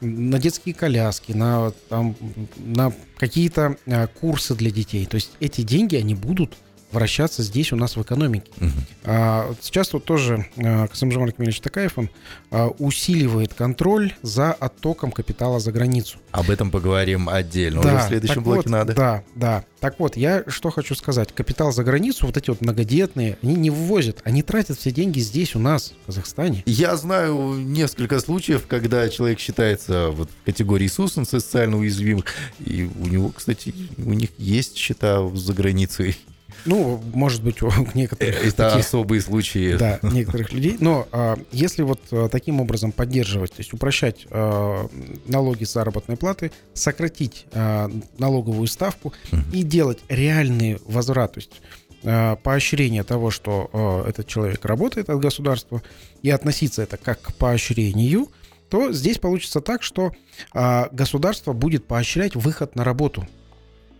на 0.02 0.39
детские 0.39 0.76
коляски, 0.76 1.32
на, 1.32 1.71
там, 1.89 2.15
на 2.58 2.93
какие-то 3.17 3.78
э, 3.86 4.08
курсы 4.08 4.56
для 4.56 4.71
детей. 4.71 5.06
То 5.06 5.15
есть 5.15 5.32
эти 5.39 5.62
деньги, 5.62 5.95
они 5.95 6.15
будут 6.15 6.54
вращаться 6.91 7.43
здесь 7.43 7.71
у 7.73 7.76
нас 7.76 7.95
в 7.95 8.02
экономике. 8.02 8.50
Угу. 8.60 8.71
А, 9.06 9.54
сейчас 9.62 9.93
вот 9.93 10.06
тоже 10.06 10.45
а, 10.58 10.88
Касымжан 10.88 11.23
Акмельевич 11.23 11.60
Такаев, 11.60 11.97
он 11.97 12.10
а, 12.52 12.67
усиливает 12.67 13.54
контроль 13.54 14.13
за 14.21 14.54
оттоком 14.54 15.12
капитала 15.12 15.60
за 15.60 15.71
границу. 15.71 16.17
Об 16.32 16.50
этом 16.50 16.71
поговорим 16.71 17.30
отдельно, 17.30 17.82
да, 17.82 17.95
уже 17.95 18.04
в 18.04 18.08
следующем 18.08 18.43
блоке 18.43 18.63
вот, 18.63 18.69
надо. 18.69 18.93
Да, 18.93 19.23
да. 19.36 19.65
Так 19.80 20.00
вот, 20.00 20.17
я 20.17 20.43
что 20.47 20.71
хочу 20.71 20.95
сказать. 20.95 21.34
Капитал 21.34 21.71
за 21.71 21.84
границу, 21.84 22.26
вот 22.26 22.38
эти 22.38 22.50
вот 22.50 22.62
многодетные, 22.62 23.38
они 23.43 23.56
не 23.56 23.69
вывозят, 23.69 24.21
они 24.23 24.41
тратят 24.41 24.80
все 24.80 24.91
деньги 24.91 25.19
здесь 25.19 25.56
у 25.56 25.60
нас, 25.60 25.93
в 26.04 26.06
Казахстане. 26.08 26.63
Я 26.65 26.95
знаю 26.95 27.54
несколько 27.54 28.19
случаев, 28.19 28.65
когда 28.67 29.08
человек 29.10 29.39
считается 29.39 30.10
вот 30.10 30.30
в 30.30 30.45
категории 30.45 30.88
СУСН, 30.88 31.23
социально 31.23 31.78
уязвимых, 31.78 32.26
и 32.60 32.89
у 33.00 33.08
него, 33.08 33.30
кстати, 33.30 33.73
у 33.97 34.13
них 34.13 34.30
есть 34.38 34.78
счета 34.78 35.28
за 35.36 35.54
границей. 35.54 36.17
Ну, 36.66 37.02
может 37.14 37.44
быть, 37.44 37.62
у 37.62 37.72
некоторых... 37.94 38.36
Это 38.46 38.56
таких, 38.56 38.86
особые 38.86 39.22
случаи. 39.22 39.76
Да, 39.78 40.00
некоторых 40.02 40.52
людей. 40.52 40.78
Но 40.80 41.08
а, 41.12 41.38
если 41.52 41.84
вот 41.84 42.02
а, 42.12 42.30
таким 42.30 42.62
образом 42.62 42.92
поддерживать, 42.92 43.52
то 43.52 43.60
есть 43.60 43.74
упрощать 43.74 44.28
а, 44.30 44.88
налоги 45.28 45.64
с 45.64 45.74
заработной 45.74 46.18
платы, 46.18 46.52
сократить 46.74 47.46
а, 47.52 47.90
налоговую 48.18 48.68
ставку 48.68 49.14
и 49.54 49.64
делать 49.64 50.00
реальный 50.10 50.80
возврат, 50.86 51.34
то 51.34 51.40
есть 51.40 51.62
а, 52.04 52.36
поощрение 52.38 53.04
того, 53.04 53.32
что 53.32 53.70
а, 53.74 54.08
этот 54.08 54.28
человек 54.28 54.64
работает 54.66 55.10
от 55.10 55.20
государства, 55.20 55.82
и 56.22 56.30
относиться 56.30 56.82
это 56.82 56.98
как 56.98 57.22
к 57.22 57.34
поощрению, 57.36 58.30
то 58.70 58.92
здесь 58.92 59.18
получится 59.18 59.62
так, 59.62 59.84
что 59.84 60.12
а, 60.54 60.90
государство 60.92 61.54
будет 61.54 61.86
поощрять 61.86 62.36
выход 62.36 62.76
на 62.76 62.84
работу 62.84 63.28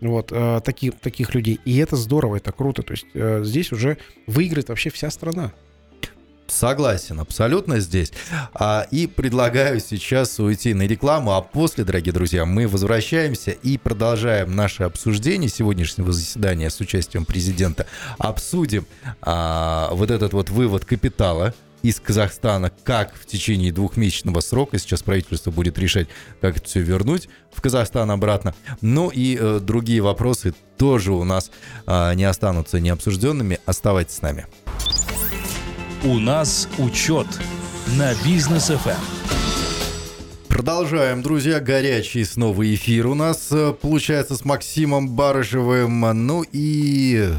вот, 0.00 0.32
э, 0.32 0.60
таких, 0.64 0.98
таких 1.00 1.34
людей. 1.34 1.60
И 1.64 1.76
это 1.78 1.96
здорово, 1.96 2.36
это 2.36 2.52
круто. 2.52 2.82
То 2.82 2.92
есть 2.92 3.06
э, 3.14 3.42
здесь 3.44 3.72
уже 3.72 3.98
выиграет 4.26 4.68
вообще 4.68 4.90
вся 4.90 5.10
страна. 5.10 5.52
Согласен, 6.48 7.20
абсолютно 7.20 7.78
здесь. 7.78 8.10
А, 8.54 8.86
и 8.90 9.06
предлагаю 9.06 9.80
сейчас 9.80 10.38
уйти 10.40 10.72
на 10.72 10.86
рекламу, 10.86 11.32
а 11.32 11.42
после, 11.42 11.84
дорогие 11.84 12.12
друзья, 12.12 12.46
мы 12.46 12.66
возвращаемся 12.66 13.50
и 13.50 13.76
продолжаем 13.76 14.56
наше 14.56 14.84
обсуждение 14.84 15.50
сегодняшнего 15.50 16.10
заседания 16.10 16.70
с 16.70 16.80
участием 16.80 17.26
президента. 17.26 17.86
Обсудим 18.16 18.86
а, 19.20 19.90
вот 19.92 20.10
этот 20.10 20.32
вот 20.32 20.48
вывод 20.48 20.86
капитала 20.86 21.54
из 21.82 22.00
Казахстана, 22.00 22.70
как 22.84 23.14
в 23.14 23.26
течение 23.26 23.72
двухмесячного 23.72 24.40
срока, 24.40 24.78
сейчас 24.78 25.02
правительство 25.02 25.50
будет 25.50 25.78
решать, 25.78 26.08
как 26.40 26.56
это 26.56 26.66
все 26.66 26.80
вернуть 26.80 27.28
в 27.52 27.60
Казахстан 27.60 28.10
обратно. 28.10 28.54
Ну 28.80 29.10
и 29.10 29.36
э, 29.38 29.60
другие 29.60 30.00
вопросы 30.00 30.54
тоже 30.76 31.12
у 31.12 31.24
нас 31.24 31.50
э, 31.86 32.14
не 32.14 32.24
останутся 32.24 32.80
необсужденными. 32.80 33.58
Оставайтесь 33.66 34.16
с 34.16 34.22
нами. 34.22 34.46
У 36.04 36.18
нас 36.18 36.68
Учет 36.78 37.26
на 37.96 38.14
Бизнес 38.24 38.70
FM. 38.70 38.90
Эм. 38.90 38.96
Продолжаем, 40.48 41.22
друзья. 41.22 41.60
Горячий 41.60 42.24
снова 42.24 42.74
эфир 42.74 43.06
у 43.06 43.14
нас 43.14 43.48
э, 43.50 43.72
получается 43.72 44.36
с 44.36 44.44
Максимом 44.44 45.10
Барышевым. 45.10 46.00
Ну 46.26 46.44
и 46.52 47.32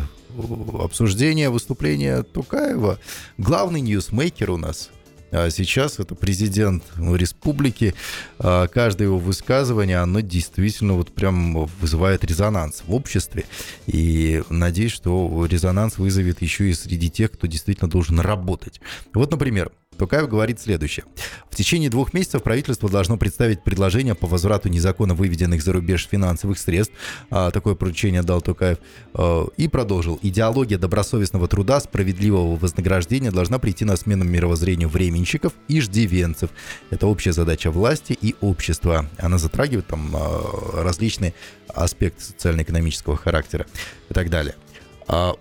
обсуждение 0.79 1.49
выступления 1.49 2.23
Токаева. 2.23 2.99
Главный 3.37 3.81
ньюсмейкер 3.81 4.51
у 4.51 4.57
нас 4.57 4.89
а 5.31 5.49
сейчас 5.49 5.99
это 5.99 6.15
президент 6.15 6.83
республики. 6.97 7.93
А 8.39 8.67
каждое 8.67 9.05
его 9.05 9.19
высказывание, 9.19 9.97
оно 9.97 10.21
действительно 10.21 10.93
вот 10.93 11.13
прям 11.13 11.65
вызывает 11.79 12.23
резонанс 12.23 12.83
в 12.85 12.93
обществе. 12.93 13.45
И 13.85 14.43
надеюсь, 14.49 14.91
что 14.91 15.45
резонанс 15.45 15.97
вызовет 15.97 16.41
еще 16.41 16.69
и 16.69 16.73
среди 16.73 17.09
тех, 17.09 17.31
кто 17.31 17.47
действительно 17.47 17.89
должен 17.89 18.19
работать. 18.19 18.81
Вот, 19.13 19.31
например, 19.31 19.71
Тукаев 19.99 20.29
говорит 20.29 20.61
следующее. 20.61 21.05
В 21.51 21.55
течение 21.55 21.89
двух 21.89 22.13
месяцев 22.13 22.41
правительство 22.41 22.89
должно 22.89 23.17
представить 23.17 23.63
предложение 23.63 24.15
по 24.15 24.27
возврату 24.27 24.69
незаконно 24.69 25.13
выведенных 25.13 25.61
за 25.61 25.73
рубеж 25.73 26.07
финансовых 26.09 26.57
средств. 26.57 26.93
А, 27.29 27.51
такое 27.51 27.75
поручение 27.75 28.21
дал 28.23 28.41
Тукаев. 28.41 28.77
А, 29.13 29.47
и 29.57 29.67
продолжил. 29.67 30.17
Идеология 30.21 30.77
добросовестного 30.77 31.49
труда, 31.49 31.81
справедливого 31.81 32.55
вознаграждения 32.55 33.29
должна 33.29 33.59
прийти 33.59 33.83
на 33.83 33.97
смену 33.97 34.23
мировоззрению 34.23 34.87
временщиков 34.87 35.51
и 35.67 35.81
ждивенцев. 35.81 36.49
Это 36.91 37.05
общая 37.05 37.33
задача 37.33 37.69
власти 37.69 38.17
и 38.19 38.35
общества. 38.39 39.09
Она 39.17 39.37
затрагивает 39.37 39.87
там 39.87 40.15
а, 40.15 40.81
различные 40.81 41.33
аспекты 41.67 42.23
социально-экономического 42.23 43.17
характера 43.17 43.65
и 44.09 44.13
так 44.13 44.29
далее. 44.29 44.55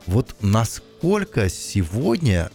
Вот 0.06 0.34
насколько 0.40 1.50
сегодня 1.50 2.50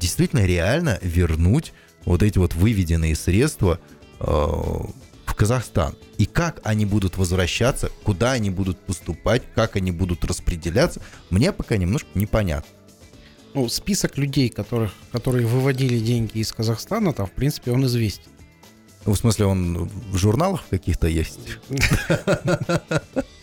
действительно 0.00 0.44
реально 0.44 0.98
вернуть 1.02 1.72
вот 2.04 2.22
эти 2.22 2.38
вот 2.38 2.54
выведенные 2.54 3.14
средства 3.14 3.78
э, 4.18 4.24
в 4.24 5.34
Казахстан. 5.36 5.94
И 6.18 6.26
как 6.26 6.60
они 6.64 6.86
будут 6.86 7.16
возвращаться, 7.16 7.90
куда 8.02 8.32
они 8.32 8.50
будут 8.50 8.78
поступать, 8.78 9.42
как 9.54 9.76
они 9.76 9.92
будут 9.92 10.24
распределяться, 10.24 11.00
мне 11.28 11.52
пока 11.52 11.76
немножко 11.76 12.08
непонятно. 12.14 12.70
Ну, 13.54 13.68
список 13.68 14.16
людей, 14.16 14.48
которых, 14.48 14.92
которые 15.12 15.46
выводили 15.46 15.98
деньги 15.98 16.38
из 16.38 16.52
Казахстана, 16.52 17.12
там, 17.12 17.26
в 17.26 17.32
принципе, 17.32 17.72
он 17.72 17.84
известен. 17.86 18.30
Ну, 19.04 19.12
в 19.12 19.18
смысле, 19.18 19.46
он 19.46 19.90
в 20.12 20.16
журналах 20.16 20.62
каких-то 20.68 21.08
есть? 21.08 21.40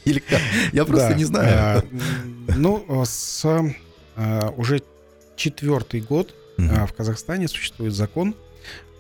Или 0.06 0.20
как? 0.20 0.40
Я 0.72 0.86
просто 0.86 1.16
не 1.16 1.26
знаю. 1.26 1.50
А, 1.52 1.84
ну, 2.56 3.04
с 3.06 3.44
а, 4.16 4.54
уже 4.56 4.82
четвертый 5.36 6.02
год 6.02 6.34
в 6.58 6.94
Казахстане 6.94 7.48
существует 7.48 7.94
закон, 7.94 8.36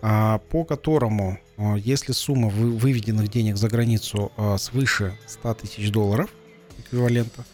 а, 0.02 0.40
по 0.50 0.64
которому, 0.64 1.40
если 1.78 2.12
сумма 2.12 2.50
выведенных 2.50 3.30
денег 3.30 3.58
за 3.58 3.68
границу 3.68 4.32
свыше 4.60 5.18
100 5.26 5.54
тысяч 5.56 5.92
долларов 5.92 6.30
эквивалента, 6.78 7.46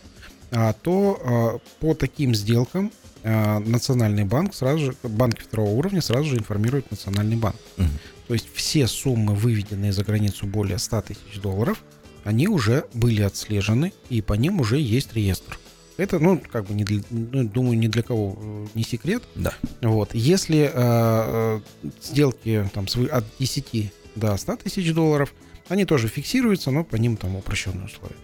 то 0.84 1.62
по 1.80 1.94
таким 1.96 2.36
сделкам 2.36 2.92
Национальный 3.24 4.26
банк 4.26 4.54
сразу 4.54 4.92
же, 4.92 4.96
банки 5.04 5.42
второго 5.42 5.70
уровня 5.70 6.02
сразу 6.02 6.26
же 6.26 6.38
информирует 6.38 6.92
Национальный 6.92 7.38
банк. 7.38 7.56
Угу. 7.78 7.88
То 8.28 8.34
есть 8.34 8.54
все 8.54 8.88
суммы, 8.88 9.34
выведенные 9.34 9.94
за 9.94 10.04
границу 10.04 10.46
более 10.46 10.78
100 10.78 11.02
тысяч 11.02 11.40
долларов, 11.42 11.82
они 12.26 12.48
уже 12.48 12.86
были 12.94 13.22
отслежены, 13.22 13.94
и 14.10 14.22
по 14.22 14.34
ним 14.34 14.60
уже 14.60 14.78
есть 14.80 15.14
реестр. 15.14 15.58
Это, 15.98 16.20
ну, 16.20 16.42
как 16.52 16.66
бы, 16.66 16.74
не 16.74 16.84
для, 16.84 17.02
ну, 17.10 17.44
думаю, 17.44 17.78
ни 17.78 17.88
для 17.88 18.02
кого 18.02 18.38
э, 18.42 18.68
не 18.74 18.84
секрет. 18.84 19.24
Да. 19.36 19.54
Вот. 19.82 20.14
Если 20.14 20.72
э, 20.72 20.72
э 20.74 21.60
сделки 22.02 22.70
там, 22.74 22.86
от 23.12 23.26
10 23.40 23.94
до 24.16 24.36
100 24.36 24.56
тысяч 24.58 24.92
долларов, 24.94 25.34
они 25.70 25.86
тоже 25.86 26.08
фиксируются, 26.08 26.72
но 26.72 26.84
по 26.84 26.96
ним 26.96 27.16
там 27.16 27.36
упрощенные 27.36 27.86
условия. 27.86 28.16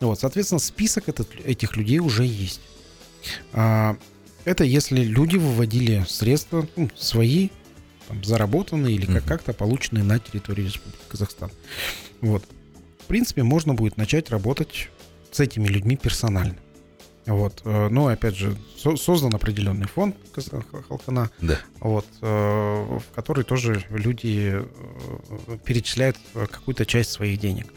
Вот, 0.00 0.18
соответственно, 0.20 0.58
список 0.58 1.08
этот, 1.08 1.28
этих 1.44 1.76
людей 1.76 1.98
уже 1.98 2.24
есть. 2.24 2.60
А, 3.52 3.96
это 4.44 4.64
если 4.64 5.02
люди 5.02 5.36
выводили 5.36 6.04
средства 6.08 6.66
ну, 6.76 6.90
свои 6.96 7.50
там, 8.08 8.24
заработанные 8.24 8.94
или 8.94 9.06
как- 9.06 9.24
как-то 9.24 9.52
полученные 9.52 10.02
на 10.02 10.18
территории 10.18 10.64
Республики 10.64 11.02
Казахстан. 11.08 11.50
Вот. 12.20 12.44
В 13.00 13.04
принципе, 13.04 13.42
можно 13.42 13.74
будет 13.74 13.96
начать 13.96 14.30
работать 14.30 14.88
с 15.30 15.40
этими 15.40 15.66
людьми 15.66 15.96
персонально. 15.96 16.56
Вот. 17.28 17.62
Э, 17.64 17.88
но, 17.88 18.08
опять 18.08 18.36
же, 18.36 18.56
со- 18.76 18.96
создан 18.96 19.34
определенный 19.34 19.86
фонд 19.86 20.16
Халкана, 20.88 21.30
да. 21.40 21.58
вот, 21.80 22.06
э, 22.20 22.26
в 22.26 23.14
который 23.14 23.44
тоже 23.44 23.84
люди 23.90 24.54
э, 24.54 25.58
перечисляют 25.64 26.16
какую-то 26.34 26.84
часть 26.84 27.10
своих 27.10 27.38
денег. 27.38 27.72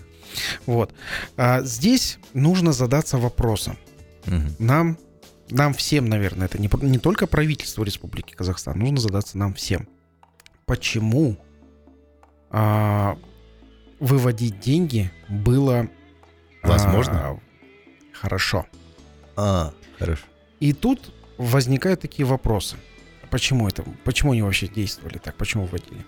Вот. 0.65 0.93
А 1.37 1.61
здесь 1.61 2.17
нужно 2.33 2.71
задаться 2.71 3.17
вопросом. 3.17 3.77
Угу. 4.25 4.55
Нам, 4.59 4.97
нам 5.49 5.73
всем, 5.73 6.05
наверное, 6.07 6.45
это 6.47 6.59
не, 6.59 6.69
не 6.81 6.97
только 6.97 7.27
правительство 7.27 7.83
Республики 7.83 8.33
Казахстан, 8.33 8.79
нужно 8.79 8.97
задаться 8.97 9.37
нам 9.37 9.53
всем 9.53 9.87
почему 10.71 11.35
а, 12.49 13.17
выводить 13.99 14.61
деньги 14.61 15.11
было 15.27 15.89
возможно. 16.63 17.13
А, 17.13 17.39
хорошо. 18.13 18.65
А, 19.41 19.73
хорошо. 19.97 20.23
И 20.59 20.73
тут 20.73 21.13
возникают 21.37 22.01
такие 22.01 22.25
вопросы. 22.25 22.77
Почему 23.29 23.67
это? 23.67 23.83
Почему 24.03 24.33
они 24.33 24.41
вообще 24.41 24.67
действовали 24.67 25.17
так? 25.17 25.35
Почему 25.35 25.65
вводили? 25.65 26.05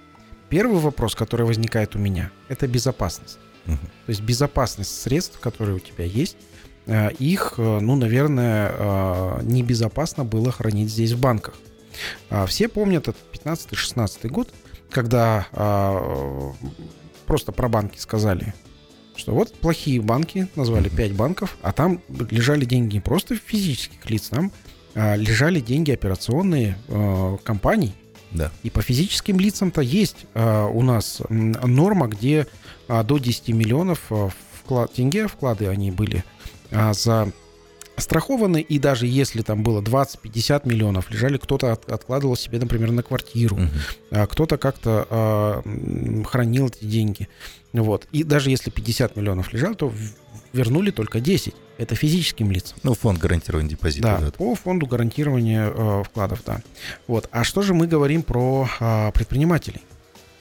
Первый 0.49 0.79
вопрос, 0.79 1.15
который 1.15 1.45
возникает 1.45 1.95
у 1.95 1.99
меня, 1.99 2.29
это 2.47 2.67
безопасность. 2.67 3.39
Угу. 3.65 3.77
То 3.77 4.09
есть 4.09 4.21
безопасность 4.21 5.01
средств, 5.01 5.39
которые 5.39 5.77
у 5.77 5.79
тебя 5.79 6.05
есть, 6.05 6.37
а, 6.85 7.07
их, 7.07 7.55
ну, 7.57 7.95
наверное, 7.95 8.71
а, 8.73 9.41
небезопасно 9.41 10.25
было 10.25 10.51
хранить 10.51 10.89
здесь 10.89 11.13
в 11.13 11.19
банках. 11.19 11.55
А, 12.29 12.45
все 12.45 12.67
помнят 12.67 13.07
этот 13.07 13.21
15-16 13.31 14.27
год, 14.29 14.53
когда 14.91 15.47
а, 15.53 16.53
просто 17.25 17.51
про 17.51 17.67
банки 17.69 17.97
сказали, 17.97 18.53
что 19.15 19.33
вот 19.33 19.53
плохие 19.53 20.01
банки, 20.01 20.47
назвали 20.55 20.89
5 20.89 21.13
банков, 21.13 21.57
а 21.61 21.71
там 21.71 22.01
лежали 22.29 22.65
деньги 22.65 22.95
не 22.95 22.99
просто 22.99 23.35
физических 23.35 24.09
лиц, 24.09 24.29
там 24.29 24.51
а, 24.95 25.15
лежали 25.15 25.59
деньги 25.59 25.91
операционные 25.91 26.77
компаний. 27.43 27.93
Да. 28.31 28.51
И 28.63 28.69
по 28.71 28.81
физическим 28.81 29.39
лицам-то 29.39 29.81
есть 29.81 30.25
у 30.33 30.81
нас 30.81 31.21
норма, 31.29 32.07
где 32.07 32.47
до 32.87 33.19
10 33.19 33.49
миллионов 33.49 34.11
вклад, 34.63 34.91
тенге 34.93 35.27
вклады 35.27 35.67
они 35.67 35.91
были 35.91 36.23
за 36.71 37.31
страхованы, 37.97 38.61
и 38.61 38.79
даже 38.79 39.05
если 39.07 39.41
там 39.41 39.63
было 39.63 39.81
20-50 39.81 40.67
миллионов, 40.67 41.11
лежали, 41.11 41.37
кто-то 41.37 41.73
от, 41.73 41.91
откладывал 41.91 42.35
себе, 42.35 42.59
например, 42.59 42.91
на 42.91 43.03
квартиру, 43.03 43.57
uh-huh. 43.57 43.69
а, 44.11 44.27
кто-то 44.27 44.57
как-то 44.57 45.07
а, 45.09 46.23
хранил 46.25 46.67
эти 46.67 46.85
деньги. 46.85 47.27
Вот. 47.71 48.07
И 48.11 48.23
даже 48.23 48.49
если 48.49 48.69
50 48.69 49.15
миллионов 49.15 49.53
лежал, 49.53 49.75
то 49.75 49.91
вернули 50.53 50.91
только 50.91 51.19
10. 51.19 51.53
Это 51.77 51.95
физическим 51.95 52.51
лицам. 52.51 52.77
Ну, 52.83 52.93
фонд 52.93 53.19
гарантирования 53.19 53.71
депозитов. 53.71 54.19
Да, 54.19 54.25
да, 54.25 54.31
по 54.31 54.53
фонду 54.53 54.85
гарантирования 54.85 55.71
э, 55.73 56.03
вкладов, 56.03 56.43
да. 56.45 56.61
Вот. 57.07 57.27
А 57.31 57.43
что 57.43 57.63
же 57.63 57.73
мы 57.73 57.87
говорим 57.87 58.21
про 58.21 58.67
э, 58.79 59.11
предпринимателей? 59.11 59.81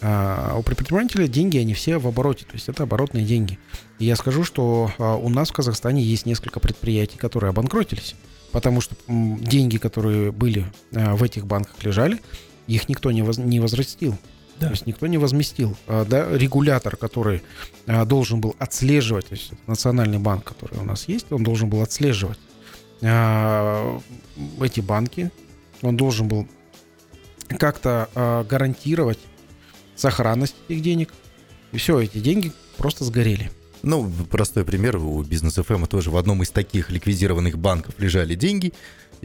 А, 0.02 0.56
у 0.58 0.62
предпринимателя 0.62 1.28
деньги, 1.28 1.58
они 1.58 1.74
все 1.74 1.98
в 1.98 2.08
обороте, 2.08 2.44
то 2.44 2.54
есть 2.54 2.68
это 2.68 2.82
оборотные 2.82 3.24
деньги. 3.24 3.58
И 4.02 4.04
я 4.04 4.16
скажу, 4.16 4.42
что 4.42 4.90
а, 4.98 5.14
у 5.14 5.28
нас 5.28 5.50
в 5.50 5.52
Казахстане 5.52 6.02
есть 6.02 6.26
несколько 6.26 6.58
предприятий, 6.58 7.18
которые 7.18 7.50
обанкротились, 7.50 8.16
потому 8.50 8.80
что 8.80 8.96
деньги, 9.06 9.76
которые 9.76 10.32
были 10.32 10.66
а, 10.92 11.14
в 11.14 11.22
этих 11.22 11.46
банках 11.46 11.84
лежали, 11.84 12.20
их 12.66 12.88
никто 12.88 13.12
не, 13.12 13.22
воз, 13.22 13.38
не 13.38 13.60
возвратил. 13.60 14.18
Да. 14.58 14.66
То 14.66 14.72
есть 14.72 14.86
никто 14.86 15.06
не 15.06 15.18
возместил. 15.18 15.76
Да, 15.86 16.36
регулятор, 16.36 16.96
который 16.96 17.44
должен 17.86 18.40
был 18.40 18.56
отслеживать, 18.58 19.26
то 19.26 19.36
есть 19.36 19.52
национальный 19.68 20.18
банк, 20.18 20.42
который 20.42 20.80
у 20.80 20.84
нас 20.84 21.06
есть, 21.06 21.30
он 21.30 21.44
должен 21.44 21.70
был 21.70 21.80
отслеживать 21.80 22.40
эти 23.00 24.80
банки, 24.80 25.30
он 25.80 25.96
должен 25.96 26.26
был 26.26 26.48
как-то 27.46 28.44
гарантировать 28.50 29.20
сохранность 29.94 30.56
этих 30.68 30.82
денег. 30.82 31.14
И 31.70 31.78
все, 31.78 32.00
эти 32.00 32.18
деньги 32.18 32.50
просто 32.78 33.04
сгорели. 33.04 33.52
Ну, 33.82 34.10
простой 34.30 34.64
пример, 34.64 34.96
у 34.96 35.22
бизнес 35.22 35.54
ФМ 35.54 35.84
тоже 35.86 36.10
в 36.10 36.16
одном 36.16 36.42
из 36.42 36.50
таких 36.50 36.90
ликвидированных 36.90 37.58
банков 37.58 37.94
лежали 37.98 38.34
деньги, 38.34 38.72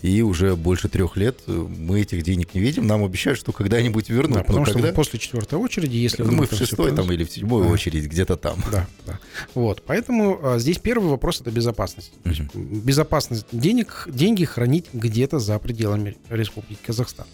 и 0.01 0.21
уже 0.21 0.55
больше 0.55 0.89
трех 0.89 1.17
лет 1.17 1.39
э, 1.47 1.51
мы 1.51 2.01
этих 2.01 2.21
денег 2.23 2.53
не 2.53 2.61
видим. 2.61 2.85
Нам 2.85 3.03
обещают, 3.03 3.39
что 3.39 3.51
когда-нибудь 3.51 4.09
вернут. 4.09 4.37
Да, 4.37 4.43
потому 4.43 4.59
Но 4.59 4.65
что 4.65 4.73
когда... 4.75 4.93
после 4.93 5.19
четвертой 5.19 5.57
очереди, 5.57 5.97
если 5.97 6.21
мы 6.23 6.45
в 6.45 6.53
шестой 6.53 6.95
там 6.95 7.11
или 7.11 7.23
в 7.23 7.31
седьмой 7.31 7.63
да. 7.63 7.69
очередь 7.69 8.05
где-то 8.05 8.37
там. 8.37 8.63
Да, 8.71 8.85
да. 9.05 9.19
Вот, 9.55 9.81
поэтому 9.85 10.39
а, 10.43 10.59
здесь 10.59 10.77
первый 10.77 11.09
вопрос 11.09 11.41
это 11.41 11.49
безопасность. 11.49 12.13
Угу. 12.25 12.63
Безопасность 12.63 13.47
денег, 13.51 14.07
деньги 14.07 14.45
хранить 14.45 14.85
где-то 14.93 15.39
за 15.39 15.57
пределами 15.57 16.15
Республики 16.29 16.79
Казахстан. 16.85 17.25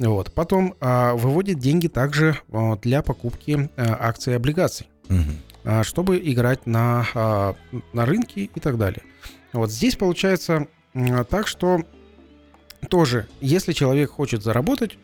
Вот, 0.00 0.32
потом 0.32 0.74
а, 0.80 1.14
выводят 1.14 1.60
деньги 1.60 1.86
также 1.86 2.36
а, 2.50 2.76
для 2.78 3.02
покупки 3.02 3.70
а, 3.76 3.96
акций 4.08 4.32
и 4.32 4.36
облигаций, 4.36 4.88
угу. 5.08 5.20
А, 5.64 5.84
чтобы 5.84 6.18
играть 6.18 6.66
на 6.66 7.06
а, 7.14 7.54
на 7.92 8.06
рынке 8.06 8.50
и 8.54 8.60
так 8.60 8.78
далее. 8.78 9.02
Вот 9.52 9.70
здесь 9.70 9.96
получается 9.96 10.66
так 11.30 11.46
что 11.46 11.82
тоже, 12.88 13.28
если 13.40 13.72
человек 13.72 14.10
хочет 14.10 14.42
заработать, 14.42 14.98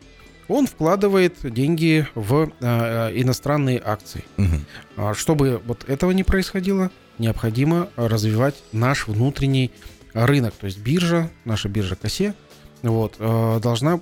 он 0.47 0.67
вкладывает 0.67 1.37
деньги 1.53 2.07
в 2.15 2.51
э, 2.59 3.11
иностранные 3.21 3.81
акции. 3.83 4.23
Угу. 4.37 5.13
Чтобы 5.13 5.61
вот 5.65 5.87
этого 5.87 6.11
не 6.11 6.23
происходило, 6.23 6.91
необходимо 7.19 7.89
развивать 7.95 8.55
наш 8.71 9.07
внутренний 9.07 9.71
рынок. 10.13 10.53
То 10.55 10.65
есть 10.65 10.79
биржа, 10.79 11.29
наша 11.45 11.69
биржа 11.69 11.95
КОСЕ, 11.95 12.33
вот, 12.81 13.15
э, 13.19 13.59
должна 13.61 13.99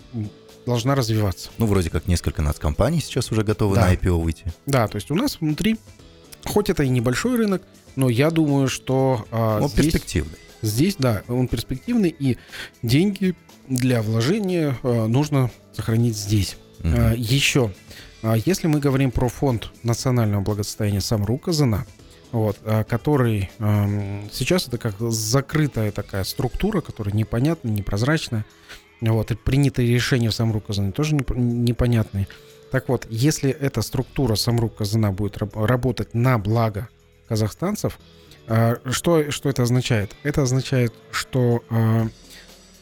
должна 0.65 0.95
развиваться. 0.95 1.49
Ну, 1.57 1.65
вроде 1.65 1.89
как 1.89 2.07
несколько 2.07 2.41
нацкомпаний 2.41 2.99
сейчас 2.99 3.31
уже 3.31 3.43
готовы 3.43 3.75
Да. 3.75 3.85
на 3.85 3.93
IPO 3.93 4.21
выйти. 4.21 4.43
Да, 4.65 4.85
то 4.89 4.97
есть 4.97 5.09
у 5.09 5.15
нас 5.15 5.39
внутри, 5.39 5.77
хоть 6.47 6.69
это 6.69 6.83
и 6.83 6.89
небольшой 6.89 7.35
рынок, 7.37 7.61
но 7.95 8.09
я 8.09 8.31
думаю, 8.31 8.67
что 8.69 9.25
а, 9.31 9.59
Он 9.61 9.69
здесь, 9.69 9.85
перспективный. 9.85 10.37
здесь, 10.61 10.95
да, 10.97 11.23
он 11.27 11.47
перспективный, 11.47 12.09
и 12.17 12.37
деньги 12.83 13.35
для 13.67 14.01
вложения 14.01 14.77
а, 14.83 15.07
нужно 15.07 15.51
сохранить 15.73 16.15
здесь. 16.17 16.57
Мгм. 16.79 16.95
А, 16.97 17.13
Еще, 17.15 17.71
а, 18.23 18.35
если 18.45 18.67
мы 18.67 18.79
говорим 18.79 19.11
про 19.11 19.27
фонд 19.29 19.71
национального 19.83 20.41
благосостояния 20.41 21.01
Самру 21.01 21.37
Казана, 21.37 21.85
вот, 22.33 22.57
который 22.89 23.49
сейчас 24.33 24.67
это 24.67 24.77
как 24.77 24.95
закрытая 24.99 25.93
такая 25.93 26.25
структура, 26.25 26.81
которая 26.81 27.15
непонятна, 27.15 27.69
непрозрачная. 27.69 28.43
Вот, 28.99 29.31
и 29.31 29.35
принятые 29.35 29.87
решения 29.93 30.29
в 30.29 30.33
Самру 30.35 30.59
Казани 30.59 30.91
тоже 30.91 31.15
неп- 31.15 31.37
непонятные. 31.37 32.27
Так 32.71 32.89
вот, 32.89 33.07
если 33.09 33.49
эта 33.49 33.81
структура 33.81 34.35
Самру 34.35 34.69
Казана 34.69 35.11
будет 35.11 35.37
раб- 35.37 35.55
работать 35.55 36.13
на 36.13 36.37
благо 36.37 36.89
казахстанцев, 37.27 37.97
а, 38.47 38.77
что, 38.91 39.31
что 39.31 39.49
это 39.49 39.63
означает? 39.63 40.15
Это 40.23 40.41
означает, 40.43 40.93
что 41.11 41.63
а, 41.69 42.07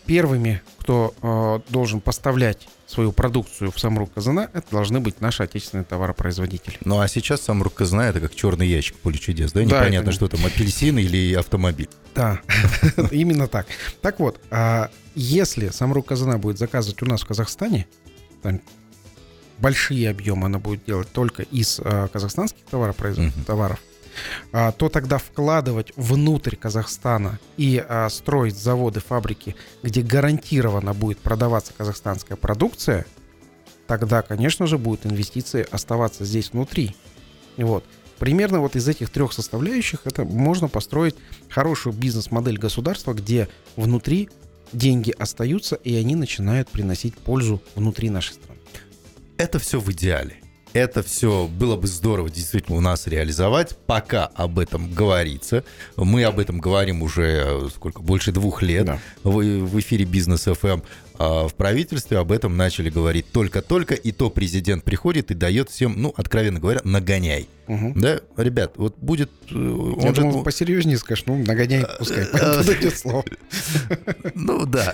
первыми, 0.06 0.62
кто 0.80 1.14
а, 1.22 1.62
должен 1.70 2.02
поставлять 2.02 2.68
свою 2.88 3.12
продукцию 3.12 3.72
в 3.72 3.80
Самру 3.80 4.06
Казана, 4.06 4.50
это 4.54 4.68
должны 4.70 5.00
быть 5.00 5.20
наши 5.22 5.42
отечественные 5.42 5.86
товаропроизводители. 5.86 6.78
Ну, 6.86 7.00
а 7.00 7.08
сейчас 7.08 7.42
сам 7.42 7.64
Рукказна 7.64 8.02
это 8.02 8.20
как 8.20 8.36
черный 8.36 8.68
ящик 8.68 8.96
поле 8.98 9.18
чудес, 9.18 9.52
да? 9.54 9.62
Да, 9.62 9.66
Непонятно, 9.66 10.10
это- 10.10 10.16
что 10.16 10.28
там, 10.28 10.46
апельсин 10.46 10.98
или 11.00 11.34
автомобиль. 11.34 11.90
Да, 12.14 12.42
именно 13.12 13.48
так. 13.48 13.66
Так 14.02 14.20
вот, 14.20 14.40
а 14.52 14.90
если 15.16 15.70
Самру 15.70 16.04
Казана 16.04 16.38
будет 16.38 16.60
заказывать 16.60 17.02
у 17.02 17.06
нас 17.08 17.22
в 17.22 17.26
Казахстане, 17.28 17.88
большие 19.60 20.10
объемы 20.10 20.46
она 20.48 20.60
будет 20.60 20.86
делать 20.86 21.12
только 21.12 21.44
из 21.44 21.80
а, 21.84 22.08
казахстанских 22.08 22.64
товаропроизвод- 22.70 23.36
Мгм. 23.36 23.44
товаров, 23.46 23.80
а, 24.52 24.72
то 24.72 24.90
тогда 24.90 25.18
вкладывать 25.18 25.92
внутрь 25.96 26.56
Казахстана 26.56 27.40
и 27.58 27.84
а, 27.88 28.10
строить 28.10 28.58
заводы, 28.58 29.00
фабрики, 29.00 29.56
где 29.84 30.02
гарантированно 30.02 30.94
будет 30.94 31.20
продаваться 31.20 31.74
казахстанская 31.78 32.38
продукция, 32.38 33.06
тогда, 33.88 34.22
конечно 34.22 34.68
же, 34.68 34.78
будут 34.78 35.06
инвестиции 35.06 35.66
оставаться 35.70 36.26
здесь 36.26 36.52
внутри. 36.52 36.96
Вот. 37.58 37.84
Примерно 38.20 38.62
вот 38.62 38.76
из 38.78 38.88
этих 38.88 39.10
трех 39.10 39.34
составляющих 39.34 40.02
это 40.06 40.24
можно 40.24 40.70
построить 40.70 41.16
хорошую 41.50 41.94
бизнес-модель 41.94 42.58
государства, 42.58 43.14
где 43.14 43.50
внутри 43.76 44.30
деньги 44.72 45.12
остаются, 45.12 45.76
и 45.76 45.94
они 45.96 46.16
начинают 46.16 46.70
приносить 46.70 47.16
пользу 47.16 47.62
внутри 47.76 48.10
нашей 48.10 48.34
страны. 48.34 48.55
Это 49.38 49.60
все 49.60 49.80
в 49.80 49.92
идеале. 49.92 50.38
Это 50.72 51.04
все 51.04 51.48
было 51.48 51.78
бы 51.78 51.88
здорово 51.88 52.30
действительно 52.30 52.78
у 52.78 52.82
нас 52.82 53.08
реализовать. 53.08 53.78
Пока 53.86 54.26
об 54.26 54.60
этом 54.60 54.92
говорится. 54.92 55.64
Мы 55.96 56.26
об 56.26 56.38
этом 56.38 56.60
говорим 56.60 57.02
уже 57.02 57.44
э, 57.46 57.70
сколько, 57.74 58.02
больше 58.02 58.34
двух 58.34 58.62
лет. 58.62 58.86
Да. 58.86 59.00
В, 59.24 59.38
в 59.40 59.80
эфире 59.80 60.04
Бизнес 60.04 60.44
ФМ. 60.44 60.82
А 61.18 61.48
в 61.48 61.54
правительстве 61.56 62.18
об 62.18 62.32
этом 62.32 62.58
начали 62.58 62.90
говорить 62.90 63.32
только-только. 63.32 63.94
И 63.94 64.12
то 64.12 64.30
президент 64.30 64.84
приходит 64.84 65.32
и 65.32 65.34
дает 65.34 65.70
всем, 65.70 65.96
ну, 65.98 66.14
откровенно 66.16 66.60
говоря, 66.60 66.82
нагоняй. 66.84 67.48
Мгм. 67.68 68.00
Да, 68.00 68.20
ребят, 68.38 68.74
вот 68.76 68.96
будет... 69.00 69.32
э, 69.50 69.56
Он 69.56 70.00
Я 70.00 70.10
же, 70.14 70.22
думал, 70.22 70.38
ну, 70.38 70.44
посерьезнее 70.44 70.98
скажешь, 71.00 71.26
ну, 71.26 71.44
нагоняй, 71.44 71.84
пускай 71.98 72.26
подойдет 72.32 72.96
слово. 72.96 73.24
Ну 74.36 74.66
да, 74.68 74.94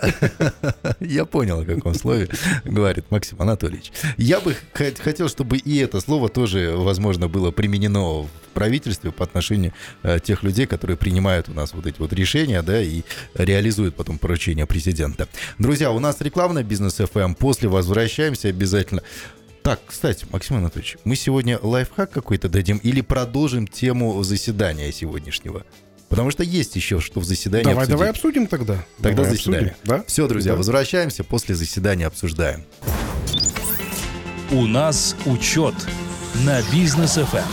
я 1.02 1.26
понял, 1.26 1.60
о 1.62 1.66
каком 1.66 1.94
слове 1.96 2.30
говорит 2.64 3.12
Максим 3.12 3.42
Анатольевич. 3.42 3.92
Я 4.18 4.40
бы 4.40 4.56
хот- 4.74 5.02
хотел, 5.02 5.28
чтобы 5.28 5.58
и 5.58 5.78
это 5.80 6.00
слово 6.00 6.30
тоже, 6.30 6.74
возможно, 6.78 7.28
было 7.28 7.52
применено 7.52 8.22
в 8.24 8.30
правительстве 8.54 9.12
по 9.12 9.24
отношению 9.26 9.74
э, 10.04 10.20
тех 10.24 10.44
людей, 10.44 10.66
которые 10.66 10.96
принимают 10.98 11.50
у 11.50 11.54
нас 11.54 11.74
вот 11.74 11.86
эти 11.88 12.00
вот 12.00 12.14
решения, 12.14 12.62
да, 12.62 12.82
и 12.82 13.02
реализуют 13.34 13.96
потом 13.96 14.18
поручения 14.18 14.66
президента. 14.66 15.28
Друзья, 15.58 15.92
у 15.92 16.00
нас 16.00 16.11
рекламная 16.20 16.64
бизнес 16.64 17.00
FM. 17.00 17.36
После 17.36 17.70
возвращаемся 17.70 18.50
обязательно. 18.50 19.02
Так, 19.64 19.80
кстати, 19.86 20.26
Максим 20.32 20.58
Анатольевич, 20.58 20.98
мы 21.04 21.16
сегодня 21.16 21.60
лайфхак 21.62 22.10
какой-то 22.12 22.50
дадим 22.50 22.78
или 22.78 23.00
продолжим 23.02 23.68
тему 23.68 24.22
заседания 24.24 24.92
сегодняшнего? 24.92 25.64
Потому 26.10 26.30
что 26.32 26.44
есть 26.44 26.76
еще 26.76 27.00
что 27.00 27.20
в 27.22 27.24
заседании 27.24 27.64
Давай, 27.64 27.76
обсудить. 27.84 27.92
давай 27.98 28.10
обсудим 28.10 28.48
тогда. 28.48 28.84
Тогда 29.02 29.24
Давай 29.24 29.38
заседание. 29.38 29.70
обсудим, 29.72 29.98
Да? 30.00 30.04
Все, 30.08 30.28
друзья, 30.28 30.52
Да. 30.54 30.58
возвращаемся, 30.58 31.24
после 31.24 31.56
заседания 31.56 32.08
обсуждаем. 32.08 32.66
У 34.52 34.66
нас 34.66 35.16
учет 35.26 35.76
на 36.44 36.62
бизнес. 36.74 37.18
FM. 37.18 37.46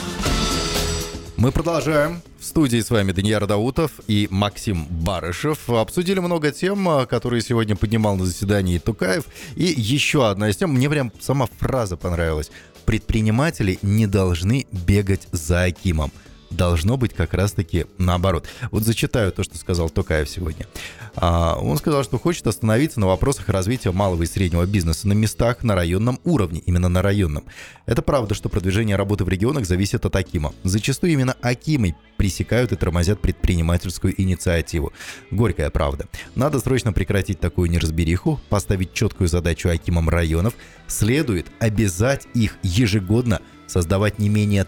Мы 1.36 1.52
продолжаем. 1.52 2.20
Студии 2.48 2.80
с 2.80 2.88
вами 2.88 3.12
Даниил 3.12 3.46
Даутов 3.46 3.92
и 4.06 4.26
Максим 4.30 4.86
Барышев. 4.86 5.68
Обсудили 5.68 6.18
много 6.18 6.50
тем, 6.50 6.88
а, 6.88 7.04
которые 7.04 7.42
сегодня 7.42 7.76
поднимал 7.76 8.16
на 8.16 8.24
заседании 8.24 8.78
Тукаев. 8.78 9.26
И 9.54 9.64
еще 9.64 10.26
одна 10.26 10.48
из 10.48 10.56
тем, 10.56 10.72
мне 10.72 10.88
прям 10.88 11.12
сама 11.20 11.46
фраза 11.58 11.98
понравилась. 11.98 12.50
Предприниматели 12.86 13.78
не 13.82 14.06
должны 14.06 14.66
бегать 14.72 15.28
за 15.30 15.64
Акимом. 15.64 16.10
Должно 16.50 16.96
быть 16.96 17.12
как 17.12 17.34
раз-таки 17.34 17.86
наоборот. 17.98 18.46
Вот 18.70 18.82
зачитаю 18.82 19.32
то, 19.32 19.42
что 19.42 19.58
сказал 19.58 19.90
Токаев 19.90 20.28
сегодня. 20.28 20.66
А, 21.14 21.56
Он 21.60 21.76
сказал, 21.76 22.04
что 22.04 22.18
хочет 22.18 22.46
остановиться 22.46 23.00
на 23.00 23.06
вопросах 23.06 23.48
развития 23.48 23.92
малого 23.92 24.22
и 24.22 24.26
среднего 24.26 24.64
бизнеса 24.64 25.08
на 25.08 25.12
местах 25.12 25.62
на 25.62 25.74
районном 25.74 26.18
уровне, 26.24 26.62
именно 26.64 26.88
на 26.88 27.02
районном. 27.02 27.44
Это 27.86 28.02
правда, 28.02 28.34
что 28.34 28.48
продвижение 28.48 28.96
работы 28.96 29.24
в 29.24 29.28
регионах 29.28 29.66
зависит 29.66 30.06
от 30.06 30.16
Акима. 30.16 30.54
Зачастую 30.64 31.12
именно 31.12 31.36
Акимы 31.42 31.94
пресекают 32.16 32.72
и 32.72 32.76
тормозят 32.76 33.20
предпринимательскую 33.20 34.20
инициативу. 34.20 34.92
Горькая 35.30 35.70
правда. 35.70 36.06
Надо 36.34 36.60
срочно 36.60 36.92
прекратить 36.92 37.40
такую 37.40 37.70
неразбериху, 37.70 38.40
поставить 38.48 38.94
четкую 38.94 39.28
задачу 39.28 39.68
Акимам 39.68 40.08
районов. 40.08 40.54
Следует 40.86 41.46
обязать 41.60 42.26
их 42.34 42.56
ежегодно 42.62 43.40
создавать 43.66 44.18
не 44.18 44.28
менее 44.28 44.66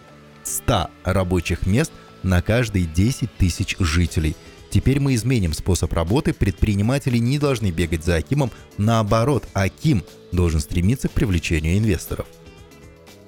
100 0.50 0.90
рабочих 1.04 1.66
мест 1.66 1.92
на 2.22 2.42
каждые 2.42 2.86
10 2.86 3.34
тысяч 3.36 3.76
жителей. 3.78 4.36
Теперь 4.70 5.00
мы 5.00 5.14
изменим 5.14 5.52
способ 5.52 5.92
работы. 5.92 6.32
Предприниматели 6.32 7.18
не 7.18 7.38
должны 7.38 7.70
бегать 7.70 8.04
за 8.04 8.16
Акимом. 8.16 8.50
Наоборот, 8.78 9.44
Аким 9.52 10.04
должен 10.32 10.60
стремиться 10.60 11.08
к 11.08 11.12
привлечению 11.12 11.76
инвесторов. 11.78 12.26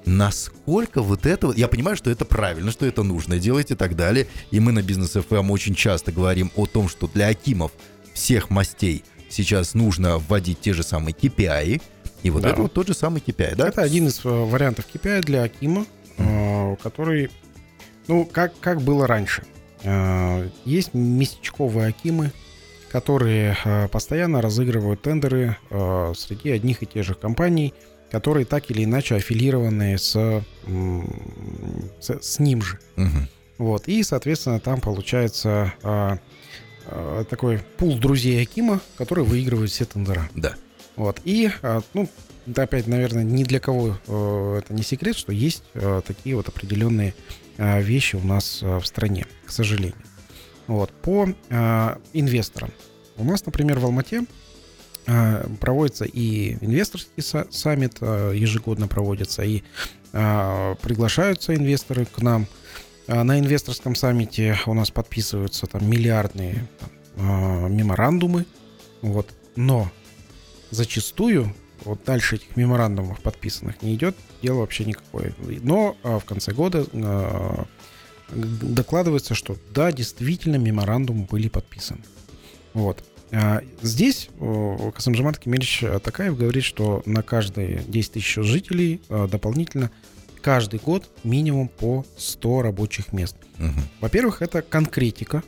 Насколько 0.05 1.01
вот 1.03 1.27
это... 1.27 1.53
Я 1.57 1.69
понимаю, 1.69 1.97
что 1.97 2.11
это 2.11 2.25
правильно, 2.25 2.71
что 2.73 2.87
это 2.87 3.03
нужно 3.03 3.39
делать 3.39 3.71
и 3.71 3.75
так 3.75 3.95
далее. 3.97 4.27
И 4.51 4.59
мы 4.61 4.73
на 4.73 4.83
Бизнес 4.83 5.13
ФМ 5.13 5.51
очень 5.51 5.75
часто 5.75 6.11
говорим 6.13 6.51
о 6.57 6.67
том, 6.67 6.89
что 6.89 7.09
для 7.13 7.29
Акимов 7.29 7.73
всех 8.13 8.51
мастей 8.51 9.05
сейчас 9.29 9.75
нужно 9.75 10.19
вводить 10.19 10.61
те 10.61 10.73
же 10.75 10.83
самые 10.83 11.15
KPI. 11.15 11.81
И 12.25 12.31
вот 12.31 12.43
Да. 12.43 12.51
это 12.51 12.63
вот 12.63 12.73
тот 12.73 12.89
же 12.89 12.95
самый 12.95 13.21
KPI, 13.25 13.57
да? 13.57 13.69
Это 13.69 13.83
один 13.83 14.07
из 14.09 14.25
э, 14.25 14.29
вариантов 14.29 14.85
KPI 14.93 15.23
для 15.23 15.43
Акима, 15.45 15.87
э, 16.75 16.77
который, 16.83 17.31
ну, 18.09 18.25
как, 18.25 18.59
как 18.61 18.81
было 18.81 19.07
раньше. 19.07 19.45
Э, 19.83 20.49
Есть 20.65 20.95
местечковые 20.95 21.89
Акимы, 21.89 22.33
которые 22.91 23.57
э, 23.65 23.89
постоянно 23.89 24.43
разыгрывают 24.43 25.03
тендеры 25.03 25.57
э, 25.71 26.13
среди 26.17 26.51
одних 26.51 26.83
и 26.83 26.87
тех 26.87 27.05
же 27.05 27.15
компаний, 27.15 27.75
которые 28.11 28.45
так 28.45 28.71
или 28.71 28.85
иначе 28.85 29.15
аффилированы 29.15 29.97
с, 29.97 30.13
с, 32.01 32.11
с 32.21 32.39
ним 32.39 32.61
же. 32.61 32.79
Мгм. 32.97 33.29
Вот. 33.57 33.89
И, 33.89 34.03
соответственно, 34.03 34.61
там 34.61 34.81
получается 34.81 35.73
а, 35.83 36.19
а, 36.87 37.25
такой 37.25 37.61
пул 37.79 37.97
друзей 37.99 38.43
Акима, 38.43 38.81
который 38.99 39.25
выигрывает 39.25 39.71
все 39.71 39.85
тендера. 39.85 40.29
Да. 40.35 40.55
Вот. 40.97 41.21
И, 41.25 41.51
а, 41.63 41.81
ну, 41.95 42.09
это 42.47 42.63
опять, 42.63 42.87
наверное, 42.87 43.23
ни 43.23 43.45
для 43.45 43.61
кого 43.61 43.97
э, 44.07 44.61
это 44.63 44.75
не 44.75 44.83
секрет, 44.83 45.17
что 45.17 45.33
есть 45.33 45.65
э, 45.75 46.03
такие 46.07 46.37
вот 46.37 46.49
определенные 46.49 47.15
э, 47.57 47.83
вещи 47.83 48.17
у 48.17 48.23
нас 48.23 48.63
в 48.63 48.83
стране, 48.85 49.27
к 49.47 49.51
сожалению. 49.51 49.95
Вот. 50.67 50.91
По 50.91 51.27
инвесторам. 52.13 52.71
У 53.17 53.25
нас, 53.25 53.45
например, 53.45 53.79
в 53.81 53.85
Алмате 53.85 54.25
проводится 55.61 56.05
и 56.05 56.57
инвесторский 56.61 57.19
са- 57.19 57.51
саммит, 57.51 58.01
ежегодно 58.01 58.87
проводится, 58.87 59.43
и 59.43 59.65
приглашаются 60.13 61.55
инвесторы 61.55 62.07
к 62.07 62.23
нам. 62.23 62.47
На 63.09 63.41
инвесторском 63.41 63.97
саммите 63.97 64.57
у 64.67 64.75
нас 64.75 64.93
подписываются 64.93 65.67
там 65.67 65.91
миллиардные 65.91 66.69
там, 67.17 67.77
меморандумы, 67.77 68.47
вот. 69.03 69.35
Но 69.57 69.91
зачастую 70.71 71.53
вот 71.85 72.05
дальше 72.05 72.37
этих 72.37 72.57
меморандумов 72.57 73.21
подписанных 73.21 73.83
не 73.83 73.95
идет 73.95 74.17
дело 74.43 74.59
вообще 74.59 74.85
никакое. 74.85 75.35
Но 75.63 75.97
а, 76.03 76.19
в 76.19 76.25
конце 76.25 76.53
года 76.53 76.87
а, 76.93 77.65
докладывается, 78.31 79.35
что 79.35 79.57
да, 79.73 79.93
действительно 79.93 80.57
меморандумы 80.57 81.25
были 81.25 81.49
подписаны. 81.49 82.01
Вот. 82.75 83.05
А, 83.31 83.63
Здесь 83.81 84.29
Касымжамат 84.39 85.39
Кемельевич 85.39 85.85
Такаев 86.03 86.37
говорит, 86.37 86.65
что 86.65 87.03
на 87.07 87.23
каждые 87.23 87.83
10 87.87 88.13
тысяч 88.13 88.35
жителей 88.35 89.01
э, 89.09 89.29
дополнительно 89.31 89.91
каждый 90.43 90.81
год 90.81 91.09
минимум 91.25 91.69
по 91.69 92.05
100 92.19 92.63
рабочих 92.63 93.13
мест. 93.13 93.37
Мгм. 93.59 93.83
Во-первых, 94.01 94.43
это 94.43 94.61
конкретика. 94.61 95.43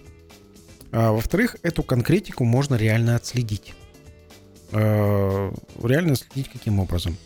А 0.93 1.13
во-вторых, 1.13 1.57
эту 1.63 1.83
конкретику 1.83 2.45
можно 2.45 2.77
реально 2.77 3.17
отследить. 3.17 3.75
Э, 4.75 5.53
Реально 5.83 6.13
отследить 6.15 6.51
каким 6.51 6.81
образом? 6.81 7.17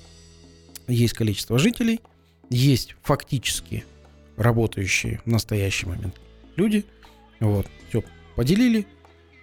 Есть 0.86 1.14
количество 1.14 1.58
жителей, 1.58 2.00
есть 2.50 2.94
фактически 3.02 3.84
работающие 4.36 5.20
в 5.24 5.30
настоящий 5.30 5.86
момент 5.86 6.14
люди. 6.56 6.84
Вот, 7.40 7.66
все 7.88 8.04
поделили. 8.36 8.86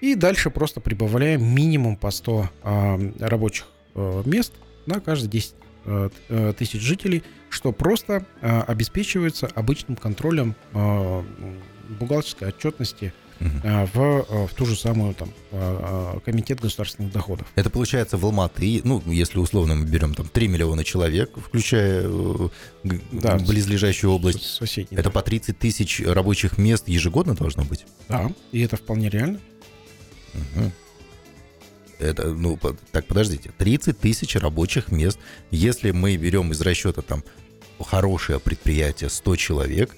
И 0.01 0.15
дальше 0.15 0.49
просто 0.49 0.81
прибавляем 0.81 1.43
минимум 1.43 1.95
по 1.95 2.11
100 2.11 2.49
а, 2.63 2.99
рабочих 3.19 3.67
э, 3.95 4.23
мест 4.25 4.53
на 4.85 4.99
каждые 4.99 5.29
10 5.31 5.55
э, 5.85 6.09
э, 6.29 6.53
тысяч 6.57 6.81
жителей, 6.81 7.23
что 7.49 7.71
просто 7.71 8.25
а, 8.41 8.63
обеспечивается 8.63 9.47
обычным 9.47 9.95
контролем 9.95 10.55
м, 10.73 11.25
бухгалтерской 11.99 12.49
отчетности 12.49 13.13
в, 13.39 14.25
а, 14.29 14.47
в 14.47 14.53
ту 14.53 14.65
же 14.65 14.75
самую 14.75 15.13
там 15.13 15.29
а, 15.51 16.15
а, 16.15 16.19
комитет 16.21 16.59
государственных 16.61 17.11
доходов. 17.11 17.47
Это 17.55 17.69
получается 17.69 18.17
в 18.17 18.25
Алматы, 18.25 18.81
ну, 18.83 19.01
если 19.05 19.39
условно 19.39 19.75
мы 19.75 19.85
берем 19.85 20.13
там 20.13 20.27
3 20.27 20.47
миллиона 20.47 20.83
человек, 20.83 21.31
включая 21.37 22.03
э, 22.05 22.49
Да, 23.11 23.37
близлежащую 23.37 24.11
область, 24.11 24.41
С- 24.43 24.57
Соседний. 24.57 24.97
это 24.97 25.09
по 25.11 25.21
30 25.21 25.57
тысяч 25.59 26.01
рабочих 26.05 26.57
мест 26.57 26.87
ежегодно 26.87 27.35
должно 27.35 27.63
быть? 27.63 27.85
Да, 28.07 28.31
и 28.51 28.61
это 28.61 28.77
вполне 28.77 29.09
реально. 29.09 29.39
Мгм. 30.33 30.71
Это, 31.99 32.33
ну, 32.33 32.59
так, 32.91 33.05
подождите, 33.07 33.51
30 33.57 33.99
тысяч 33.99 34.35
рабочих 34.35 34.91
мест. 34.91 35.17
Если 35.51 35.91
мы 35.91 36.17
берем 36.17 36.51
из 36.51 36.59
расчета 36.61 37.01
там 37.01 37.23
хорошее 37.79 38.39
предприятие 38.39 39.09
100 39.09 39.35
человек, 39.37 39.95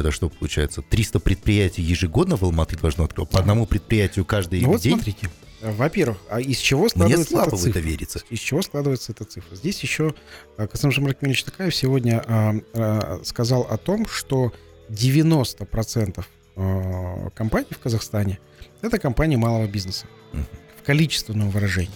это 0.00 0.10
что 0.12 0.28
получается? 0.28 0.82
300 0.82 1.20
предприятий 1.20 1.82
ежегодно 1.82 2.36
в 2.36 2.42
Алматы 2.42 2.76
должно 2.76 3.04
открывать? 3.04 3.30
По 3.30 3.38
одному 3.40 3.66
предприятию 3.66 4.24
каждый 4.24 4.60
Ну 4.60 4.68
вот 4.72 4.80
день? 4.80 4.94
смотрите. 4.94 5.30
э, 5.62 5.72
Во-первых, 5.72 6.18
а 6.30 6.40
из 6.40 6.58
чего 6.58 6.82
Мне 6.82 6.88
складывается 6.90 7.30
слабо 7.30 7.46
эта 7.48 7.56
это 7.56 7.64
цифра? 7.64 7.78
верится. 7.80 8.20
Из 8.30 8.38
чего 8.38 8.62
складывается 8.62 9.12
эта 9.12 9.24
цифра? 9.24 9.56
Здесь 9.56 9.80
еще 9.82 10.14
а, 10.56 10.66
Касым 10.66 10.90
Жамрак 10.92 11.22
Мельевич 11.22 11.44
Такаев 11.44 11.74
сегодня 11.74 12.22
а, 12.26 12.54
а, 12.74 13.20
сказал 13.24 13.62
о 13.62 13.76
том, 13.76 14.06
что 14.06 14.52
90% 14.90 16.24
а, 16.56 17.30
компаний 17.30 17.66
в 17.70 17.78
Казахстане 17.78 18.38
это 18.82 18.98
компании 18.98 19.36
малого 19.36 19.66
бизнеса 19.66 20.06
Мгм. 20.32 20.46
в 20.80 20.82
количественном 20.84 21.50
выражении. 21.50 21.90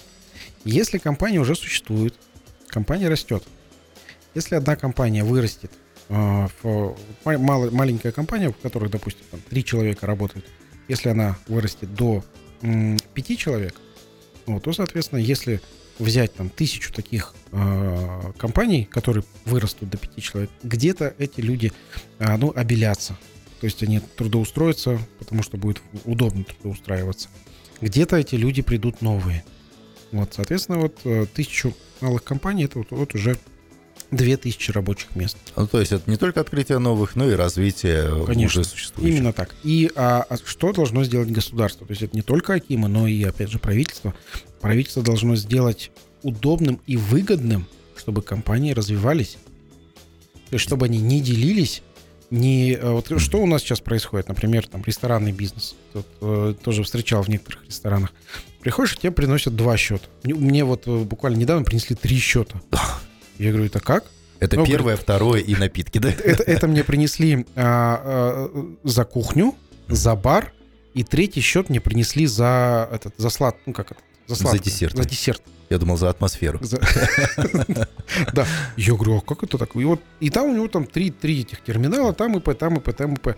Если 0.65 0.99
компания 0.99 1.39
уже 1.41 1.55
существует, 1.55 2.15
компания 2.69 3.09
растет. 3.09 3.43
Если 4.35 4.55
одна 4.55 4.77
компания 4.77 5.25
вырастет, 5.25 5.71
маленькая 7.25 8.13
компания, 8.13 8.51
в 8.51 8.57
которой, 8.57 8.91
допустим, 8.91 9.25
там, 9.31 9.41
три 9.49 9.65
человека 9.65 10.07
работают, 10.07 10.47
если 10.89 11.09
она 11.09 11.39
вырастет 11.47 11.95
до 11.95 12.25
м, 12.63 12.99
пяти 13.15 13.37
человек, 13.37 13.77
вот, 14.47 14.65
то, 14.65 14.73
соответственно, 14.73 15.21
если 15.21 15.61
взять 15.99 16.35
там 16.35 16.49
тысячу 16.49 16.93
таких 16.93 17.35
э, 17.53 18.33
компаний, 18.39 18.85
которые 18.85 19.25
вырастут 19.45 19.91
до 19.91 19.99
пяти 19.99 20.21
человек, 20.21 20.51
где-то 20.63 21.15
эти 21.19 21.41
люди, 21.41 21.73
а, 22.19 22.37
ну, 22.37 22.53
обелятся. 22.55 23.17
То 23.61 23.67
есть 23.67 23.83
они 23.83 24.01
трудоустроятся, 24.01 24.99
потому 25.19 25.43
что 25.43 25.59
будет 25.59 25.83
удобно 26.07 26.45
трудоустраиваться. 26.45 27.29
Где-то 27.81 28.17
эти 28.17 28.35
люди 28.35 28.63
придут 28.63 29.03
новые. 29.03 29.45
Вот, 30.13 30.33
соответственно, 30.35 30.79
вот 30.79 30.99
э, 31.05 31.27
тысячу 31.33 31.75
малых 32.01 32.25
компаний 32.25 32.65
это 32.65 32.79
вот, 32.79 32.91
вот 32.91 33.15
уже 33.15 33.37
две 34.11 34.37
тысячи 34.37 34.71
рабочих 34.71 35.15
мест. 35.17 35.37
Ну, 35.57 35.67
то 35.67 35.79
есть 35.81 35.93
это 35.93 36.11
не 36.11 36.17
только 36.17 36.41
открытие 36.41 36.79
новых, 36.79 37.17
но 37.17 37.29
и 37.31 37.35
развитие 37.35 38.25
Конечно. 38.27 38.61
уже 38.61 38.65
существующих. 38.69 39.17
Именно 39.17 39.33
так. 39.33 39.55
И 39.63 39.91
а, 39.95 40.25
а 40.29 40.37
что 40.45 40.73
должно 40.73 41.05
сделать 41.05 41.31
государство? 41.31 41.87
То 41.87 41.93
есть 41.93 42.03
это 42.03 42.17
не 42.17 42.23
только 42.23 42.55
Акимы, 42.55 42.89
но 42.89 43.07
и, 43.07 43.23
опять 43.25 43.51
же, 43.51 43.59
правительство. 43.59 44.15
Правительство 44.61 45.03
должно 45.03 45.37
сделать 45.37 45.91
удобным 46.23 46.81
и 46.87 46.97
выгодным, 46.97 47.67
чтобы 47.97 48.23
компании 48.23 48.73
развивались. 48.73 49.39
То 50.51 50.55
есть 50.57 50.65
чтобы 50.65 50.87
они 50.87 50.99
не 50.99 51.21
делились, 51.21 51.83
не... 52.31 52.73
э, 52.75 52.91
Вот 52.91 53.21
что 53.21 53.39
у 53.41 53.47
нас 53.47 53.63
сейчас 53.63 53.81
происходит? 53.81 54.29
Например, 54.29 54.67
там 54.67 54.83
ресторанный 54.85 55.33
бизнес. 55.33 55.77
Тут, 55.93 56.07
э, 56.21 56.55
тоже 56.63 56.83
встречал 56.83 57.23
в 57.23 57.29
некоторых 57.29 57.65
ресторанах. 57.67 58.13
Приходишь, 58.61 58.97
тебе 58.99 59.11
приносят 59.13 59.57
два 59.57 59.77
счета. 59.77 60.07
Мне- 60.25 60.35
Мне 60.35 60.65
вот 60.65 60.87
э, 60.87 60.99
буквально 61.05 61.37
недавно 61.39 61.65
принесли 61.65 61.95
три 61.97 62.19
счета. 62.19 62.61
Я 63.41 63.53
говорю, 63.53 63.67
это 63.67 63.81
как? 63.81 64.05
Это 64.39 64.57
Ну, 64.57 64.67
первое, 64.67 64.97
второе 64.97 65.41
и 65.41 65.55
напитки, 65.55 65.97
да? 65.99 66.11
это, 66.11 66.43
это 66.43 66.69
мне 66.69 66.85
принесли 66.85 67.47
а, 67.57 68.51
а, 68.55 68.67
за 68.85 69.05
кухню, 69.07 69.55
за 69.89 70.15
бар, 70.15 70.53
и 70.93 71.05
третий 71.05 71.41
счет 71.41 71.71
мне 71.71 71.81
принесли 71.81 72.27
за 72.27 72.87
этот, 72.93 73.15
за 73.17 73.31
слад, 73.31 73.57
ну 73.65 73.73
как 73.73 73.93
это, 73.93 74.01
за, 74.27 74.35
За 74.35 74.43
сладкое, 74.43 74.63
десерт. 74.63 74.95
За 74.95 75.05
десерт. 75.05 75.43
Я 75.71 75.79
думал 75.79 75.97
за 75.97 76.11
атмосферу. 76.11 76.59
За- 76.63 76.81
Да. 78.35 78.47
Я 78.77 78.95
говорю, 78.95 79.17
а 79.17 79.21
как 79.23 79.43
это 79.43 79.57
так? 79.57 79.75
И 79.75 79.85
вот 79.85 80.01
и 80.21 80.29
там 80.29 80.49
у 80.51 80.55
него 80.55 80.69
там 80.69 80.85
три, 80.85 81.11
три 81.11 81.41
этих 81.41 81.63
терминала, 81.63 82.13
там 82.13 82.37
ИП, 82.37 82.59
там 82.59 82.77
ИП, 82.77 82.95
там 82.95 83.15
ИП. 83.15 83.37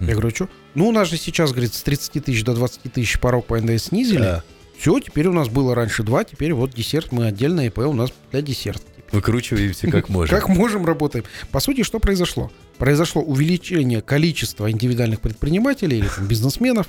Я 0.00 0.12
говорю, 0.12 0.30
что? 0.30 0.48
Ну, 0.74 0.88
у 0.88 0.92
нас 0.92 1.08
же 1.08 1.16
сейчас, 1.16 1.52
говорит, 1.52 1.74
с 1.74 1.82
30 1.82 2.24
тысяч 2.24 2.42
до 2.42 2.54
20 2.54 2.92
тысяч 2.92 3.20
порог 3.20 3.46
по 3.46 3.60
НДС 3.60 3.84
снизили. 3.84 4.42
Все, 4.76 4.98
теперь 4.98 5.28
у 5.28 5.32
нас 5.32 5.48
было 5.48 5.74
раньше 5.76 6.02
два, 6.02 6.24
теперь 6.24 6.52
вот 6.52 6.74
десерт, 6.74 7.12
мы 7.12 7.26
отдельно 7.26 7.66
ИП 7.66 7.78
у 7.78 7.92
нас 7.92 8.10
для 8.32 8.42
десерта. 8.42 8.82
Выкручиваемся 9.14 9.88
как 9.90 10.08
можем. 10.08 10.36
Как 10.36 10.48
можем, 10.48 10.84
работаем. 10.84 11.24
По 11.52 11.60
сути, 11.60 11.84
что 11.84 12.00
произошло? 12.00 12.50
Произошло 12.78 13.22
увеличение 13.22 14.02
количества 14.02 14.68
индивидуальных 14.70 15.20
предпринимателей 15.20 15.98
или 15.98 16.08
там, 16.08 16.26
бизнесменов. 16.26 16.88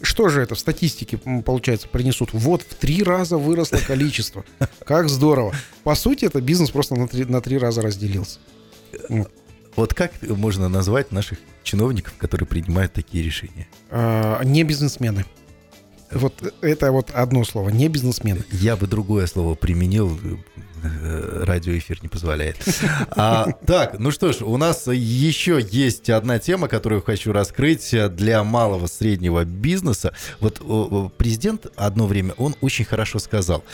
Что 0.00 0.28
же 0.28 0.40
это 0.40 0.54
в 0.54 0.58
статистике, 0.58 1.18
получается, 1.44 1.88
принесут? 1.88 2.30
Вот 2.32 2.62
в 2.62 2.74
три 2.74 3.02
раза 3.02 3.36
выросло 3.36 3.78
количество. 3.78 4.44
Как 4.84 5.08
здорово. 5.10 5.54
По 5.84 5.94
сути, 5.94 6.24
это 6.24 6.40
бизнес 6.40 6.70
просто 6.70 6.96
на 6.96 7.08
три, 7.08 7.24
на 7.26 7.42
три 7.42 7.58
раза 7.58 7.82
разделился. 7.82 8.38
Вот 9.74 9.92
как 9.92 10.12
можно 10.22 10.70
назвать 10.70 11.12
наших 11.12 11.38
чиновников, 11.62 12.14
которые 12.16 12.46
принимают 12.46 12.94
такие 12.94 13.22
решения? 13.22 13.68
А, 13.90 14.42
не 14.42 14.64
бизнесмены. 14.64 15.26
Вот 16.10 16.54
это 16.62 16.92
вот 16.92 17.10
одно 17.10 17.44
слово. 17.44 17.68
Не 17.68 17.88
бизнесмены. 17.88 18.44
Я 18.50 18.76
бы 18.76 18.86
другое 18.86 19.26
слово 19.26 19.54
применил, 19.54 20.18
радиоэфир 21.44 22.02
не 22.02 22.08
позволяет. 22.08 22.56
А, 23.10 23.52
так, 23.66 23.98
ну 23.98 24.10
что 24.10 24.32
ж, 24.32 24.42
у 24.42 24.56
нас 24.56 24.86
еще 24.88 25.60
есть 25.70 26.10
одна 26.10 26.38
тема, 26.38 26.68
которую 26.68 27.02
хочу 27.02 27.32
раскрыть 27.32 27.94
для 28.14 28.44
малого 28.44 28.86
среднего 28.86 29.44
бизнеса. 29.44 30.14
Вот 30.40 30.60
президент 31.16 31.66
одно 31.76 32.06
время, 32.06 32.34
он 32.36 32.54
очень 32.60 32.84
хорошо 32.84 33.18
сказал, 33.18 33.64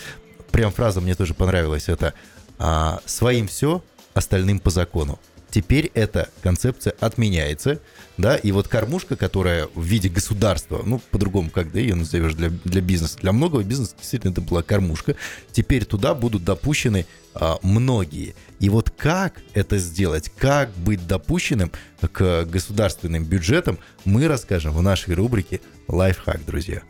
прям 0.50 0.72
фраза 0.72 1.00
мне 1.00 1.14
тоже 1.14 1.34
понравилась, 1.34 1.88
это 1.88 2.14
а, 2.58 3.00
«своим 3.06 3.48
все, 3.48 3.82
остальным 4.14 4.60
по 4.60 4.70
закону». 4.70 5.18
Теперь 5.52 5.90
эта 5.92 6.30
концепция 6.42 6.94
отменяется, 6.98 7.78
да, 8.16 8.36
и 8.36 8.52
вот 8.52 8.68
кормушка, 8.68 9.16
которая 9.16 9.68
в 9.74 9.82
виде 9.82 10.08
государства, 10.08 10.82
ну, 10.82 10.98
по-другому, 11.10 11.50
как 11.50 11.70
да, 11.72 11.78
ее 11.78 11.94
назовешь 11.94 12.32
для, 12.32 12.48
для 12.48 12.80
бизнеса, 12.80 13.18
для 13.18 13.32
многого 13.32 13.62
бизнеса 13.62 13.94
действительно 13.98 14.32
это 14.32 14.40
была 14.40 14.62
кормушка, 14.62 15.14
теперь 15.52 15.84
туда 15.84 16.14
будут 16.14 16.42
допущены 16.42 17.04
а, 17.34 17.58
многие. 17.60 18.34
И 18.60 18.70
вот 18.70 18.88
как 18.88 19.42
это 19.52 19.76
сделать, 19.76 20.32
как 20.38 20.72
быть 20.72 21.06
допущенным 21.06 21.70
к 22.00 22.46
государственным 22.46 23.24
бюджетам, 23.24 23.78
мы 24.06 24.28
расскажем 24.28 24.72
в 24.72 24.80
нашей 24.80 25.12
рубрике 25.12 25.60
«Лайфхак», 25.86 26.46
друзья. 26.46 26.80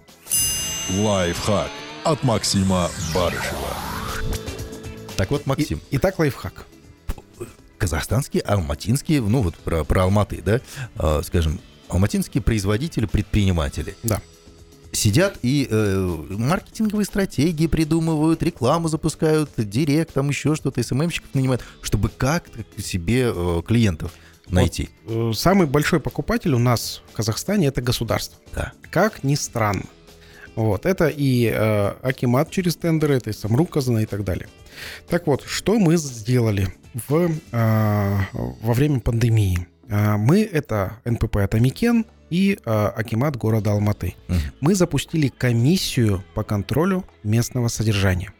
Лайфхак 0.98 1.70
от 2.04 2.22
Максима 2.22 2.88
Барышева. 3.12 3.76
Так 5.16 5.32
вот, 5.32 5.42
И- 5.46 5.48
Максим, 5.48 5.80
Итак, 5.90 6.20
лайфхак. 6.20 6.66
Казахстанские, 7.82 8.44
алматинские, 8.44 9.20
ну 9.20 9.42
вот 9.42 9.56
про, 9.56 9.82
про 9.82 10.04
Алматы, 10.04 10.40
да, 10.40 10.60
а, 10.94 11.20
скажем, 11.24 11.58
алматинские 11.88 12.40
производители, 12.40 13.06
предприниматели. 13.06 13.96
Да. 14.04 14.22
Сидят 14.92 15.38
и 15.42 15.66
э, 15.68 16.16
маркетинговые 16.30 17.04
стратегии 17.04 17.66
придумывают, 17.66 18.40
рекламу 18.44 18.86
запускают, 18.86 19.50
директ, 19.56 20.12
там 20.14 20.28
еще 20.28 20.54
что-то, 20.54 20.80
СММщиков 20.80 21.34
нанимают, 21.34 21.64
чтобы 21.80 22.08
как-то 22.08 22.62
себе 22.80 23.32
э, 23.34 23.62
клиентов 23.66 24.12
найти. 24.48 24.90
Э, 25.06 25.32
Самый 25.34 25.66
большой 25.66 25.98
покупатель 25.98 26.54
у 26.54 26.60
нас 26.60 27.02
в 27.10 27.16
Казахстане 27.16 27.66
это 27.66 27.82
государство. 27.82 28.38
Да. 28.54 28.72
Как 28.92 29.24
ни 29.24 29.34
странно. 29.34 29.86
Вот, 30.54 30.86
это 30.86 31.08
и 31.08 31.50
э, 31.52 31.94
Акимат 32.02 32.50
через 32.52 32.76
тендеры, 32.76 33.16
это 33.16 33.30
и 33.30 33.32
Самрук 33.32 33.70
Казана 33.70 33.98
и 34.00 34.06
так 34.06 34.22
далее. 34.22 34.48
Так 35.08 35.26
вот, 35.26 35.42
что 35.46 35.80
мы 35.80 35.96
сделали 35.96 36.72
в, 36.94 37.30
э, 37.52 38.18
во 38.32 38.72
время 38.72 39.00
пандемии? 39.00 39.66
Э, 39.88 40.16
мы 40.16 40.42
это 40.42 40.98
НПП 41.04 41.36
Атамикен 41.36 42.06
и 42.30 42.58
э, 42.64 42.86
Акимат 42.96 43.36
города 43.36 43.72
Алматы. 43.72 44.14
Мгм. 44.28 44.38
Мы 44.60 44.74
запустили 44.74 45.28
комиссию 45.28 46.24
по 46.34 46.42
контролю 46.42 47.04
местного 47.22 47.68
содержания. 47.68 48.32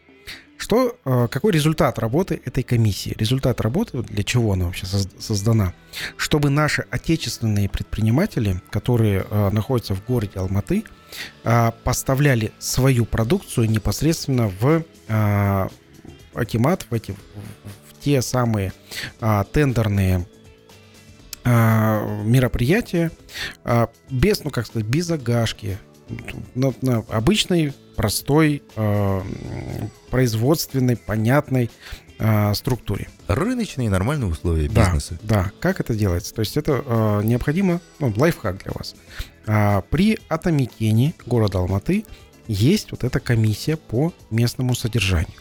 Что, 0.57 0.95
э, 1.03 1.27
какой 1.29 1.51
результат 1.51 1.99
работы 1.99 2.41
этой 2.45 2.63
комиссии? 2.63 3.13
Результат 3.17 3.59
работы, 3.59 4.01
для 4.01 4.23
чего 4.23 4.53
она 4.53 4.65
вообще 4.65 4.85
соз- 4.85 5.09
создана? 5.19 5.73
Чтобы 6.15 6.49
наши 6.49 6.85
отечественные 6.89 7.67
предприниматели, 7.67 8.61
которые 8.69 9.25
э, 9.29 9.49
находятся 9.49 9.93
в 9.93 10.05
городе 10.05 10.39
Алматы, 10.39 10.85
э, 11.43 11.71
поставляли 11.83 12.51
свою 12.59 13.05
продукцию 13.05 13.69
непосредственно 13.69 14.47
в 14.47 14.83
э, 15.09 15.67
Акимат, 16.33 16.87
в, 16.89 16.93
эти, 16.93 17.13
те 18.03 18.21
самые 18.21 18.73
а, 19.21 19.43
тендерные 19.45 20.27
а, 21.43 22.23
мероприятия, 22.23 23.11
а, 23.63 23.89
без, 24.09 24.43
ну 24.43 24.49
как 24.49 24.65
сказать, 24.67 24.87
без 24.87 25.05
загашки, 25.05 25.77
на, 26.53 26.73
на 26.81 26.97
обычной, 27.09 27.73
простой, 27.95 28.63
м, 28.75 29.23
производственной, 30.09 30.97
понятной 30.97 31.71
а, 32.19 32.53
структуре. 32.53 33.07
Рыночные 33.27 33.89
нормальные 33.89 34.29
условия 34.29 34.69
Да, 34.69 34.85
бизнеса. 34.85 35.17
Да, 35.23 35.51
как 35.59 35.79
это 35.79 35.95
делается? 35.95 36.33
То 36.33 36.41
есть 36.41 36.57
это 36.57 36.83
э, 36.85 37.21
необходимо, 37.23 37.81
ну, 37.99 38.13
лайфхак 38.15 38.63
для 38.63 38.71
вас. 38.73 38.95
А, 39.47 39.81
при 39.89 40.19
Атамикене 40.29 41.13
города 41.25 41.57
Алматы 41.59 42.05
есть 42.47 42.91
вот 42.91 43.03
эта 43.03 43.19
комиссия 43.19 43.77
по 43.77 44.13
местному 44.29 44.75
содержанию. 44.75 45.33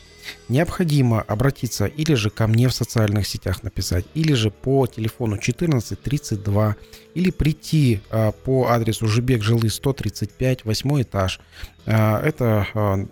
Необходимо 0.49 1.21
обратиться 1.23 1.87
или 1.87 2.15
же 2.15 2.31
ко 2.31 2.47
мне 2.47 2.69
в 2.69 2.75
социальных 2.75 3.27
сетях 3.27 3.63
написать, 3.63 4.05
или 4.15 4.33
же 4.35 4.51
по 4.51 4.87
телефону 4.87 5.35
1432, 5.35 6.77
или 7.15 7.31
прийти 7.31 8.01
а, 8.11 8.33
по 8.33 8.69
адресу 8.69 9.07
Жибек 9.07 9.43
Жилы 9.43 9.69
135, 9.69 10.65
8 10.65 11.03
этаж. 11.03 11.41
А, 11.87 12.23
это 12.23 12.67
а, 12.75 13.07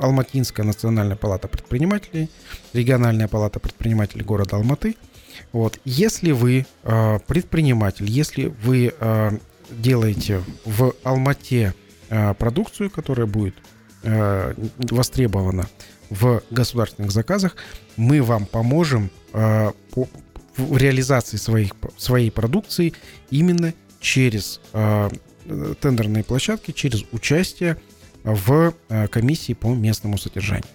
Алматинская 0.00 0.64
национальная 0.64 1.16
палата 1.16 1.48
предпринимателей, 1.48 2.30
региональная 2.72 3.28
палата 3.28 3.60
предпринимателей 3.60 4.24
города 4.24 4.56
Алматы. 4.56 4.96
Вот. 5.52 5.78
Если 5.84 6.32
вы 6.32 6.66
предприниматель, 6.82 8.10
если 8.10 8.46
вы 8.46 8.92
делаете 9.70 10.42
в 10.64 10.94
Алмате 11.04 11.74
продукцию, 12.38 12.90
которая 12.90 13.26
будет 13.26 13.54
востребована 14.02 15.68
в 16.10 16.42
государственных 16.50 17.10
заказах, 17.10 17.56
мы 17.96 18.22
вам 18.22 18.46
поможем 18.46 19.10
э, 19.32 19.72
в 20.56 20.76
реализации 20.76 21.36
своих, 21.36 21.72
своей 21.96 22.30
продукции 22.30 22.94
именно 23.30 23.74
через 24.00 24.60
э, 24.72 25.10
тендерные 25.80 26.24
площадки, 26.24 26.72
через 26.72 27.04
участие 27.12 27.76
в 28.24 28.74
э, 28.88 29.08
комиссии 29.08 29.52
по 29.52 29.74
местному 29.74 30.18
содержанию. 30.18 30.66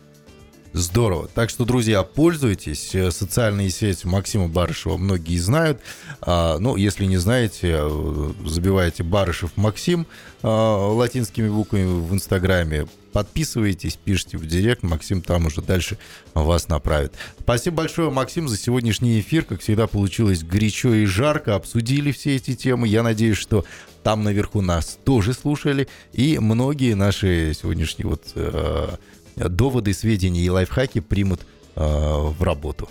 Здорово. 0.74 1.28
Так 1.28 1.52
что, 1.52 1.66
друзья, 1.66 2.02
пользуйтесь. 2.02 2.96
Э, 2.96 3.12
Социальные 3.12 3.70
сети 3.70 4.08
Максима 4.08 4.48
Барышева 4.48 4.98
многие 4.98 5.38
знают. 5.38 5.80
А, 6.20 6.58
ну, 6.58 6.76
если 6.78 7.06
не 7.06 7.18
знаете, 7.18 7.76
э, 7.80 8.32
забивайте 8.44 9.04
Барышев 9.04 9.52
Максим 9.56 10.08
а, 10.42 10.92
латинскими 10.94 11.48
буквами 11.48 11.86
в 11.86 12.12
Инстаграме. 12.12 12.88
Подписывайтесь, 13.12 14.00
пишите 14.04 14.40
в 14.40 14.48
директ. 14.48 14.82
Максим 14.82 15.22
там 15.22 15.46
уже 15.46 15.62
дальше 15.62 16.00
вас 16.34 16.68
направит. 16.70 17.14
Спасибо 17.40 17.78
большое, 17.78 18.10
Максим, 18.10 18.48
за 18.48 18.58
сегодняшний 18.58 19.20
эфир. 19.20 19.46
Как 19.46 19.62
всегда, 19.62 19.86
получилось 19.86 20.44
горячо 20.44 20.92
и 20.96 21.06
жарко. 21.06 21.54
Обсудили 21.54 22.12
все 22.12 22.36
эти 22.36 22.56
темы. 22.56 22.88
Я 22.88 23.04
надеюсь, 23.04 23.38
что 23.38 23.64
там 24.02 24.24
наверху 24.24 24.62
нас 24.62 24.98
тоже 25.06 25.34
слушали. 25.34 25.88
И 26.14 26.40
многие 26.40 26.96
наши 26.96 27.54
сегодняшние 27.54 28.08
вот 28.08 28.24
э, 28.34 28.96
доводы, 29.36 29.94
сведения 29.94 30.42
и 30.42 30.50
лайфхаки 30.50 31.00
примут 31.00 31.42
э, 31.76 31.82
в 31.84 32.42
работу. 32.42 32.90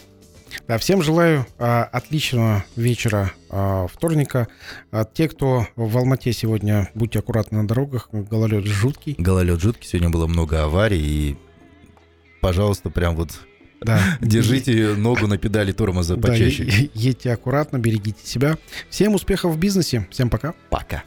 Да, 0.69 0.77
всем 0.77 1.03
желаю 1.03 1.47
а, 1.59 1.85
отличного 1.85 2.63
вечера 2.77 3.33
а, 3.49 3.87
вторника. 3.87 4.49
А, 4.91 5.05
те, 5.07 5.27
кто 5.29 5.67
в 5.77 5.97
Алмате 5.97 6.33
сегодня, 6.35 6.91
будьте 6.95 7.21
аккуратны 7.21 7.63
на 7.63 7.67
дорогах, 7.67 8.09
гололед 8.13 8.67
жуткий. 8.67 9.15
Гололед 9.17 9.61
жуткий, 9.63 9.89
сегодня 9.89 10.11
было 10.11 10.27
много 10.27 10.63
аварий, 10.63 11.01
и, 11.01 11.37
пожалуйста, 12.43 12.91
прям 12.91 13.17
вот 13.17 13.31
Да. 13.81 13.99
держите 14.21 14.95
ногу 14.95 15.27
на 15.27 15.39
педали 15.39 15.73
тормоза 15.73 16.17
Да, 16.17 16.29
почаще. 16.29 16.65
е- 16.65 16.91
едьте 16.95 17.33
аккуратно, 17.33 17.79
берегите 17.79 18.27
себя. 18.27 18.59
Всем 18.91 19.15
успехов 19.15 19.55
в 19.55 19.59
бизнесе. 19.59 20.07
Всем 20.11 20.29
пока. 20.29 20.53
Пока. 20.69 21.03